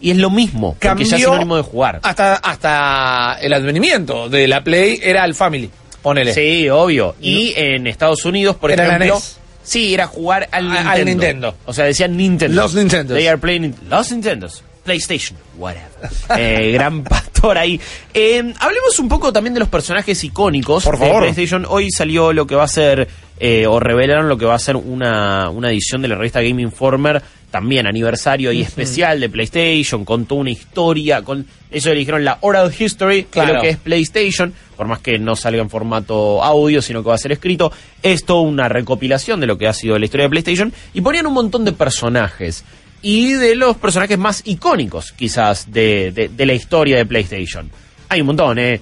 Y 0.02 0.10
es 0.10 0.16
lo 0.18 0.30
mismo, 0.30 0.72
porque 0.72 0.88
cambió 0.88 1.06
ya 1.06 1.16
es 1.16 1.22
sinónimo 1.22 1.56
de 1.56 1.62
jugar. 1.62 2.00
Hasta, 2.02 2.34
hasta 2.34 3.38
el 3.40 3.52
advenimiento 3.52 4.28
de 4.28 4.48
la 4.48 4.62
Play 4.64 4.98
era 5.00 5.24
el 5.24 5.34
Family, 5.34 5.70
ponele. 6.02 6.34
Sí, 6.34 6.68
obvio. 6.68 7.14
Y 7.20 7.52
en 7.56 7.86
Estados 7.86 8.24
Unidos, 8.24 8.56
por 8.56 8.72
Era 8.72 8.84
ejemplo. 8.88 9.14
NES. 9.14 9.38
Sí, 9.62 9.94
era 9.94 10.08
jugar 10.08 10.48
al 10.50 10.64
Nintendo. 10.64 10.90
al 10.90 11.04
Nintendo. 11.04 11.54
O 11.66 11.72
sea, 11.72 11.84
decían 11.84 12.16
Nintendo. 12.16 12.62
Los 12.62 12.74
Nintendos. 12.74 13.16
They 13.16 13.28
are 13.28 13.38
playing 13.38 13.74
los 13.88 14.10
Nintendos. 14.10 14.64
PlayStation, 14.82 15.38
whatever. 15.56 15.86
Eh, 16.36 16.72
gran 16.72 17.04
pastor 17.04 17.56
ahí. 17.56 17.80
Eh, 18.12 18.38
hablemos 18.58 18.98
un 18.98 19.08
poco 19.08 19.32
también 19.32 19.54
de 19.54 19.60
los 19.60 19.68
personajes 19.68 20.24
icónicos 20.24 20.82
Por 20.84 20.98
de 20.98 21.06
favor. 21.06 21.22
PlayStation. 21.22 21.64
Hoy 21.68 21.92
salió 21.92 22.32
lo 22.32 22.46
que 22.48 22.56
va 22.56 22.64
a 22.64 22.68
ser, 22.68 23.06
eh, 23.38 23.68
o 23.68 23.78
revelaron 23.78 24.28
lo 24.28 24.36
que 24.36 24.46
va 24.46 24.54
a 24.54 24.58
ser 24.58 24.74
una, 24.74 25.48
una 25.50 25.70
edición 25.70 26.02
de 26.02 26.08
la 26.08 26.16
revista 26.16 26.40
Game 26.42 26.60
Informer, 26.60 27.22
también 27.52 27.86
aniversario 27.86 28.50
y 28.50 28.62
especial 28.62 29.20
de 29.20 29.28
PlayStation, 29.28 30.04
con 30.04 30.26
toda 30.26 30.40
una 30.40 30.50
historia, 30.50 31.22
con 31.22 31.46
eso 31.70 31.90
le 31.90 31.96
dijeron 31.96 32.24
la 32.24 32.38
oral 32.40 32.72
history 32.76 33.24
Claro. 33.24 33.54
lo 33.54 33.60
que 33.60 33.68
es 33.68 33.76
PlayStation, 33.76 34.52
por 34.76 34.88
más 34.88 34.98
que 34.98 35.18
no 35.20 35.36
salga 35.36 35.62
en 35.62 35.70
formato 35.70 36.42
audio, 36.42 36.82
sino 36.82 37.02
que 37.04 37.10
va 37.10 37.14
a 37.14 37.18
ser 37.18 37.30
escrito, 37.32 37.70
es 38.02 38.24
toda 38.24 38.40
una 38.40 38.68
recopilación 38.68 39.38
de 39.38 39.46
lo 39.46 39.56
que 39.58 39.68
ha 39.68 39.72
sido 39.72 39.96
la 39.98 40.04
historia 40.06 40.24
de 40.24 40.30
PlayStation 40.30 40.72
y 40.94 41.00
ponían 41.02 41.26
un 41.26 41.34
montón 41.34 41.64
de 41.64 41.72
personajes 41.72 42.64
y 43.02 43.32
de 43.34 43.54
los 43.54 43.76
personajes 43.76 44.18
más 44.18 44.42
icónicos, 44.46 45.12
quizás, 45.12 45.70
de, 45.70 46.10
de- 46.12 46.28
de 46.28 46.46
la 46.46 46.54
historia 46.54 46.96
de 46.96 47.06
PlayStation. 47.06 47.70
Hay 48.08 48.20
un 48.22 48.28
montón, 48.28 48.58
¿eh? 48.58 48.80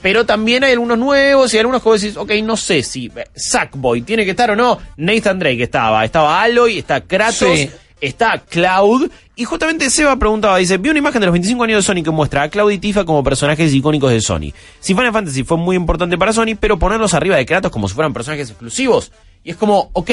Pero 0.00 0.24
también 0.24 0.64
hay 0.64 0.72
algunos 0.72 0.96
nuevos 0.98 1.52
y 1.52 1.58
algunos 1.58 1.82
que 1.82 1.88
vos 1.90 2.00
decís, 2.00 2.16
ok, 2.16 2.30
no 2.42 2.56
sé 2.56 2.82
si 2.82 3.06
eh, 3.14 3.24
Sackboy 3.34 4.00
tiene 4.00 4.24
que 4.24 4.30
estar 4.30 4.50
o 4.50 4.56
no. 4.56 4.78
Nathan 4.96 5.38
Drake 5.38 5.62
estaba, 5.62 6.04
estaba 6.06 6.40
Aloy, 6.42 6.78
está 6.78 7.02
Kratos, 7.02 7.58
Sí. 7.58 7.70
Está 8.00 8.38
Cloud. 8.38 9.10
Y 9.36 9.44
justamente 9.44 9.90
Seba 9.90 10.16
preguntaba, 10.16 10.58
dice, 10.58 10.78
vi 10.78 10.90
una 10.90 10.98
imagen 10.98 11.20
de 11.20 11.26
los 11.26 11.32
25 11.32 11.64
años 11.64 11.78
de 11.78 11.82
Sony 11.82 12.04
que 12.04 12.10
muestra 12.10 12.42
a 12.42 12.48
Cloud 12.48 12.70
y 12.70 12.78
Tifa 12.78 13.04
como 13.04 13.24
personajes 13.24 13.72
icónicos 13.74 14.10
de 14.10 14.20
Sony. 14.20 14.52
Si 14.80 14.94
Final 14.94 15.12
Fantasy 15.12 15.44
fue 15.44 15.56
muy 15.56 15.76
importante 15.76 16.16
para 16.16 16.32
Sony, 16.32 16.56
pero 16.58 16.78
ponerlos 16.78 17.14
arriba 17.14 17.36
de 17.36 17.46
Kratos 17.46 17.72
como 17.72 17.88
si 17.88 17.94
fueran 17.94 18.12
personajes 18.12 18.50
exclusivos. 18.50 19.12
Y 19.42 19.50
es 19.50 19.56
como, 19.56 19.90
ok, 19.92 20.10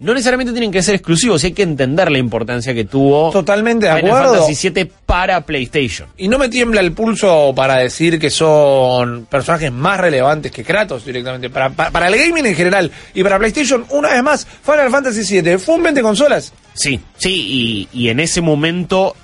no 0.00 0.14
necesariamente 0.14 0.52
tienen 0.52 0.70
que 0.70 0.82
ser 0.82 0.94
exclusivos, 0.94 1.42
hay 1.44 1.52
que 1.52 1.62
entender 1.62 2.10
la 2.10 2.18
importancia 2.18 2.72
que 2.72 2.84
tuvo 2.84 3.30
Totalmente 3.30 3.86
de 3.86 3.96
Final 3.96 4.10
acuerdo. 4.10 4.34
Fantasy 4.44 4.70
VII 4.70 4.90
para 5.06 5.40
PlayStation. 5.40 6.08
Y 6.16 6.28
no 6.28 6.38
me 6.38 6.48
tiembla 6.48 6.80
el 6.80 6.92
pulso 6.92 7.52
para 7.54 7.76
decir 7.78 8.18
que 8.18 8.30
son 8.30 9.26
personajes 9.26 9.72
más 9.72 9.98
relevantes 10.00 10.52
que 10.52 10.62
Kratos 10.64 11.04
directamente. 11.04 11.50
Para, 11.50 11.70
para, 11.70 11.90
para 11.90 12.08
el 12.08 12.16
gaming 12.16 12.46
en 12.46 12.54
general 12.54 12.90
y 13.14 13.22
para 13.22 13.38
PlayStation, 13.38 13.84
una 13.90 14.10
vez 14.12 14.22
más, 14.22 14.46
Final 14.62 14.90
Fantasy 14.90 15.40
VII 15.40 15.58
fue 15.58 15.74
un 15.76 15.82
20 15.82 16.02
consolas. 16.02 16.52
Sí, 16.74 17.00
sí, 17.16 17.88
y, 17.92 18.04
y 18.04 18.08
en 18.08 18.20
ese 18.20 18.40
momento 18.40 19.16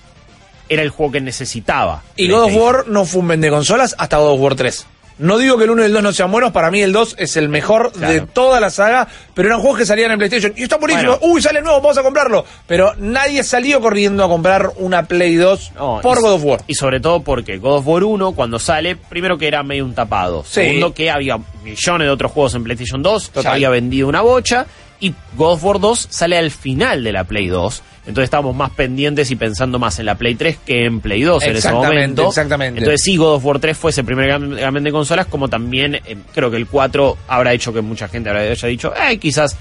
era 0.69 0.83
el 0.83 0.91
juego 0.91 1.13
que 1.13 1.21
necesitaba. 1.21 2.03
Y 2.17 2.29
God 2.29 2.45
of. 2.45 2.55
War 2.57 2.89
no 2.89 3.05
fue 3.05 3.21
un 3.21 3.29
20 3.29 3.51
consolas 3.51 3.95
hasta 3.99 4.17
God 4.19 4.33
of 4.33 4.41
War 4.41 4.55
3. 4.55 4.87
No 5.17 5.39
digo 5.39 5.57
que 5.57 5.65
el 5.65 5.71
1 5.71 5.83
y 5.83 5.87
el 5.87 5.93
2 5.93 6.03
no 6.03 6.13
sean 6.13 6.33
buenos, 6.33 6.51
para 6.51 6.71
mí 6.73 6.81
el 6.83 6.93
2 6.93 7.15
es 7.19 7.37
el 7.37 7.49
mejor 7.49 7.93
Claro. 7.93 8.13
de 8.13 8.21
toda 8.23 8.59
la 8.59 8.69
saga, 8.71 9.07
pero 9.33 9.49
eran 9.49 9.61
juegos 9.61 9.79
que 9.79 9.87
salían 9.87 10.11
en 10.11 10.19
PlayStation. 10.19 10.53
Y 10.57 10.65
está 10.65 10.77
buenísimo, 10.77 11.19
Bueno. 11.19 11.33
uy, 11.35 11.41
sale 11.41 11.63
nuevo, 11.63 11.81
vamos 11.81 11.97
a 11.99 12.03
comprarlo. 12.03 12.45
Pero 12.67 12.93
nadie 12.99 13.45
salió 13.45 13.81
corriendo 13.81 14.25
a 14.25 14.29
comprar 14.29 14.73
una 14.79 15.05
Play 15.05 15.37
2 15.37 15.73
No, 15.77 16.01
por 16.03 16.21
God 16.21 16.33
of 16.33 16.45
War. 16.45 16.61
Y 16.67 16.75
sobre 16.75 16.99
todo 17.01 17.21
porque 17.23 17.59
God 17.59 17.77
of 17.79 17.87
War 17.87 18.03
1, 18.05 18.33
cuando 18.33 18.59
sale, 18.59 18.97
primero 18.97 19.39
que 19.39 19.47
era 19.47 19.63
medio 19.63 19.85
un 19.85 19.95
tapado. 19.95 20.43
Sí. 20.45 20.55
Segundo 20.63 20.93
que 20.93 21.11
había 21.11 21.39
millones 21.63 22.07
de 22.07 22.11
otros 22.11 22.33
juegos 22.33 22.55
en 22.57 22.65
PlayStation 22.65 23.01
2, 23.03 23.27
Total. 23.31 23.43
ya 23.45 23.51
había 23.53 23.71
vendido 23.71 24.09
una 24.09 24.21
bocha. 24.23 24.67
Y 25.01 25.15
God 25.37 25.53
of 25.55 25.65
War 25.65 25.81
2 25.81 26.07
sale 26.11 26.39
al 26.39 26.51
final 26.51 27.05
de 27.05 27.13
la 27.13 27.25
Play 27.25 27.49
2. 27.49 27.83
Entonces 28.07 28.25
estábamos 28.25 28.55
más 28.55 28.71
pendientes 28.71 29.31
y 29.31 29.37
pensando 29.37 29.79
más 29.79 29.99
en 29.99 30.07
la 30.07 30.15
Play 30.17 30.35
3 30.35 30.59
que 30.67 30.85
en 30.85 31.01
Play 31.01 31.23
2 31.23 31.43
en 31.45 31.57
ese 31.57 31.73
momento. 31.73 32.29
exactamente. 32.29 32.79
Entonces 32.81 33.01
sí, 33.03 33.17
God 33.17 33.35
of 33.37 33.45
War 33.47 33.59
3 33.59 33.77
fue 33.77 33.91
ese 33.93 34.05
primer 34.05 34.29
gam- 34.31 34.55
gamen 34.59 34.85
de 34.85 34.93
consolas, 34.93 35.27
como 35.27 35.49
también 35.49 35.95
eh, 35.95 36.17
creo 36.35 36.51
que 36.51 36.59
el 36.59 36.67
4 36.67 37.17
habrá 37.29 37.53
hecho 37.55 37.73
que 37.73 37.81
mucha 37.81 38.09
gente 38.09 38.29
haya 38.31 38.67
dicho, 38.69 38.93
eh, 38.95 39.19
quizás... 39.19 39.57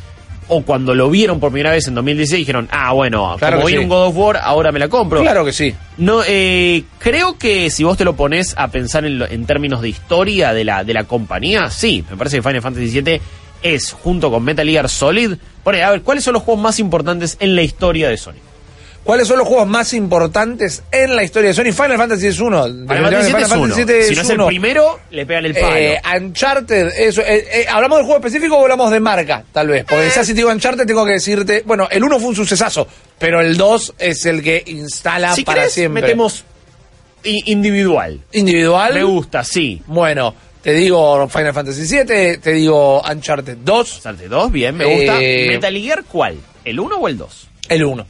O 0.49 0.61
cuando 0.63 0.93
lo 0.93 1.09
vieron 1.09 1.39
por 1.39 1.53
primera 1.53 1.71
vez 1.71 1.87
en 1.87 1.95
2016 1.95 2.39
dijeron, 2.39 2.67
ah, 2.69 2.91
bueno, 2.91 3.37
Claro 3.39 3.55
como 3.55 3.65
que 3.67 3.71
viene 3.77 3.85
sí. 3.85 3.89
un 3.89 3.89
God 3.97 4.07
of 4.07 4.17
War, 4.17 4.37
ahora 4.43 4.73
me 4.73 4.79
la 4.79 4.89
compro. 4.89 5.21
Claro 5.21 5.45
que 5.45 5.53
sí. 5.53 5.73
No, 5.97 6.19
eh, 6.27 6.83
creo 6.99 7.37
que 7.37 7.69
si 7.69 7.85
vos 7.85 7.97
te 7.97 8.03
lo 8.03 8.17
pones 8.17 8.53
a 8.57 8.67
pensar 8.67 9.05
en, 9.05 9.19
lo- 9.19 9.25
en 9.25 9.45
términos 9.45 9.81
de 9.81 9.87
historia 9.87 10.51
de 10.53 10.65
la, 10.65 10.83
de 10.83 10.93
la 10.93 11.05
compañía, 11.05 11.69
sí, 11.69 12.03
me 12.11 12.17
parece 12.17 12.35
que 12.37 12.43
Final 12.43 12.61
Fantasy 12.61 13.01
VII 13.01 13.21
es, 13.61 13.93
junto 13.93 14.29
con 14.29 14.43
Metal 14.43 14.67
Gear 14.67 14.89
Solid, 14.89 15.35
por 15.63 15.75
ahí, 15.75 15.81
a 15.81 15.91
ver, 15.91 16.01
¿cuáles 16.01 16.23
son 16.23 16.33
los 16.33 16.43
juegos 16.43 16.61
más 16.61 16.79
importantes 16.79 17.37
en 17.39 17.55
la 17.55 17.61
historia 17.61 18.09
de 18.09 18.17
Sony? 18.17 18.33
¿Cuáles 19.03 19.27
son 19.27 19.37
los 19.37 19.47
juegos 19.47 19.67
más 19.67 19.93
importantes 19.93 20.81
en 20.89 21.13
la 21.15 21.23
historia 21.23 21.49
de 21.49 21.53
Sony? 21.53 21.73
Final 21.73 21.97
Fantasy 21.97 22.27
es 22.27 22.39
uno. 22.39 22.63
Final 22.63 22.87
Fantasy 22.87 23.33
VII 23.33 23.43
es 23.43 23.51
uno. 23.51 23.75
Si 23.75 24.15
no 24.15 24.21
es 24.21 24.29
el 24.29 24.35
uno. 24.35 24.47
primero, 24.47 24.99
le 25.11 25.25
pegan 25.25 25.45
el 25.45 25.53
palo. 25.53 25.75
Eh, 25.75 26.01
Uncharted, 26.21 26.87
eso, 26.97 27.21
eh, 27.21 27.45
eh, 27.51 27.65
¿hablamos 27.69 27.97
del 27.97 28.05
juego 28.05 28.19
específico 28.25 28.57
o 28.57 28.61
hablamos 28.61 28.91
de 28.91 29.01
marca? 29.01 29.43
Tal 29.51 29.67
vez. 29.67 29.83
Porque 29.83 30.09
ya 30.09 30.23
si 30.23 30.31
te 30.31 30.37
digo 30.37 30.49
Uncharted, 30.49 30.85
tengo 30.85 31.05
que 31.05 31.11
decirte. 31.13 31.63
Bueno, 31.65 31.89
el 31.91 32.01
1 32.01 32.17
fue 32.17 32.29
un 32.29 32.35
sucesazo, 32.35 32.87
pero 33.19 33.41
el 33.41 33.57
2 33.57 33.95
es 33.99 34.25
el 34.25 34.41
que 34.41 34.63
instala 34.67 35.35
si 35.35 35.43
para 35.43 35.61
querés, 35.61 35.73
siempre. 35.73 36.01
metemos 36.01 36.45
individual. 37.23 38.21
Individual. 38.31 38.93
Me 38.93 39.03
gusta, 39.03 39.43
sí. 39.43 39.81
Bueno, 39.85 40.33
te 40.63 40.73
digo 40.73 41.27
Final 41.29 41.53
Fantasy 41.53 41.85
7, 41.85 42.39
te 42.39 42.51
digo 42.53 43.01
Uncharted 43.01 43.57
2, 43.63 43.89
Salte 44.01 44.27
2, 44.27 44.51
bien, 44.51 44.75
me 44.75 44.85
gusta. 44.85 45.21
Eh, 45.21 45.47
¿Metal 45.49 45.75
Gear 45.77 46.03
cuál? 46.05 46.37
¿El 46.65 46.79
1 46.79 46.95
o 46.95 47.07
el 47.07 47.17
2? 47.17 47.47
el 47.69 47.83
1. 47.83 48.05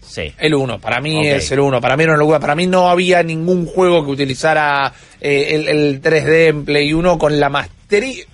Sí. 0.00 0.32
El 0.38 0.54
1, 0.54 0.78
para 0.80 1.00
mí 1.00 1.18
Ok. 1.18 1.24
es 1.36 1.52
el 1.52 1.60
1. 1.60 1.80
Para 1.82 1.94
mí 1.96 2.02
era 2.04 2.12
una 2.12 2.18
locura. 2.20 2.40
Para 2.40 2.54
mí 2.54 2.66
no 2.66 2.88
había 2.88 3.22
ningún 3.22 3.66
juego 3.66 4.04
que 4.04 4.10
utilizara 4.12 4.92
eh, 5.20 5.48
el, 5.50 5.68
el 5.68 6.00
3D 6.02 6.46
en 6.48 6.64
Play 6.64 6.92
1 6.94 7.18
con 7.18 7.38
la 7.38 7.50
maestría. 7.50 8.24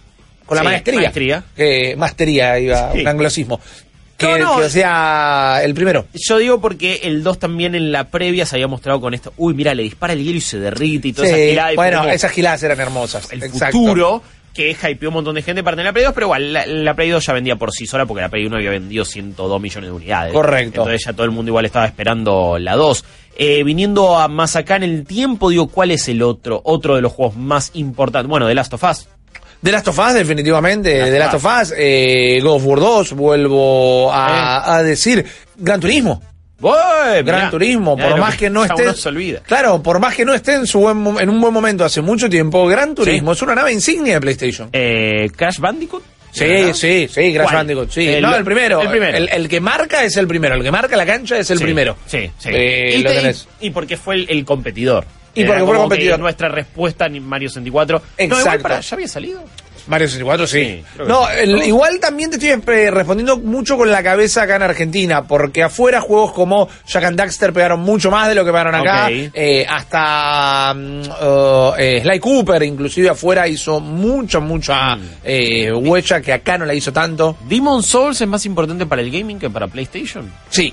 Con 0.47 0.57
la 0.57 0.63
Sí, 0.63 0.69
maestría. 0.69 1.01
maestría. 1.01 1.45
Que 1.57 1.95
maestría, 1.97 2.59
iba, 2.61 2.93
Sí. 2.93 3.01
un 3.01 3.09
anglosismo. 3.09 3.61
Que, 4.17 4.39
No, 4.39 4.57
no. 4.57 4.61
que 4.61 4.71
sea 4.71 5.61
el 5.65 5.75
primero. 5.75 6.07
Yo 6.15 6.39
digo 6.39 6.61
porque 6.61 7.01
el 7.05 7.23
2 7.23 7.39
también 7.39 7.75
en 7.75 7.91
la 7.93 8.05
previa 8.09 8.47
se 8.47 8.57
había 8.57 8.69
mostrado 8.69 9.01
con 9.01 9.13
esto. 9.15 9.33
Uy, 9.37 9.55
mira, 9.55 9.75
le 9.75 9.83
dispara 9.83 10.13
el 10.13 10.23
hielo 10.23 10.39
y 10.39 10.41
se 10.41 10.59
derrite 10.61 11.09
y 11.09 11.13
toda 11.13 11.27
esa 11.29 11.37
Sí, 11.37 11.49
gilada. 11.51 11.73
y 11.73 11.77
bueno, 11.77 11.99
como 11.99 12.11
esas 12.11 12.31
giladas 12.33 12.63
eran 12.63 12.81
hermosas. 12.81 13.33
el 13.33 13.43
Exacto. 13.43 13.77
futuro 13.79 14.23
que 14.55 14.71
hypeó 14.71 15.09
un 15.09 15.15
montón 15.15 15.35
de 15.35 15.43
gente 15.43 15.65
para 15.65 15.75
tener 15.75 15.87
la 15.87 15.93
Play 15.93 16.05
2, 16.05 16.15
pero 16.15 16.27
igual, 16.29 16.53
la, 16.53 16.65
la 16.65 16.95
Play 16.95 17.11
2 17.11 17.27
ya 17.27 17.33
vendía 17.33 17.57
por 17.57 17.73
sí 17.73 17.87
sola 17.89 18.07
porque 18.07 18.21
la 18.23 18.29
Play 18.29 18.47
1 18.47 18.55
había 18.57 18.71
vendido 18.71 19.05
102 19.05 19.61
millones 19.61 19.91
de 19.91 19.97
unidades. 19.97 20.33
Correcto. 20.33 20.83
Entonces 20.83 21.05
ya 21.05 21.13
todo 21.13 21.25
el 21.25 21.33
mundo 21.33 21.51
igual 21.51 21.65
estaba 21.65 21.87
esperando 21.87 22.57
la 22.61 22.77
2. 22.77 23.05
Eh, 23.37 23.65
viniendo 23.65 24.17
a 24.17 24.29
más 24.29 24.55
acá 24.55 24.77
en 24.77 24.85
el 24.85 25.05
tiempo, 25.07 25.51
digo, 25.51 25.67
¿cuál 25.67 25.91
es 25.91 26.09
el 26.09 26.23
otro, 26.23 26.61
otro 26.65 26.95
de 26.95 27.03
los 27.03 27.11
juegos 27.11 27.37
más 27.37 27.73
importantes? 27.75 28.29
Bueno, 28.31 28.47
The 28.47 28.55
Last 28.55 28.73
of 28.75 28.85
Us. 28.85 29.09
The 29.65 29.73
Last 29.73 29.89
of 29.89 29.99
Us, 29.99 30.15
definitivamente. 30.15 30.99
Last 30.99 31.11
The 31.11 31.19
Last 31.19 31.35
of 31.35 31.45
Us, 31.45 31.75
eh, 31.77 32.39
God 32.43 32.57
of 32.57 32.65
War 32.67 32.79
2, 32.81 33.13
vuelvo 33.15 34.13
a, 34.13 34.77
a 34.77 34.83
decir. 34.83 35.25
Gran 35.57 35.81
Turismo. 35.81 36.23
¡Uy! 36.61 36.71
Gran 36.71 37.25
Mirá, 37.25 37.51
Turismo, 37.51 37.97
mirá 37.97 38.11
por 38.11 38.21
más 38.21 38.37
que 38.37 38.49
no 38.49 38.65
esté. 38.65 38.95
se 38.95 39.09
olvida. 39.09 39.41
Claro, 39.41 39.83
por 39.83 39.99
más 39.99 40.15
que 40.15 40.25
no 40.25 40.33
esté 40.35 40.55
en, 40.55 40.67
su 40.67 40.79
buen, 40.81 40.99
en 41.21 41.29
un 41.29 41.41
buen 41.41 41.53
momento 41.53 41.85
hace 41.85 42.01
mucho 42.01 42.29
tiempo, 42.31 42.67
Gran 42.67 42.95
Turismo 42.95 43.33
es 43.33 43.43
una 43.43 43.55
nave 43.55 43.73
insignia 43.73 44.15
de 44.15 44.21
PlayStation. 44.21 44.69
Eh, 44.73 45.31
Crash 45.35 45.59
Bandicoot. 45.59 46.03
Sí, 46.31 46.45
¿verdad? 46.47 46.73
sí, 46.75 47.09
sí, 47.13 47.33
Crash 47.33 47.45
¿Cuál? 47.45 47.55
Bandicoot, 47.57 47.91
sí. 47.91 48.09
El- 48.09 48.23
no, 48.23 48.35
el 48.35 48.45
primero. 48.45 48.81
el 48.83 48.89
primero. 48.89 49.17
El, 49.17 49.29
el 49.31 49.49
que 49.49 49.61
marca 49.61 50.05
es 50.05 50.17
el 50.17 50.27
primero. 50.27 50.55
El 50.57 50.63
que 50.63 50.71
marca 50.71 50.97
la 50.97 51.07
cancha 51.07 51.39
es 51.39 51.51
el 51.51 51.59
Sí, 51.59 51.65
primero. 51.65 51.97
Sí, 52.07 52.31
sí. 52.39 52.49
Eh, 52.53 52.97
y, 52.99 53.03
lo 53.03 53.11
te- 53.11 53.17
tenés. 53.17 53.49
y 53.61 53.71
porque 53.71 53.97
fue 53.97 54.17
el, 54.17 54.27
el 54.31 54.45
competidor. 54.45 55.05
Y 55.35 55.43
Era 55.43 55.51
porque 55.55 55.67
fue 55.67 55.77
competidor. 55.77 56.21
nuestra 56.21 56.49
respuesta 56.49 57.07
en 57.07 57.23
Mario 57.27 57.49
64. 57.49 57.99
No, 57.99 58.25
igual 58.25 58.39
Exacto. 58.41 58.63
para, 58.63 58.81
¿ya 58.81 58.95
había 58.95 59.09
salido? 59.09 59.43
Mario 59.87 60.07
64, 60.09 60.47
sí. 60.47 60.83
Sí, 60.97 61.03
no, 61.07 61.29
el- 61.29 61.63
igual 61.65 62.01
también 62.01 62.31
te 62.31 62.37
estoy 62.37 62.75
eh, 62.75 62.91
respondiendo 62.91 63.37
mucho 63.37 63.77
con 63.77 63.91
la 63.91 64.03
cabeza 64.03 64.43
acá 64.45 64.57
en 64.57 64.63
Argentina, 64.63 65.25
porque 65.25 65.63
afuera 65.63 66.01
juegos 66.01 66.33
como 66.33 66.71
Jack 66.87 67.05
and 67.05 67.19
Daxter 67.19 67.53
pegaron 67.53 67.81
mucho 67.81 68.11
más 68.11 68.29
de 68.29 68.35
lo 68.35 68.47
que 68.47 68.51
pegaron 68.51 68.75
acá. 68.75 69.09
Eh, 69.11 69.67
hasta 69.69 70.73
mm, 70.75 71.01
uh, 71.23 71.73
eh, 71.77 72.01
Sly 72.03 72.19
Cooper, 72.19 72.63
inclusive 72.63 73.11
afuera, 73.11 73.47
hizo 73.47 73.79
mucha, 73.81 74.41
mucha 74.41 74.97
Mm. 74.97 75.03
eh, 75.23 75.71
huella 75.73 76.21
que 76.23 76.33
acá 76.33 76.57
no 76.57 76.65
la 76.65 76.73
hizo 76.73 76.91
tanto. 76.91 77.37
¿Demon 77.47 77.83
Souls 77.83 78.19
es 78.21 78.29
más 78.29 78.47
importante 78.47 78.87
para 78.87 79.03
el 79.03 79.11
gaming 79.11 79.39
que 79.39 79.51
para 79.51 79.67
PlayStation? 79.67 80.33
Sí. 80.49 80.73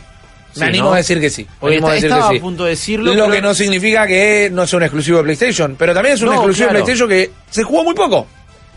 Me 0.56 0.60
Sí, 0.60 0.64
animo 0.64 0.86
¿no? 0.90 0.94
a 0.94 0.98
decir 0.98 1.20
que 1.22 1.30
sí. 1.30 1.48
Animo 1.62 1.88
a 1.88 1.94
decir 1.94 2.10
estaba 2.10 2.28
que 2.30 2.34
sí. 2.36 2.40
a 2.40 2.42
punto 2.42 2.64
de 2.66 2.70
decirlo, 2.72 3.14
Lo 3.14 3.24
pero- 3.26 3.34
que 3.36 3.42
no 3.42 3.54
significa 3.54 4.06
que 4.06 4.50
no 4.52 4.68
sea 4.68 4.78
un 4.78 4.84
exclusivo 4.84 5.18
de 5.20 5.24
PlayStation, 5.24 5.76
pero 5.78 5.94
también 5.94 6.16
es 6.16 6.22
un 6.22 6.28
No, 6.28 6.34
exclusivo 6.36 6.68
claro. 6.70 6.80
de 6.80 6.84
PlayStation 6.84 7.10
que 7.10 7.32
se 7.50 7.64
jugó 7.64 7.84
muy 7.86 7.94
poco. 7.96 8.28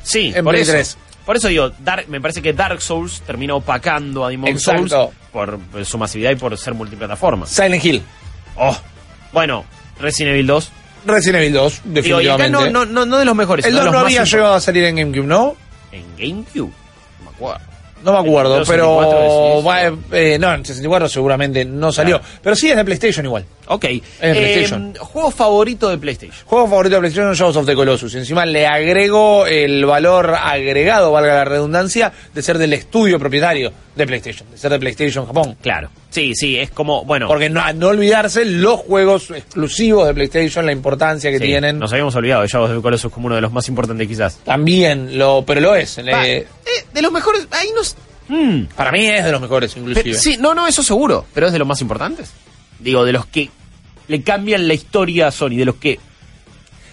Sí, 0.02 0.32
En 0.34 0.44
por 0.44 0.52
Play 0.52 0.62
eso. 0.62 0.72
3. 0.72 0.96
Por 1.26 1.36
eso 1.36 1.48
digo, 1.48 1.70
Dark- 1.82 2.06
me 2.08 2.20
parece 2.20 2.42
que 2.42 2.52
Dark 2.52 2.80
Souls 2.82 3.22
termina 3.26 3.54
opacando 3.54 4.24
a 4.24 4.28
Demon 4.28 4.50
Exacto. 4.50 4.86
Souls 4.88 5.10
por 5.32 5.58
su 5.84 5.96
masividad 5.98 6.30
y 6.32 6.36
por 6.36 6.56
ser 6.58 6.74
multiplataforma. 6.74 7.46
Silent 7.46 7.84
Hill. 7.84 8.02
Oh, 8.56 8.76
bueno, 9.32 9.64
Resident 9.98 10.34
Evil 10.34 10.46
2. 10.46 10.70
Resident 11.06 11.36
Evil 11.42 11.52
2, 11.54 11.80
Digo, 11.84 12.20
y 12.20 12.28
acá 12.28 12.36
definitivamente. 12.44 12.72
no, 12.72 12.84
no, 12.84 12.92
no, 12.92 13.06
no 13.06 13.18
de 13.18 13.24
los 13.24 13.34
mejores. 13.34 13.64
el 13.66 13.72
sino 13.72 13.84
2 13.84 13.92
de 13.92 13.98
no 13.98 14.04
había 14.04 14.24
llegado 14.24 14.54
a 14.54 14.60
salir 14.60 14.84
en 14.84 14.96
GameCube, 14.96 15.26
¿no? 15.26 15.56
En 15.92 16.04
GameCube. 16.16 16.72
No 17.18 17.24
me 17.24 17.36
acuerdo. 17.36 17.60
No 18.04 18.12
me 18.12 18.18
acuerdo, 18.18 18.62
pero 18.66 19.00
64 19.00 19.18
decís, 19.18 19.64
bueno, 19.64 19.98
eh, 20.12 20.38
no, 20.38 20.54
en 20.54 20.64
64 20.64 21.08
seguramente 21.08 21.64
no 21.64 21.90
salió. 21.90 22.18
Claro. 22.18 22.34
Pero 22.42 22.56
sí 22.56 22.70
es 22.70 22.76
de 22.76 22.84
PlayStation 22.84 23.24
igual. 23.24 23.44
Ok. 23.66 23.84
Eh, 24.20 24.66
juego 24.98 25.30
favorito 25.30 25.88
de 25.88 25.98
PlayStation. 25.98 26.46
Juego 26.46 26.66
favorito 26.68 26.96
de 26.96 27.00
PlayStation, 27.00 27.32
Shadows 27.34 27.56
of 27.56 27.66
the 27.66 27.74
Colossus. 27.74 28.14
Encima 28.14 28.44
le 28.44 28.66
agrego 28.66 29.46
el 29.46 29.84
valor 29.86 30.34
agregado, 30.38 31.12
valga 31.12 31.34
la 31.34 31.44
redundancia, 31.44 32.12
de 32.34 32.42
ser 32.42 32.58
del 32.58 32.72
estudio 32.74 33.18
propietario 33.18 33.72
de 33.94 34.06
PlayStation, 34.06 34.50
de 34.50 34.58
ser 34.58 34.72
de 34.72 34.78
PlayStation 34.78 35.26
Japón. 35.26 35.56
Claro. 35.62 35.88
Sí, 36.10 36.32
sí, 36.34 36.56
es 36.58 36.70
como, 36.70 37.04
bueno. 37.04 37.26
Porque 37.28 37.48
no, 37.48 37.60
no 37.72 37.88
olvidarse 37.88 38.44
los 38.44 38.80
juegos 38.80 39.30
exclusivos 39.30 40.06
de 40.06 40.14
PlayStation, 40.14 40.66
la 40.66 40.72
importancia 40.72 41.30
que 41.30 41.38
sí, 41.38 41.44
tienen. 41.44 41.78
Nos 41.78 41.92
habíamos 41.92 42.14
olvidado 42.16 42.42
de 42.42 42.48
Shadows 42.48 42.70
of 42.70 42.76
the 42.76 42.82
Colossus 42.82 43.12
como 43.12 43.26
uno 43.26 43.36
de 43.36 43.40
los 43.40 43.52
más 43.52 43.68
importantes 43.68 44.06
quizás. 44.08 44.38
También, 44.44 45.16
lo, 45.18 45.44
pero 45.46 45.60
lo 45.60 45.74
es. 45.74 45.98
Va, 45.98 46.26
Eh, 46.26 46.46
de 46.92 47.02
los 47.02 47.12
mejores, 47.12 47.46
ahí 47.50 47.68
nos... 47.74 47.96
Mm. 48.26 48.64
para 48.74 48.90
mí 48.90 49.06
es 49.06 49.22
de 49.24 49.32
los 49.32 49.40
mejores, 49.40 49.74
Pero- 49.74 49.86
inclusive. 49.90 50.16
sí, 50.16 50.36
no, 50.38 50.54
no, 50.54 50.66
eso 50.66 50.82
seguro, 50.82 51.26
pero 51.34 51.46
es 51.48 51.52
de 51.52 51.58
los 51.58 51.68
más 51.68 51.80
importantes. 51.82 52.30
Digo, 52.84 53.04
de 53.04 53.12
los 53.12 53.26
que 53.26 53.50
le 54.06 54.22
cambian 54.22 54.68
la 54.68 54.74
historia 54.74 55.28
a 55.28 55.30
Sony, 55.32 55.56
de 55.56 55.64
los 55.64 55.76
que 55.76 55.98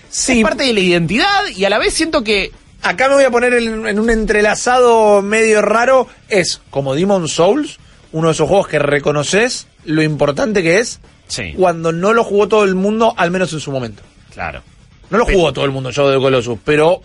Sí, 0.10 0.40
es 0.40 0.44
parte 0.44 0.64
de 0.64 0.74
la 0.74 0.80
identidad 0.80 1.48
y 1.56 1.64
a 1.66 1.70
la 1.70 1.78
vez 1.78 1.94
siento 1.94 2.24
que 2.24 2.52
acá 2.82 3.08
me 3.08 3.16
voy 3.16 3.24
a 3.24 3.30
poner 3.32 3.54
en, 3.54 3.88
en 3.88 4.00
un 4.00 4.10
entrelazado 4.10 5.22
medio 5.22 5.62
raro. 5.62 6.08
Es 6.30 6.62
como 6.70 6.96
Demon 6.96 7.28
Souls, 7.28 7.78
uno 8.12 8.28
de 8.28 8.34
esos 8.34 8.48
juegos 8.48 8.68
que 8.68 8.80
reconoces 8.80 9.68
lo 9.86 10.02
importante 10.04 10.64
que 10.64 10.80
es 10.80 11.00
Sí. 11.28 11.54
cuando 11.56 11.92
no 11.94 12.12
lo 12.14 12.24
jugó 12.26 12.48
todo 12.50 12.64
el 12.66 12.76
mundo, 12.76 13.14
al 13.16 13.32
menos 13.32 13.54
en 13.54 13.62
su 13.62 13.72
momento. 13.72 14.04
Claro. 14.34 14.62
No 15.10 15.18
lo 15.18 15.26
Pero- 15.26 15.38
jugó 15.38 15.54
todo 15.54 15.64
el 15.66 15.72
mundo 15.72 15.92
Shadow 15.92 16.12
the 16.14 16.20
Colossus, 16.20 16.60
pero 16.66 17.02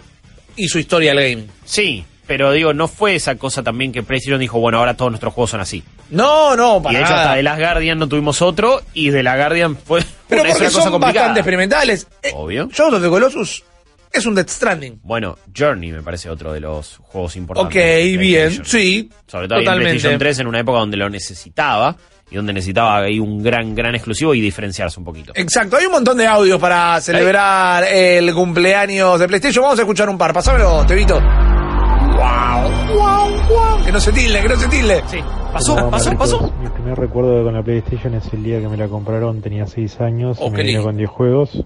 hizo 0.56 0.78
historia 0.80 1.12
al 1.12 1.18
gaming. 1.20 1.48
Sí, 1.64 2.04
pero 2.26 2.50
digo, 2.52 2.72
no 2.74 2.88
fue 2.88 3.14
esa 3.14 3.36
cosa 3.36 3.62
también 3.62 3.92
que 3.92 4.02
PlayStation 4.02 4.40
dijo, 4.40 4.58
bueno, 4.58 4.78
ahora 4.78 4.94
todos 4.94 5.12
nuestros 5.12 5.32
juegos 5.32 5.50
son 5.50 5.60
así. 5.60 5.84
No, 6.10 6.54
no, 6.56 6.78
y 6.78 6.80
para 6.82 6.98
de 6.98 7.04
hecho 7.04 7.10
nada. 7.12 7.22
hasta 7.24 7.36
de 7.36 7.42
Last 7.42 7.60
Guardian 7.60 7.98
no 7.98 8.08
tuvimos 8.08 8.40
otro 8.42 8.80
y 8.94 9.10
de 9.10 9.22
la 9.22 9.36
Guardian 9.36 9.76
fue 9.76 10.02
Pero 10.28 10.42
una, 10.42 10.50
porque 10.50 10.64
una 10.64 10.70
cosa 10.72 10.82
son 10.82 10.92
complicada. 10.92 11.20
bastante 11.20 11.40
experimentales. 11.40 12.06
Eh, 12.22 12.30
Obvio. 12.34 12.68
Shadow 12.72 12.96
of 12.96 13.02
the 13.02 13.08
Colossus 13.08 13.64
es 14.12 14.24
un 14.24 14.34
Death 14.34 14.48
Stranding. 14.48 15.00
Bueno, 15.02 15.36
Journey 15.56 15.92
me 15.92 16.02
parece 16.02 16.30
otro 16.30 16.52
de 16.52 16.60
los 16.60 16.98
juegos 17.02 17.36
importantes. 17.36 17.70
Ok, 17.70 17.74
de 17.82 18.16
bien, 18.16 18.42
PlayStation. 18.48 18.64
sí. 18.66 19.10
Sobre 19.26 19.46
todo 19.48 19.58
en 19.58 19.64
totalmente. 19.64 19.90
PlayStation 19.90 20.18
3 20.18 20.38
en 20.38 20.46
una 20.46 20.60
época 20.60 20.78
donde 20.78 20.96
lo 20.96 21.10
necesitaba 21.10 21.94
y 22.30 22.36
donde 22.36 22.52
necesitaba 22.54 22.98
ahí 23.02 23.18
un 23.20 23.42
gran, 23.42 23.74
gran 23.74 23.94
exclusivo 23.94 24.34
y 24.34 24.40
diferenciarse 24.40 24.98
un 24.98 25.04
poquito. 25.04 25.32
Exacto, 25.34 25.76
hay 25.76 25.86
un 25.86 25.92
montón 25.92 26.16
de 26.16 26.26
audios 26.26 26.58
para 26.58 27.00
celebrar 27.00 27.84
el 27.84 28.32
cumpleaños 28.32 29.20
de 29.20 29.28
PlayStation. 29.28 29.62
Vamos 29.62 29.78
a 29.78 29.82
escuchar 29.82 30.08
un 30.08 30.16
par. 30.16 30.32
Pasámelo, 30.32 30.84
Tevito. 30.86 31.20
Wow, 31.20 32.70
wow, 32.96 33.30
wow. 33.48 33.84
Que 33.84 33.92
no 33.92 34.00
se 34.00 34.12
tilde, 34.12 34.40
que 34.40 34.48
no 34.48 34.56
se 34.56 34.68
tilde. 34.68 35.04
Sí, 35.08 35.18
pasó, 35.56 35.90
pasó, 35.90 36.10
Marcos. 36.10 36.32
pasó. 36.32 36.52
Mi 36.62 36.68
primer 36.68 36.98
recuerdo 36.98 37.44
con 37.44 37.54
la 37.54 37.62
PlayStation 37.62 38.14
es 38.14 38.32
el 38.32 38.42
día 38.42 38.60
que 38.60 38.68
me 38.68 38.76
la 38.76 38.88
compraron, 38.88 39.40
tenía 39.42 39.66
6 39.66 40.00
años 40.00 40.38
Oh, 40.40 40.48
y 40.48 40.50
me 40.50 40.62
vino 40.62 40.82
con 40.82 40.96
10 40.96 41.08
juegos. 41.10 41.62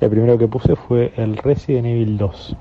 El 0.00 0.10
primero 0.10 0.36
que 0.38 0.46
puse 0.48 0.76
fue 0.76 1.12
el 1.16 1.36
Resident 1.36 1.86
Evil 1.86 2.18
2. 2.18 2.56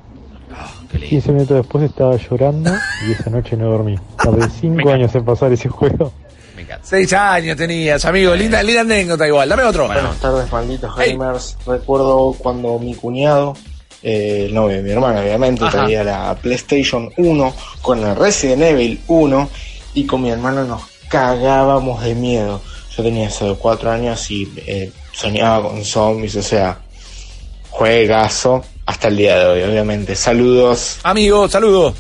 Qué 0.92 0.98
lindo. 1.00 1.10
15 1.10 1.32
minutos 1.32 1.58
después 1.58 1.84
estaba 1.84 2.16
llorando 2.16 2.72
y 3.08 3.12
esa 3.12 3.30
noche 3.30 3.58
no 3.58 3.70
dormí. 3.70 3.98
Tardé 4.22 4.48
5 4.62 4.74
encanta. 4.74 4.94
años 4.94 5.16
en 5.16 5.26
pasar 5.26 5.52
ese 5.52 5.70
juego. 5.70 6.12
Me 6.56 6.62
encanta. 6.62 6.86
Seis 6.86 7.12
años 7.14 7.58
tenías, 7.58 8.06
amigo. 8.06 8.36
Linda, 8.36 8.62
linda 8.62 8.82
anécdota 8.82 9.28
igual. 9.28 9.50
Dame 9.50 9.64
otro. 9.64 9.88
Bueno. 9.88 10.02
Buenas 10.02 10.20
tardes, 10.20 10.52
malditos 10.52 10.92
Hey. 10.98 11.14
gamers. 11.18 11.58
Recuerdo 11.66 12.36
cuando 12.38 12.78
mi 12.78 12.94
cuñado, 12.94 13.56
eh, 14.04 14.46
el 14.48 14.54
novio 14.54 14.78
de 14.78 14.84
mi 14.84 14.92
hermana, 14.92 15.22
obviamente, 15.22 15.64
Ajá. 15.66 15.80
traía 15.80 16.04
la 16.04 16.36
PlayStation 16.40 17.10
1 17.18 17.54
con 17.82 18.00
el 18.06 18.16
Resident 18.16 18.62
Evil 18.62 19.02
1 19.08 19.50
y 19.94 20.06
con 20.06 20.22
mi 20.22 20.30
hermano 20.32 20.64
nos 20.66 20.82
cagábamos 21.10 22.04
de 22.04 22.16
miedo. 22.16 22.62
Yo 22.96 23.04
tenía 23.04 23.28
eso 23.28 23.50
de 23.50 23.56
4 23.56 23.92
años 23.92 24.30
y 24.32 24.52
eh, 24.68 24.92
soñaba 25.14 25.70
con 25.70 25.84
zombies, 25.84 26.36
o 26.36 26.44
sea, 26.44 26.80
juegazo 27.70 28.64
hasta 28.86 29.08
el 29.08 29.18
día 29.18 29.38
de 29.40 29.46
hoy, 29.46 29.64
obviamente. 29.64 30.16
Saludos. 30.16 30.98
Amigo, 31.04 31.48
saludos. 31.50 31.94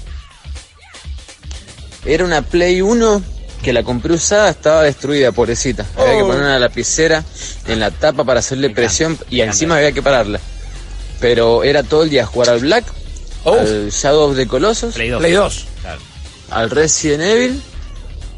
Era 2.06 2.26
una 2.26 2.42
Play 2.42 2.82
1 2.82 3.22
que 3.62 3.72
la 3.72 3.82
compré 3.84 4.14
usada, 4.14 4.50
estaba 4.50 4.84
destruida, 4.84 5.32
pobrecita. 5.32 5.86
Había 5.98 6.16
que 6.18 6.22
Oh. 6.24 6.28
poner 6.28 6.42
una 6.42 6.60
lapicera 6.60 7.24
en 7.68 7.80
la 7.80 7.92
tapa 7.92 8.26
para 8.26 8.40
hacerle 8.42 8.70
presión 8.72 9.18
y 9.30 9.38
me 9.38 9.44
encima 9.44 9.78
había 9.78 9.94
que 9.94 10.02
pararla. 10.04 10.40
Pero 11.22 11.64
era 11.64 11.82
todo 11.84 12.04
el 12.04 12.10
día 12.10 12.26
jugar 12.26 12.50
al 12.50 12.60
Black, 12.60 12.84
Oh. 13.46 13.54
al 13.58 13.90
Shadow 13.90 14.30
of 14.32 14.36
the 14.36 14.48
Colossus, 14.48 14.96
Play 14.96 15.10
2. 15.10 15.20
Play 15.20 15.32
2. 15.32 15.66
Claro. 15.82 16.02
al 16.52 16.70
Resident 16.70 17.24
Evil 17.24 17.62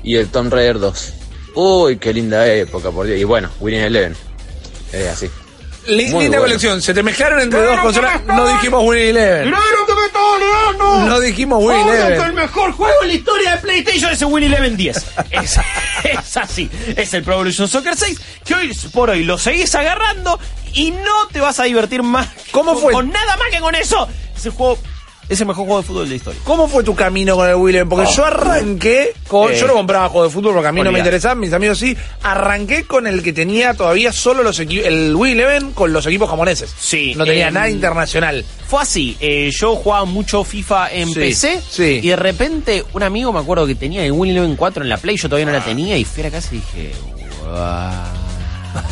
y 0.06 0.16
el 0.16 0.30
Tomb 0.30 0.54
Raider 0.54 0.80
2. 0.80 1.14
Uy, 1.56 1.98
qué 1.98 2.14
linda 2.14 2.48
época, 2.48 2.92
por 2.92 3.06
Dios. 3.08 3.20
Y 3.20 3.24
bueno, 3.26 3.50
Winning 3.60 3.82
Eleven. 3.82 4.16
Es 4.94 5.08
así. 5.08 5.30
Muy 5.88 5.98
linda 5.98 6.18
bueno. 6.22 6.42
colección. 6.44 6.82
Se 6.82 6.94
te 6.94 7.04
mezclaron 7.04 7.40
entre 7.42 7.62
dos 7.62 7.80
consolas. 7.80 8.24
No 8.26 8.48
dijimos 8.48 8.84
Winnie 8.84 9.10
Eleven. 9.12 9.52
No 11.08 11.20
dijimos 11.20 11.60
Winnie 11.64 11.84
Obvio 11.84 11.92
que 11.94 11.98
el 12.02 12.14
Eleven. 12.14 12.36
mejor 12.36 12.72
juego 12.72 12.94
en 13.04 13.08
la 13.10 13.14
historia 13.14 13.52
de 13.52 13.58
PlayStation 13.58 14.12
es 14.12 14.22
el 14.22 14.28
Win 14.28 14.44
Eleven 14.46 14.78
10. 14.78 15.06
Es, 15.32 15.58
es 16.04 16.38
así. 16.38 16.70
Es 16.96 17.14
el 17.14 17.24
Pro 17.24 17.36
Evolution 17.36 17.68
Soccer 17.68 17.96
6 17.96 18.20
que 18.44 18.56
hoy 18.56 18.74
por 18.94 19.10
hoy 19.10 19.24
lo 19.24 19.38
seguís 19.38 19.74
agarrando 19.76 20.40
y 20.74 20.92
no 20.92 21.28
te 21.32 21.40
vas 21.40 21.60
a 21.60 21.64
divertir 21.64 22.02
más. 22.04 22.28
¿Cómo 22.52 22.74
con- 22.74 22.82
fue? 22.82 22.94
Con 22.94 23.10
nada 23.12 23.38
más 23.38 23.48
que 23.52 23.60
con 23.60 23.76
eso. 23.76 24.08
Ese 24.36 24.50
juego 24.50 24.78
es 25.30 25.40
el 25.42 25.48
mejor 25.48 25.66
juego 25.66 25.82
de 25.82 25.88
fútbol 25.88 26.04
de 26.04 26.10
la 26.10 26.16
historia. 26.16 26.42
¿Cómo 26.44 26.68
fue 26.68 26.84
tu 26.84 26.94
camino 26.96 27.36
con 27.36 27.50
el 27.50 27.56
Wii 27.56 27.70
Eleven? 27.76 27.90
Porque 27.90 28.06
Oh. 28.08 28.16
yo 28.16 28.26
arranqué 28.26 29.14
con. 29.28 29.52
Eh. 29.52 29.58
yo 29.60 29.68
no 29.68 29.74
compraba 29.74 30.10
juegos 30.10 30.30
de 30.32 30.34
fútbol 30.34 30.54
porque 30.54 30.68
a 30.68 30.72
mí 30.72 30.82
no 30.82 30.92
me 30.92 31.00
interesaban, 31.00 31.40
mis 31.40 31.52
amigos 31.54 31.78
sí. 31.80 31.96
Arranqué 32.24 32.84
con 32.86 33.08
el 33.08 33.24
que 33.24 33.34
tenía 33.34 33.74
todavía 33.74 34.12
solo 34.12 34.44
los. 34.44 34.60
El 34.60 35.16
Wii 35.16 35.32
Eleven 35.34 35.72
con 35.72 35.92
los 35.94 36.06
equipos 36.06 36.30
japoneses. 36.30 36.74
Sí, 36.80 37.14
No 37.16 37.26
tenía 37.26 37.50
nada 37.52 37.70
internacional. 37.70 38.46
Fue 38.68 38.82
así, 38.82 39.16
eh, 39.20 39.52
yo 39.56 39.76
jugaba 39.76 40.06
mucho 40.06 40.44
FIFA 40.44 40.92
en 40.92 41.10
Sí, 41.10 41.14
PC 41.16 41.62
sí. 41.70 42.00
y 42.02 42.08
de 42.10 42.16
repente 42.16 42.84
un 42.94 43.04
amigo 43.04 43.32
me 43.32 43.40
acuerdo 43.40 43.68
que 43.68 43.76
tenía 43.76 44.04
el 44.06 44.14
Eleven 44.14 44.56
4 44.56 44.82
en 44.84 44.90
la 44.90 44.98
Play, 44.98 45.18
yo 45.18 45.30
todavía 45.30 45.46
no 45.46 45.52
la 45.52 45.64
tenía 45.64 45.98
y 45.98 46.04
fui 46.04 46.22
a 46.24 46.26
la 46.28 46.32
casa 46.32 46.50
y 46.52 46.58
dije, 46.58 46.92
wow. 47.44 47.56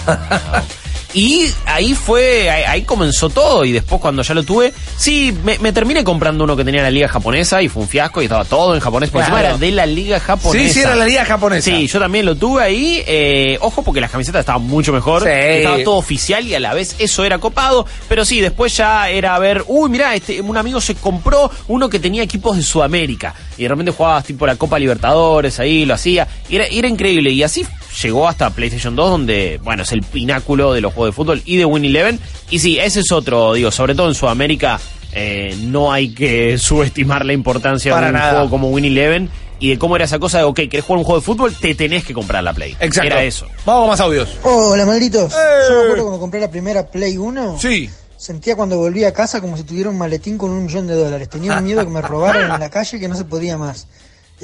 Y 1.14 1.48
ahí 1.66 1.94
fue, 1.94 2.50
ahí, 2.50 2.64
ahí 2.64 2.82
comenzó 2.84 3.30
todo 3.30 3.66
y 3.66 3.72
después 3.72 4.02
cuando 4.02 4.24
ya 4.24 4.34
lo 4.34 4.44
tuve, 4.44 4.74
sí, 4.98 5.32
me, 5.44 5.60
me 5.60 5.72
terminé 5.72 6.04
comprando 6.04 6.44
uno 6.44 6.56
que 6.56 6.66
tenía 6.66 6.82
la 6.82 6.90
liga 6.90 7.08
japonesa 7.08 7.62
y 7.62 7.70
fue 7.70 7.84
un 7.84 7.88
fiasco 7.88 8.22
y 8.22 8.26
estaba 8.26 8.46
todo 8.46 8.74
en 8.74 8.80
japonés, 8.80 9.10
porque 9.12 9.28
Claro. 9.28 9.38
encima 9.38 9.50
era 9.56 9.58
de 9.60 9.72
la 9.72 9.86
liga 9.86 10.20
japonesa. 10.20 10.68
Sí, 10.68 10.74
sí, 10.74 10.80
era 10.80 10.96
la 10.96 11.06
liga 11.06 11.24
japonesa. 11.26 11.70
Sí, 11.70 11.86
yo 11.88 12.00
también 12.00 12.26
lo 12.26 12.36
tuve 12.36 12.64
ahí. 12.64 13.04
eh, 13.06 13.58
ojo, 13.62 13.84
porque 13.84 14.02
las 14.02 14.10
camisetas 14.10 14.40
estaban 14.40 14.64
mucho 14.64 14.92
mejor. 14.92 15.24
Sí. 15.24 15.30
Estaba 15.32 15.78
todo 15.84 15.96
oficial 15.98 16.48
y 16.48 16.56
a 16.56 16.60
la 16.60 16.74
vez 16.74 16.96
eso 16.98 17.24
era 17.24 17.38
copado. 17.38 17.86
Pero 18.10 18.26
sí, 18.26 18.42
después 18.42 18.76
ya 18.76 19.08
era 19.10 19.38
ver, 19.38 19.64
uy, 19.68 19.90
mirá, 19.92 20.16
este, 20.16 20.42
un 20.42 20.58
amigo 20.58 20.82
se 20.82 20.96
compró 20.96 21.52
uno 21.68 21.90
que 21.90 22.00
tenía 22.00 22.24
equipos 22.24 22.58
de 22.58 22.64
Sudamérica. 22.64 23.36
Y 23.58 23.64
de 23.64 23.70
repente 23.70 23.92
jugabas 23.92 24.24
tipo 24.26 24.48
la 24.48 24.56
Copa 24.56 24.80
Libertadores 24.80 25.60
ahí, 25.60 25.86
lo 25.86 25.94
hacía. 25.94 26.28
Y 26.50 26.56
era, 26.56 26.66
era 26.66 26.88
increíble. 26.88 27.30
Y 27.30 27.44
así 27.44 27.66
llegó 28.02 28.28
hasta 28.28 28.50
PlayStation 28.50 28.96
2, 28.96 29.10
donde, 29.10 29.60
bueno, 29.64 29.84
es 29.84 29.92
el 29.92 30.02
pináculo 30.04 30.74
de 30.74 30.82
los 30.82 30.94
juegos 30.94 31.14
de 31.14 31.16
fútbol 31.16 31.42
y 31.46 31.58
de 31.58 31.66
Win 31.66 31.86
Eleven. 31.86 32.20
Y 32.50 32.60
sí, 32.60 32.80
ese 32.80 33.02
es 33.02 33.12
otro, 33.12 33.54
digo, 33.54 33.72
sobre 33.72 33.96
todo 33.96 34.08
en 34.08 34.16
Sudamérica. 34.16 34.80
eh, 35.14 35.56
no 35.62 35.92
hay 35.92 36.14
que 36.14 36.58
subestimar 36.58 37.26
la 37.26 37.34
importancia 37.34 37.94
Para 37.94 38.08
de 38.08 38.14
un 38.14 38.20
nada. 38.20 38.32
juego 38.34 38.50
como 38.50 38.70
Win 38.70 38.86
Eleven 38.86 39.30
y 39.60 39.70
de 39.70 39.78
cómo 39.78 39.96
era 39.96 40.06
esa 40.06 40.20
cosa 40.20 40.40
de, 40.40 40.44
ok, 40.44 40.56
querés 40.70 40.84
jugar 40.84 40.98
un 41.00 41.04
juego 41.06 41.20
de 41.22 41.26
fútbol, 41.26 41.56
te 41.56 41.74
tenés 41.76 42.04
que 42.04 42.14
comprar 42.14 42.44
la 42.44 42.52
Play. 42.54 42.76
Exacto. 42.80 43.04
Era 43.08 43.24
eso. 43.24 43.48
Vamos 43.66 43.88
más 43.88 44.00
audios. 44.00 44.30
Hola, 44.44 44.86
malditos. 44.86 45.32
¡Eh! 45.32 45.38
Yo 45.70 45.76
me 45.76 45.82
acuerdo 45.84 46.04
cuando 46.04 46.20
compré 46.20 46.42
la 46.42 46.50
primera 46.52 46.86
Play 46.88 47.18
1. 47.18 47.58
Sí. 47.60 47.90
sentía 48.18 48.56
cuando 48.56 48.78
volvía 48.78 49.10
a 49.10 49.14
casa 49.14 49.40
como 49.40 49.56
si 49.56 49.64
tuviera 49.64 49.90
un 49.90 49.98
maletín 49.98 50.38
con 50.38 50.50
un 50.52 50.66
millón 50.66 50.88
de 50.88 50.96
dólares. 50.96 51.30
Tenía 51.30 51.58
un 51.58 51.64
miedo 51.64 51.84
que 51.86 51.92
me 51.92 52.02
robaran 52.02 52.52
en 52.52 52.60
la 52.60 52.70
calle 52.70 53.00
que 53.00 53.08
no 53.08 53.16
se 53.16 53.24
podía 53.26 53.58
más. 53.58 53.88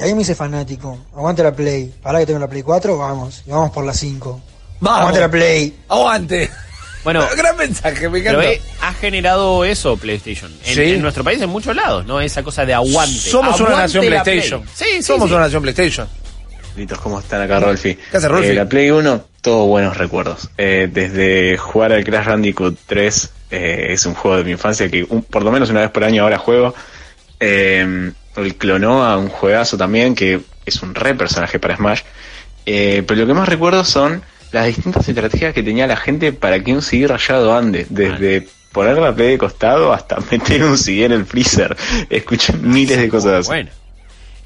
Y 0.00 0.02
ahí 0.02 0.14
me 0.14 0.22
hice 0.22 0.34
fanático. 0.34 0.98
Aguante 1.14 1.42
la 1.42 1.52
Play. 1.52 1.92
Para 2.02 2.18
que 2.20 2.26
tengo 2.26 2.38
la 2.40 2.48
Play 2.48 2.62
4, 2.62 2.96
vamos. 2.96 3.42
Y 3.46 3.50
vamos 3.50 3.70
por 3.70 3.84
la 3.84 3.92
5. 3.92 4.40
Vamos. 4.80 4.98
Aguante 5.00 5.20
la 5.20 5.30
Play. 5.30 5.76
Aguante. 5.88 6.50
Bueno, 7.04 7.22
Gran 7.36 7.56
mensaje, 7.56 8.08
me 8.08 8.20
pero 8.22 8.40
encanta. 8.40 8.52
eh, 8.52 8.62
ha 8.82 8.92
generado 8.94 9.64
eso 9.64 9.96
PlayStation. 9.98 10.50
En, 10.64 10.74
Sí. 10.74 10.82
en 10.94 11.02
nuestro 11.02 11.22
país 11.22 11.40
en 11.42 11.50
muchos 11.50 11.76
lados, 11.76 12.06
¿no? 12.06 12.20
Esa 12.20 12.42
cosa 12.42 12.64
de 12.64 12.72
aguante. 12.74 13.14
Somos 13.18 13.60
una 13.60 13.76
nación 13.76 14.04
la 14.10 14.22
PlayStation. 14.22 14.62
Play. 14.62 14.74
Sí, 14.74 14.84
sí, 14.96 15.02
Somos 15.02 15.28
sí. 15.28 15.34
una 15.34 15.44
nación 15.44 15.62
PlayStation. 15.62 16.08
¿cómo 17.02 17.20
están 17.20 17.42
acá, 17.42 17.60
Rolfi? 17.60 17.94
¿Qué 17.94 18.16
hace, 18.16 18.26
Rolfi? 18.28 18.48
Eh, 18.50 18.54
la 18.54 18.66
Play 18.66 18.90
1, 18.90 19.22
todos 19.42 19.66
buenos 19.68 19.98
recuerdos. 19.98 20.48
Eh, 20.56 20.88
desde 20.90 21.58
jugar 21.58 21.92
al 21.92 22.04
Crash 22.04 22.26
Bandicoot 22.26 22.74
3, 22.86 23.30
eh, 23.50 23.88
es 23.90 24.06
un 24.06 24.14
juego 24.14 24.38
de 24.38 24.44
mi 24.44 24.52
infancia 24.52 24.88
que 24.88 25.04
un- 25.06 25.22
por 25.22 25.42
lo 25.42 25.50
menos 25.50 25.68
una 25.68 25.80
vez 25.80 25.90
por 25.90 26.04
año 26.04 26.22
ahora 26.22 26.38
juego. 26.38 26.72
Eh, 27.38 28.12
el 28.36 28.54
Clonoa, 28.56 29.16
un 29.18 29.28
juegazo 29.28 29.76
también, 29.76 30.14
que 30.14 30.40
es 30.66 30.82
un 30.82 30.94
re 30.94 31.14
personaje 31.14 31.58
para 31.58 31.76
Smash. 31.76 32.02
Eh, 32.66 33.02
pero 33.06 33.20
lo 33.20 33.26
que 33.26 33.34
más 33.34 33.48
recuerdo 33.48 33.84
son 33.84 34.22
las 34.52 34.66
distintas 34.66 35.08
estrategias 35.08 35.54
que 35.54 35.62
tenía 35.62 35.86
la 35.86 35.96
gente 35.96 36.32
para 36.32 36.62
que 36.62 36.72
un 36.72 36.82
CD 36.82 37.06
rayado 37.06 37.56
ande. 37.56 37.86
Desde 37.88 38.46
poner 38.72 38.98
la 38.98 39.14
Play 39.14 39.30
de 39.30 39.38
costado 39.38 39.92
hasta 39.92 40.18
meter 40.30 40.64
un 40.64 40.78
CD 40.78 41.04
en 41.04 41.12
el 41.12 41.26
freezer. 41.26 41.76
Escuché 42.08 42.52
miles 42.54 42.98
de 42.98 43.08
cosas. 43.08 43.46
Bueno. 43.46 43.70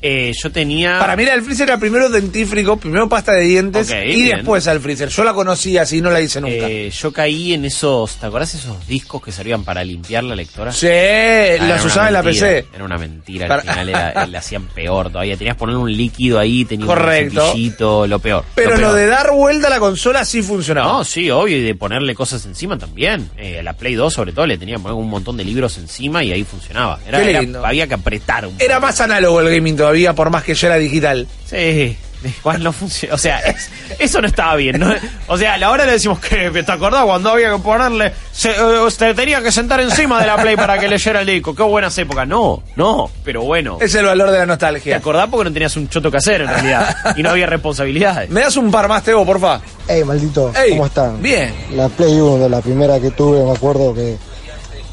Eh, 0.07 0.33
yo 0.43 0.53
tenía. 0.53 0.99
Para 0.99 1.17
mí, 1.17 1.23
el 1.23 1.41
freezer 1.41 1.67
era 1.67 1.79
primero 1.79 2.11
dentífrico, 2.11 2.77
primero 2.77 3.09
pasta 3.09 3.33
de 3.33 3.41
dientes 3.45 3.91
y 3.91 4.15
bien. 4.25 4.37
después 4.37 4.67
al 4.69 4.79
freezer. 4.81 5.09
Yo 5.09 5.25
la 5.25 5.33
conocía 5.33 5.81
así, 5.81 6.03
no 6.03 6.11
la 6.11 6.21
hice 6.21 6.43
nunca. 6.43 6.69
eh, 6.69 6.91
yo 6.91 7.11
caí 7.11 7.55
en 7.55 7.65
esos. 7.65 8.17
¿Te 8.17 8.27
acordás 8.27 8.55
esos 8.55 8.87
discos 8.87 9.23
que 9.23 9.33
servían 9.33 9.65
para 9.65 9.83
limpiar 9.83 10.23
la 10.25 10.37
lectora? 10.37 10.73
sí, 10.73 10.89
Ah, 10.89 10.91
era 10.91 11.67
las 11.69 11.85
usaba 11.87 12.09
en 12.09 12.13
la 12.13 12.23
PC. 12.23 12.67
Era 12.75 12.85
una 12.85 12.99
mentira, 12.99 13.49
Para- 13.49 13.63
al 13.63 13.69
final 13.69 13.89
era, 13.89 14.27
le 14.27 14.37
hacían 14.37 14.67
peor 14.67 15.09
todavía. 15.11 15.39
Tenías 15.39 15.57
que 15.57 15.61
poner 15.61 15.77
un 15.77 15.91
líquido 15.91 16.39
ahí, 16.39 16.67
tenía 16.67 16.85
Correcto. 16.87 17.41
un 17.43 17.47
cepillito, 17.49 18.07
lo 18.07 18.19
peor. 18.19 18.45
Pero 18.55 18.77
lo 18.77 18.93
de 18.93 19.07
dar 19.07 19.33
vuelta 19.33 19.69
a 19.69 19.71
la 19.71 19.79
consola 19.79 20.27
sí 20.27 20.43
funcionaba. 20.43 20.87
No, 20.93 21.05
sí, 21.05 21.31
obvio, 21.31 21.57
y 21.57 21.63
de 21.63 21.75
ponerle 21.77 22.15
cosas 22.15 22.45
encima 22.45 22.77
también. 22.77 23.31
Eh, 23.39 23.63
la 23.63 23.73
Play 23.73 23.95
2 23.95 24.13
sobre 24.13 24.33
todo 24.33 24.47
le 24.47 24.59
tenía 24.59 24.77
que 24.77 24.83
poner 24.83 24.99
un 24.99 25.09
montón 25.09 25.39
de 25.39 25.45
libros 25.45 25.79
encima 25.79 26.23
y 26.23 26.31
ahí 26.33 26.45
funcionaba. 26.45 26.99
Era, 27.09 27.23
Qué 27.23 27.31
era- 27.31 27.41
lindo. 27.41 27.65
había 27.65 27.87
que 27.87 27.95
apretar 27.95 28.47
un 28.47 28.57
Era 28.59 28.75
poco. 28.77 28.87
más 28.89 29.01
análogo 29.01 29.41
el 29.41 29.49
gaming 29.55 29.77
todavía, 29.77 29.94
por 30.15 30.31
más 30.31 30.43
que 30.45 30.55
ya 30.55 30.69
era 30.69 30.77
digital. 30.77 31.27
Sí, 31.45 31.97
igual 32.41 32.63
no 32.63 32.73
funciona. 32.73 33.15
O 33.15 33.19
sea, 33.19 33.39
es- 33.41 33.69
eso 33.99 34.21
no 34.21 34.27
estaba 34.27 34.57
bien. 34.57 34.79
¿no? 34.81 34.93
O 35.27 35.37
sea, 35.37 35.55
a 35.55 35.59
la 35.59 35.71
hora 35.71 35.85
le 35.85 35.93
decimos 35.93 36.19
que 36.21 36.51
te 36.51 36.73
acordás 36.73 37.05
cuando 37.05 37.31
había 37.31 37.51
que 37.53 37.59
ponerle. 37.59 38.13
Se, 38.33 38.51
eh, 38.51 38.81
usted 38.81 39.15
tenía 39.15 39.43
que 39.43 39.53
sentar 39.53 39.79
encima 39.81 40.21
de 40.21 40.27
la 40.27 40.37
Play 40.39 40.57
para 40.57 40.79
que 40.79 40.89
leyera 40.89 41.21
el 41.21 41.27
disco. 41.27 41.55
Qué 41.55 41.63
buenas 41.63 41.97
épocas. 41.99 42.27
No, 42.27 42.63
no, 42.77 43.11
pero 43.23 43.43
bueno. 43.43 43.79
Es 43.81 43.95
el 43.95 44.07
valor 44.07 44.31
de 44.31 44.39
la 44.39 44.45
Te 44.45 44.47
nostalgia. 44.49 44.97
acordás 44.97 45.29
porque 45.31 45.51
no 45.51 45.53
tenías 45.53 45.77
un 45.77 45.89
choto 45.89 46.11
que 46.11 46.17
hacer 46.17 46.41
en 46.43 46.49
realidad. 46.49 46.97
Y 47.17 47.23
no 47.23 47.31
había 47.31 47.47
responsabilidades. 47.47 48.31
¿Me 48.31 48.41
das 48.41 48.57
un 48.57 48.71
par 48.71 48.89
más, 48.89 49.03
Teo, 49.03 49.25
porfa? 49.25 49.61
Hey, 49.87 50.03
maldito, 50.05 50.51
Ey, 50.57 50.71
¿cómo 50.71 50.87
están? 50.87 51.21
bien. 51.23 51.55
La 51.73 51.89
Play 51.89 52.15
1, 52.15 52.49
la 52.49 52.61
primera 52.63 52.99
que 53.01 53.11
tuve, 53.11 53.45
me 53.45 53.53
acuerdo 53.53 53.93
que 53.95 54.17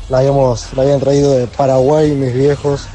la, 0.10 0.18
habíamos, 0.18 0.68
la 0.76 0.84
habían 0.84 1.00
traído 1.00 1.38
de 1.38 1.48
Paraguay 1.48 2.12
mis 2.12 2.34
viejos 2.34 2.88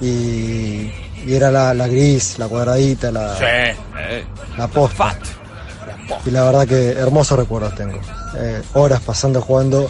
y, 0.00 0.90
y 1.26 1.34
era 1.34 1.50
la, 1.50 1.74
la 1.74 1.86
gris, 1.88 2.38
la 2.38 2.48
cuadradita, 2.48 3.10
la, 3.10 3.36
Eh, 3.98 4.24
la 4.56 4.68
posta. 4.68 5.16
Y 6.26 6.30
la 6.30 6.44
verdad 6.44 6.66
que 6.66 6.90
hermosos 6.90 7.38
recuerdos 7.38 7.74
tengo. 7.74 7.98
Eh, 8.36 8.62
horas 8.74 9.00
pasando 9.00 9.40
jugando. 9.40 9.88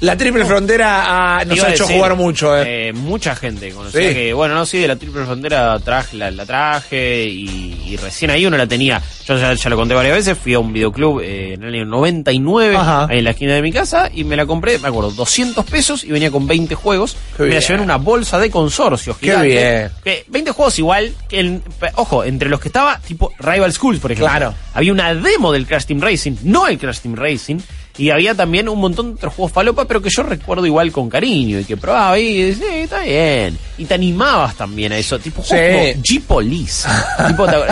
La 0.00 0.14
triple 0.14 0.44
frontera 0.44 1.38
ah, 1.38 1.44
nos 1.46 1.58
ha 1.64 1.70
hecho 1.70 1.84
decir, 1.84 1.96
jugar 1.96 2.16
mucho, 2.16 2.54
¿eh? 2.56 2.88
eh, 2.88 2.92
mucha 2.92 3.34
gente 3.34 3.70
conocía 3.70 4.08
Sí. 4.08 4.14
que, 4.14 4.32
bueno, 4.34 4.54
no, 4.54 4.66
sí, 4.66 4.78
de 4.78 4.88
la 4.88 4.96
Triple 4.96 5.24
Frontera 5.24 5.78
traje, 5.78 6.18
la, 6.18 6.30
la 6.30 6.44
traje 6.44 7.24
y, 7.24 7.82
y 7.88 7.96
recién 7.96 8.30
ahí 8.30 8.44
uno 8.44 8.58
la 8.58 8.66
tenía. 8.66 9.00
Yo 9.26 9.38
ya, 9.38 9.54
ya 9.54 9.70
lo 9.70 9.76
conté 9.76 9.94
varias 9.94 10.14
veces, 10.14 10.36
fui 10.36 10.52
a 10.52 10.58
un 10.58 10.70
videoclub 10.72 11.20
eh, 11.22 11.54
en 11.54 11.62
el 11.62 11.74
año 11.74 11.86
99, 11.86 12.76
Ajá. 12.76 13.06
ahí 13.08 13.18
en 13.18 13.24
la 13.24 13.30
esquina 13.30 13.54
de 13.54 13.62
mi 13.62 13.72
casa, 13.72 14.10
y 14.12 14.24
me 14.24 14.36
la 14.36 14.44
compré, 14.44 14.78
me 14.78 14.88
acuerdo, 14.88 15.12
200 15.12 15.64
pesos 15.64 16.04
y 16.04 16.08
venía 16.12 16.30
con 16.30 16.46
20 16.46 16.74
juegos. 16.74 17.16
Qué 17.36 17.44
me 17.44 17.54
la 17.54 17.60
llevé 17.60 17.74
en 17.76 17.80
una 17.80 17.96
bolsa 17.96 18.38
de 18.38 18.50
consorcio 18.50 19.16
Qué 19.18 19.26
gigante. 19.28 19.48
bien. 19.48 19.90
Que 20.04 20.24
20 20.28 20.50
juegos 20.50 20.78
igual, 20.78 21.14
que 21.26 21.40
el- 21.40 21.62
ojo, 21.94 22.22
entre 22.22 22.50
los 22.50 22.60
que 22.60 22.68
estaba, 22.68 22.98
tipo 23.00 23.32
Rival 23.38 23.72
Schools, 23.72 23.98
por 24.00 24.12
ejemplo. 24.12 24.30
Claro. 24.30 24.54
Había 24.74 24.92
una 24.92 25.14
demo 25.14 25.52
del 25.52 25.66
Crash 25.66 25.86
Team 25.86 26.02
Racing, 26.02 26.36
no 26.42 26.68
el 26.68 26.76
Crash 26.78 26.98
Team 27.00 27.14
Racing. 27.16 27.56
Y 27.98 28.10
había 28.10 28.34
también 28.34 28.68
un 28.68 28.78
montón 28.78 29.08
de 29.10 29.14
otros 29.14 29.34
juegos 29.34 29.52
falopa, 29.52 29.86
pero 29.86 30.02
que 30.02 30.10
yo 30.14 30.22
recuerdo 30.22 30.66
igual 30.66 30.92
con 30.92 31.08
cariño 31.08 31.58
y 31.60 31.64
que 31.64 31.76
probaba 31.76 32.18
y 32.18 32.52
sí, 32.54 32.62
está 32.74 33.00
bien. 33.00 33.56
Y 33.78 33.84
te 33.86 33.94
animabas 33.94 34.54
también 34.56 34.92
a 34.92 34.98
eso, 34.98 35.18
tipo 35.18 35.42
Sí. 35.42 35.50
juegos 35.50 35.92
como 35.92 36.02
G-Police, 36.02 36.88
tipo, 37.28 37.46
te- 37.46 37.64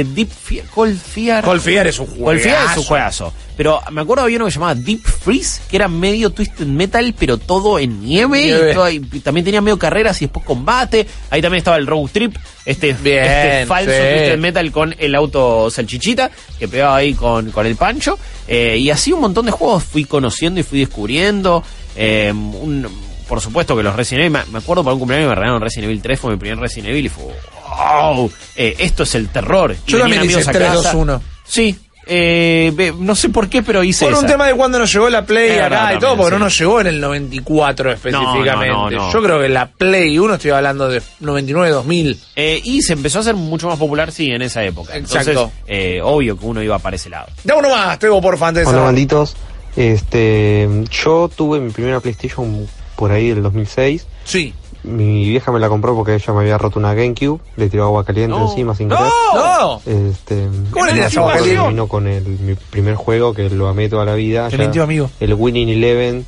eh, 0.00 0.04
Deep 0.14 0.28
Fear, 0.30 0.66
Cold 0.74 0.98
Fear. 0.98 1.44
Cold 1.44 1.60
Fear 1.60 1.86
es 1.86 1.98
un 1.98 2.06
juego. 2.06 2.24
Cold 2.24 2.40
Fear 2.40 2.70
es 2.70 2.76
un 2.78 2.84
juegazo. 2.84 3.32
Pero 3.54 3.80
me 3.90 4.00
acuerdo 4.00 4.24
había 4.24 4.36
uno 4.38 4.46
que 4.46 4.50
se 4.50 4.54
llamaba 4.58 4.74
Deep 4.74 5.02
Freeze, 5.02 5.60
que 5.68 5.76
era 5.76 5.86
medio 5.86 6.30
Twisted 6.30 6.64
Metal, 6.66 7.14
pero 7.18 7.36
todo 7.36 7.78
en 7.78 8.00
nieve. 8.02 8.44
Nieve. 8.46 8.70
Y, 8.70 8.74
todo- 8.74 8.90
y 8.90 9.00
también 9.20 9.44
tenía 9.44 9.60
medio 9.60 9.78
carreras 9.78 10.20
y 10.22 10.24
después 10.24 10.44
combate. 10.46 11.06
Ahí 11.28 11.42
también 11.42 11.58
estaba 11.58 11.76
el 11.76 11.86
Road 11.86 12.08
Trip, 12.10 12.34
este, 12.64 12.94
Bien, 12.94 13.22
este 13.24 13.66
falso 13.66 13.90
sí. 13.90 13.96
Twisted 13.98 14.38
Metal 14.38 14.72
con 14.72 14.94
el 14.98 15.14
auto 15.14 15.70
salchichita, 15.70 16.30
que 16.58 16.66
pegaba 16.66 16.96
ahí 16.96 17.12
con, 17.12 17.50
con 17.50 17.66
el 17.66 17.76
pancho. 17.76 18.18
Eh, 18.48 18.78
y 18.78 18.88
así 18.90 19.12
un 19.12 19.20
montón 19.20 19.41
de 19.46 19.52
juegos 19.52 19.84
fui 19.84 20.04
conociendo 20.04 20.60
y 20.60 20.62
fui 20.62 20.80
descubriendo. 20.80 21.62
Eh, 21.96 22.32
un- 22.32 22.86
por 23.28 23.40
supuesto 23.40 23.74
que 23.76 23.82
los 23.82 23.96
Resident 23.96 24.26
Evil, 24.26 24.30
me, 24.32 24.52
me 24.52 24.58
acuerdo 24.58 24.82
para 24.84 24.92
un 24.94 24.98
cumpleaños 25.00 25.28
me 25.30 25.34
regalaron 25.34 25.62
Resident 25.62 25.84
Evil 25.90 26.02
3, 26.02 26.20
fue 26.20 26.32
mi 26.32 26.36
primer 26.36 26.58
Resident 26.58 26.88
Evil 26.90 27.06
y 27.06 27.08
fue, 27.08 27.24
wow, 27.24 28.30
eh, 28.56 28.76
esto 28.78 29.04
es 29.04 29.14
el 29.14 29.28
terror. 29.30 29.74
Y 29.86 29.90
Yo 29.90 29.98
venían 29.98 30.18
también 30.20 30.24
hice 30.24 30.34
amigos 30.34 30.48
a 30.48 30.52
3, 30.52 30.72
2, 30.74 30.82
casa. 30.84 30.96
1. 30.98 31.22
Sí, 31.44 31.78
eh, 32.06 32.92
no 32.98 33.14
sé 33.14 33.28
por 33.28 33.48
qué, 33.48 33.62
pero 33.62 33.84
hice 33.84 34.04
Por 34.04 34.14
un 34.14 34.20
esa. 34.20 34.32
tema 34.32 34.46
de 34.46 34.54
cuando 34.54 34.78
nos 34.78 34.92
llegó 34.92 35.08
la 35.08 35.24
Play 35.24 35.58
acá 35.58 35.94
y 35.94 35.98
todo, 35.98 36.10
también, 36.10 36.16
porque 36.16 36.34
sí. 36.34 36.38
no 36.38 36.44
nos 36.44 36.58
llegó 36.58 36.80
en 36.80 36.86
el 36.88 37.00
94 37.00 37.92
específicamente. 37.92 38.68
No, 38.68 38.84
no, 38.84 38.90
no, 38.90 38.96
no. 39.06 39.12
Yo 39.12 39.22
creo 39.22 39.40
que 39.40 39.48
la 39.48 39.66
Play 39.70 40.18
1, 40.18 40.34
estoy 40.34 40.50
hablando 40.50 40.88
de 40.88 41.02
99, 41.20 41.70
2000. 41.70 42.20
Eh, 42.36 42.60
y 42.64 42.82
se 42.82 42.92
empezó 42.94 43.18
a 43.18 43.20
hacer 43.20 43.34
mucho 43.34 43.68
más 43.68 43.78
popular, 43.78 44.10
sí, 44.12 44.30
en 44.30 44.42
esa 44.42 44.64
época. 44.64 44.96
Exacto. 44.96 45.30
Entonces, 45.30 45.54
eh, 45.66 46.00
obvio 46.02 46.38
que 46.38 46.44
uno 46.46 46.62
iba 46.62 46.78
para 46.78 46.96
ese 46.96 47.08
lado. 47.10 47.28
Da 47.44 47.54
uno 47.54 47.70
más, 47.70 47.98
Teo, 47.98 48.20
porfa, 48.20 48.48
antes 48.48 48.64
de 48.64 48.70
Hola 48.70 48.82
malditos, 48.82 49.36
este, 49.76 50.68
yo 50.90 51.30
tuve 51.34 51.60
mi 51.60 51.70
primera 51.70 52.00
PlayStation 52.00 52.66
por 52.96 53.12
ahí 53.12 53.28
del 53.30 53.42
2006. 53.42 54.06
Sí. 54.24 54.54
Mi 54.84 55.28
vieja 55.28 55.52
me 55.52 55.60
la 55.60 55.68
compró 55.68 55.94
porque 55.94 56.14
ella 56.14 56.32
me 56.32 56.40
había 56.40 56.58
roto 56.58 56.78
una 56.78 56.92
GameCube, 56.94 57.40
le 57.56 57.68
tiró 57.68 57.84
agua 57.84 58.04
caliente 58.04 58.36
No. 58.36 58.48
encima 58.48 58.74
sin 58.74 58.88
querer. 58.88 59.04
¡No! 59.34 59.80
Este, 59.86 60.48
¿Cómo 60.70 60.86
le 60.86 60.92
tiras 60.94 61.16
agua 61.16 61.34
caliente? 61.34 61.60
terminó 61.62 61.86
con 61.86 62.06
el, 62.08 62.24
mi 62.24 62.54
primer 62.54 62.96
juego 62.96 63.32
que 63.32 63.48
lo 63.48 63.68
amé 63.68 63.88
toda 63.88 64.04
la 64.04 64.14
vida. 64.14 64.48
Te 64.48 64.56
ya, 64.56 64.62
mintió, 64.64 64.82
amigo. 64.82 65.08
El 65.20 65.34
Winning 65.34 65.68
Eleven 65.68 66.26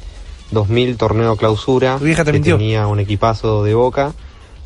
2000 0.53 0.97
torneo 0.97 1.37
clausura. 1.37 1.97
Tu 1.99 2.05
vieja 2.05 2.23
te 2.25 2.31
que 2.31 2.39
mintió. 2.39 2.57
Tenía 2.59 2.87
un 2.87 3.01
equipazo 3.01 3.65
de 3.65 3.75
boca. 3.75 4.13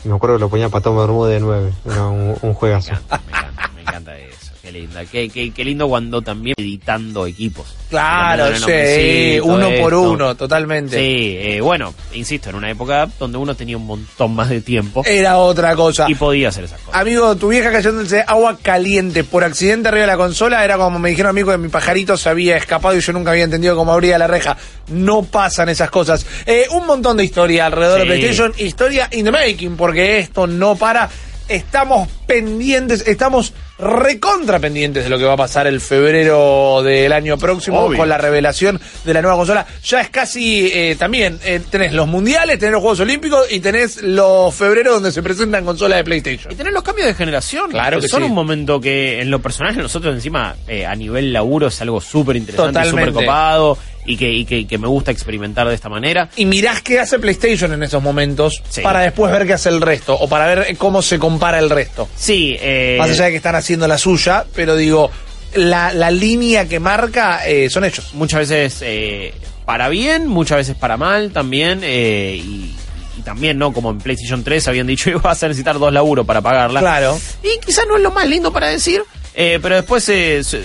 Me 0.05 0.14
acuerdo 0.14 0.37
que 0.37 0.40
lo 0.40 0.48
ponía 0.51 0.68
Patón 0.68 0.96
Bermúdez 0.96 1.35
de 1.35 1.40
9. 1.40 1.72
Era 1.90 2.07
un, 2.09 2.35
un 2.42 2.55
juegazo. 2.55 2.92
Me 3.11 3.16
encanta, 3.33 3.70
me 3.74 3.81
encanta 3.81 4.18
eso. 4.18 4.28
Qué 4.68 4.72
lindo. 4.72 5.00
Qué, 5.11 5.28
qué- 5.31 5.50
qué 5.50 5.64
lindo 5.64 5.88
cuando 5.88 6.20
también 6.20 6.54
editando 6.59 7.26
equipos. 7.26 7.74
Claro, 7.88 8.48
sí, 8.48 8.61
nombrecito, 8.61 9.44
uno 9.46 9.70
por 9.81 9.94
uno, 9.94 10.35
totalmente. 10.35 10.98
Sí, 10.98 11.37
eh, 11.40 11.61
bueno, 11.62 11.94
insisto, 12.12 12.50
en 12.50 12.57
una 12.57 12.70
época 12.70 13.09
donde 13.18 13.38
uno 13.38 13.54
tenía 13.54 13.78
un 13.78 13.87
montón 13.87 14.35
más 14.35 14.50
de 14.50 14.61
tiempo 14.61 15.02
Era 15.07 15.38
otra 15.38 15.74
cosa. 15.74 16.04
y 16.07 16.14
podía 16.14 16.50
hacer 16.50 16.64
esas 16.64 16.81
cosas. 16.83 17.00
Amigo, 17.00 17.35
tu 17.37 17.48
vieja 17.48 17.72
cayéndose 17.72 18.22
agua 18.26 18.59
caliente 18.61 19.24
por 19.24 19.42
accidente 19.42 19.88
arriba 19.88 20.02
de 20.02 20.07
la 20.09 20.16
consola 20.18 20.62
era 20.62 20.76
como 20.76 20.98
me 20.98 21.09
dijeron 21.09 21.31
amigo 21.31 21.50
que 21.50 21.57
mi 21.57 21.68
pajarito 21.70 22.18
se 22.18 22.28
había 22.28 22.59
escapado 22.59 22.94
y 22.94 23.00
yo 23.00 23.14
nunca 23.14 23.31
había 23.31 23.44
entendido 23.44 23.74
cómo 23.74 23.92
abría 23.94 24.18
la 24.18 24.26
reja. 24.26 24.59
No 24.88 25.22
pasan 25.22 25.70
esas 25.70 25.90
cosas. 25.90 26.26
Eh, 26.44 26.66
un 26.72 26.87
montón 26.87 27.16
de 27.16 27.24
historia 27.24 27.64
alrededor 27.66 28.02
Sí. 28.02 28.09
de 28.09 28.14
PlayStation, 28.18 28.52
historia 28.59 29.09
in 29.12 29.24
the 29.24 29.31
making, 29.33 29.76
porque 29.78 30.18
esto 30.18 30.46
no 30.46 30.76
para. 30.76 31.09
Estamos 31.48 32.08
pendientes, 32.26 33.06
estamos 33.06 33.54
recontra 33.78 34.58
pendientes 34.58 35.04
de 35.04 35.11
lo 35.11 35.18
que 35.18 35.24
va 35.24 35.34
a 35.34 35.37
pasar 35.37 35.66
el 35.66 35.80
febrero 35.80 36.82
del 36.82 37.12
año 37.12 37.38
próximo 37.38 37.80
Obvio. 37.80 37.98
con 37.98 38.08
la 38.08 38.18
revelación 38.18 38.80
de 39.04 39.14
la 39.14 39.22
nueva 39.22 39.37
consola. 39.37 39.66
Ya 39.84 40.00
es 40.00 40.11
casi 40.11 40.70
eh, 40.72 40.96
también, 40.98 41.38
eh, 41.44 41.61
tenés 41.70 41.92
los 41.92 42.08
mundiales, 42.08 42.58
tenés 42.58 42.72
los 42.72 42.82
Juegos 42.82 43.00
Olímpicos 43.00 43.50
y 43.50 43.61
tenés 43.61 44.02
los 44.02 44.54
febreros 44.54 44.94
donde 44.94 45.12
se 45.12 45.22
presentan 45.22 45.64
consolas 45.64 45.98
de 45.98 46.04
PlayStation. 46.04 46.52
Y 46.52 46.56
tener 46.56 46.72
los 46.72 46.82
cambios 46.82 47.06
de 47.06 47.14
generación. 47.14 47.70
Claro 47.70 48.00
que 48.00 48.08
son 48.08 48.22
sí. 48.22 48.28
un 48.28 48.34
momento 48.34 48.80
que 48.80 49.20
en 49.20 49.30
lo 49.30 49.40
personal 49.40 49.76
nosotros 49.76 50.14
encima 50.14 50.56
eh, 50.66 50.84
a 50.84 50.94
nivel 50.94 51.32
laburo 51.32 51.68
es 51.68 51.80
algo 51.80 52.00
súper 52.00 52.37
interesante, 52.37 52.80
súper 52.84 53.06
Totalmente. 53.06 53.24
copado 53.24 53.78
y 54.09 54.16
que, 54.16 54.31
y 54.33 54.44
que, 54.44 54.66
que 54.66 54.79
me 54.79 54.88
gusta 54.88 55.11
experimentar 55.11 55.68
de 55.68 55.75
esta 55.75 55.88
manera. 55.88 56.29
y 56.37 56.44
mirás 56.47 56.83
qué 56.83 56.99
hace 56.99 57.18
PlayStation 57.18 57.73
en 57.73 57.83
esos 57.83 58.03
momentos 58.03 58.62
Sí. 58.68 58.81
para 58.81 59.01
después 59.01 59.31
ver 59.33 59.47
qué 59.47 59.53
hace 59.53 59.68
el 59.68 59.81
resto 59.81 60.14
o 60.18 60.29
para 60.29 60.47
ver 60.47 60.77
cómo 60.77 61.03
se 61.03 61.18
compara 61.18 61.59
el 61.59 61.71
resto. 61.71 62.09
Sí, 62.16 62.57
eh, 62.61 62.97
Más 62.99 63.11
allá 63.11 63.27
de 63.27 63.31
que 63.33 63.37
están 63.37 63.55
haciendo 63.55 63.87
la 63.87 63.99
suya, 63.99 64.44
pero 64.55 64.75
digo, 64.77 65.11
la, 65.55 65.92
la 65.92 66.11
línea 66.11 66.66
que 66.68 66.81
marca 66.81 67.47
eh, 67.47 67.68
son 67.71 67.85
ellos. 67.85 68.14
Muchas 68.14 68.40
veces 68.49 68.79
eh, 68.83 69.33
para 69.64 69.88
bien, 69.88 70.27
muchas 70.27 70.59
veces 70.59 70.77
para 70.77 70.97
mal 70.97 71.31
también. 71.33 71.81
eh, 71.83 72.40
y, 72.42 72.75
y 73.18 73.23
también, 73.23 73.59
¿no? 73.59 73.73
Como 73.73 73.90
en 73.90 73.99
PlayStation 73.99 74.44
3 74.44 74.68
habían 74.68 74.87
dicho, 74.87 75.11
ibas 75.11 75.42
a 75.42 75.49
necesitar 75.49 75.79
dos 75.79 75.92
laburos 75.92 76.25
para 76.25 76.40
pagarla. 76.40 76.81
Claro. 76.81 77.18
Y 77.42 77.59
quizás 77.64 77.85
no 77.88 77.97
es 77.97 78.03
lo 78.03 78.11
más 78.12 78.29
lindo 78.29 78.53
para 78.53 78.68
decir, 78.68 79.03
eh, 79.35 79.59
pero 79.61 79.75
después 79.75 80.09
eh, 80.09 80.42
su- 80.44 80.59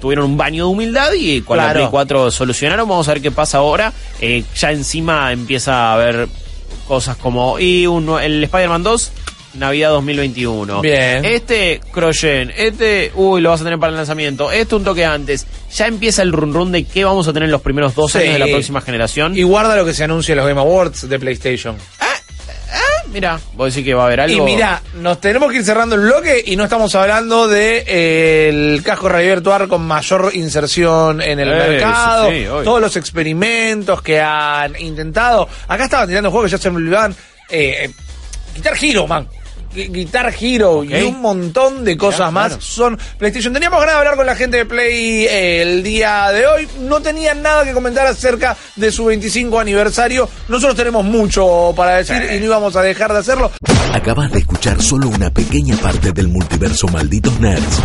tuvieron 0.00 0.26
un 0.26 0.36
baño 0.36 0.64
de 0.66 0.70
humildad 0.70 1.12
y 1.18 1.40
con 1.42 1.56
la 1.56 1.64
Claro. 1.64 1.78
Play 1.80 1.88
4 1.90 2.30
solucionaron. 2.30 2.88
Vamos 2.88 3.08
a 3.08 3.12
ver 3.14 3.22
qué 3.22 3.30
pasa 3.30 3.58
ahora. 3.58 3.92
Eh, 4.20 4.44
ya 4.56 4.72
encima 4.72 5.32
empieza 5.32 5.90
a 5.90 5.94
haber 5.94 6.28
cosas 6.86 7.16
como 7.16 7.58
y 7.58 7.86
un, 7.86 8.08
el 8.20 8.44
Spider-Man 8.44 8.82
2. 8.82 9.12
Navidad 9.54 9.90
2021. 9.90 10.80
Bien. 10.80 11.24
Este, 11.24 11.80
Croyen. 11.90 12.52
Este, 12.56 13.10
uy, 13.16 13.40
lo 13.40 13.50
vas 13.50 13.60
a 13.60 13.64
tener 13.64 13.80
para 13.80 13.90
el 13.90 13.96
lanzamiento. 13.96 14.52
Este, 14.52 14.76
un 14.76 14.84
toque 14.84 15.04
antes. 15.04 15.44
Ya 15.74 15.88
empieza 15.88 16.22
el 16.22 16.30
run 16.32 16.52
run 16.54 16.70
de 16.70 16.84
qué 16.84 17.04
vamos 17.04 17.26
a 17.26 17.32
tener 17.32 17.46
en 17.46 17.50
los 17.52 17.60
primeros 17.60 17.96
dos 17.96 18.12
Sí. 18.12 18.18
años 18.18 18.34
de 18.34 18.38
la 18.38 18.46
próxima 18.46 18.80
generación. 18.80 19.36
Y 19.36 19.42
guarda 19.42 19.74
lo 19.74 19.84
que 19.84 19.92
se 19.92 20.04
anuncia 20.04 20.34
en 20.34 20.38
los 20.38 20.46
Game 20.46 20.60
Awards 20.60 21.08
de 21.08 21.18
PlayStation. 21.18 21.74
Mira, 23.12 23.40
vos 23.54 23.72
decís 23.74 23.84
que 23.84 23.94
va 23.94 24.02
a 24.04 24.06
haber 24.06 24.20
algo. 24.20 24.36
Y 24.36 24.40
mira, 24.40 24.80
nos 24.94 25.20
tenemos 25.20 25.50
que 25.50 25.58
ir 25.58 25.64
cerrando 25.64 25.94
el 25.96 26.02
bloque 26.02 26.42
y 26.46 26.54
no 26.56 26.64
estamos 26.64 26.94
hablando 26.94 27.48
de 27.48 27.84
eh, 27.86 28.48
el 28.48 28.82
casco 28.84 29.06
de 29.06 29.12
realidad 29.14 29.34
virtual 29.36 29.68
con 29.68 29.82
mayor 29.82 30.30
inserción 30.34 31.20
en 31.20 31.40
el 31.40 31.48
Eh, 31.52 31.54
mercado, 31.54 32.28
sí, 32.30 32.40
sí, 32.42 32.46
obvio. 32.46 32.62
todos 32.62 32.80
los 32.80 32.96
experimentos 32.96 34.02
que 34.02 34.20
han 34.20 34.80
intentado. 34.80 35.48
Acá 35.68 35.84
estaban 35.84 36.08
tirando 36.08 36.30
juegos 36.30 36.50
que 36.50 36.56
ya 36.56 36.62
se 36.62 36.70
me 36.70 36.76
olvidaban. 36.76 37.12
Eh, 37.48 37.84
eh, 37.86 37.90
Guitar 38.54 38.74
Hero, 38.80 39.06
man. 39.06 39.28
Gui- 39.74 39.88
Guitar 39.92 40.34
Hero 40.40 40.84
y 40.84 40.92
un 41.02 41.20
montón 41.20 41.84
de 41.84 41.96
cosas 41.96 42.32
más 42.32 42.48
claro. 42.48 42.62
son 42.62 42.98
PlayStation. 43.18 43.52
Teníamos 43.52 43.80
ganas 43.80 43.94
de 43.94 43.98
hablar 43.98 44.16
con 44.16 44.26
la 44.26 44.34
gente 44.36 44.56
de 44.58 44.66
Play 44.66 45.26
eh, 45.26 45.62
el 45.62 45.82
día 45.82 46.30
de 46.32 46.46
hoy. 46.46 46.68
No 46.80 47.00
tenían 47.00 47.42
nada 47.42 47.64
que 47.64 47.72
comentar 47.72 48.06
acerca 48.06 48.56
de 48.76 48.90
su 48.92 49.04
25 49.06 49.58
aniversario. 49.60 50.28
Nosotros 50.48 50.76
tenemos 50.76 51.04
mucho 51.04 51.72
para 51.76 51.96
decir 51.96 52.16
y 52.34 52.38
no 52.40 52.46
íbamos 52.46 52.74
a 52.76 52.82
dejar 52.82 53.12
de 53.12 53.18
hacerlo. 53.20 53.50
Acabas 53.94 54.30
de 54.32 54.38
escuchar 54.40 54.80
solo 54.82 55.08
una 55.08 55.30
pequeña 55.30 55.76
parte 55.76 56.12
del 56.12 56.28
multiverso 56.28 56.86
Malditos 56.88 57.38
Nerds. 57.40 57.80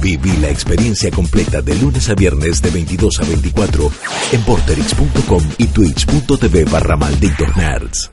Viví 0.00 0.36
la 0.36 0.50
experiencia 0.50 1.10
completa 1.10 1.62
de 1.62 1.74
lunes 1.76 2.08
a 2.10 2.14
viernes 2.14 2.60
de 2.62 2.70
22 2.70 3.18
a 3.20 3.24
24 3.24 3.90
en 4.32 4.42
porterix.com 4.42 5.42
y 5.58 5.66
twitch.tv 5.66 6.64
barra 6.64 6.96
Malditos 6.96 7.56
Nerds. 7.56 8.10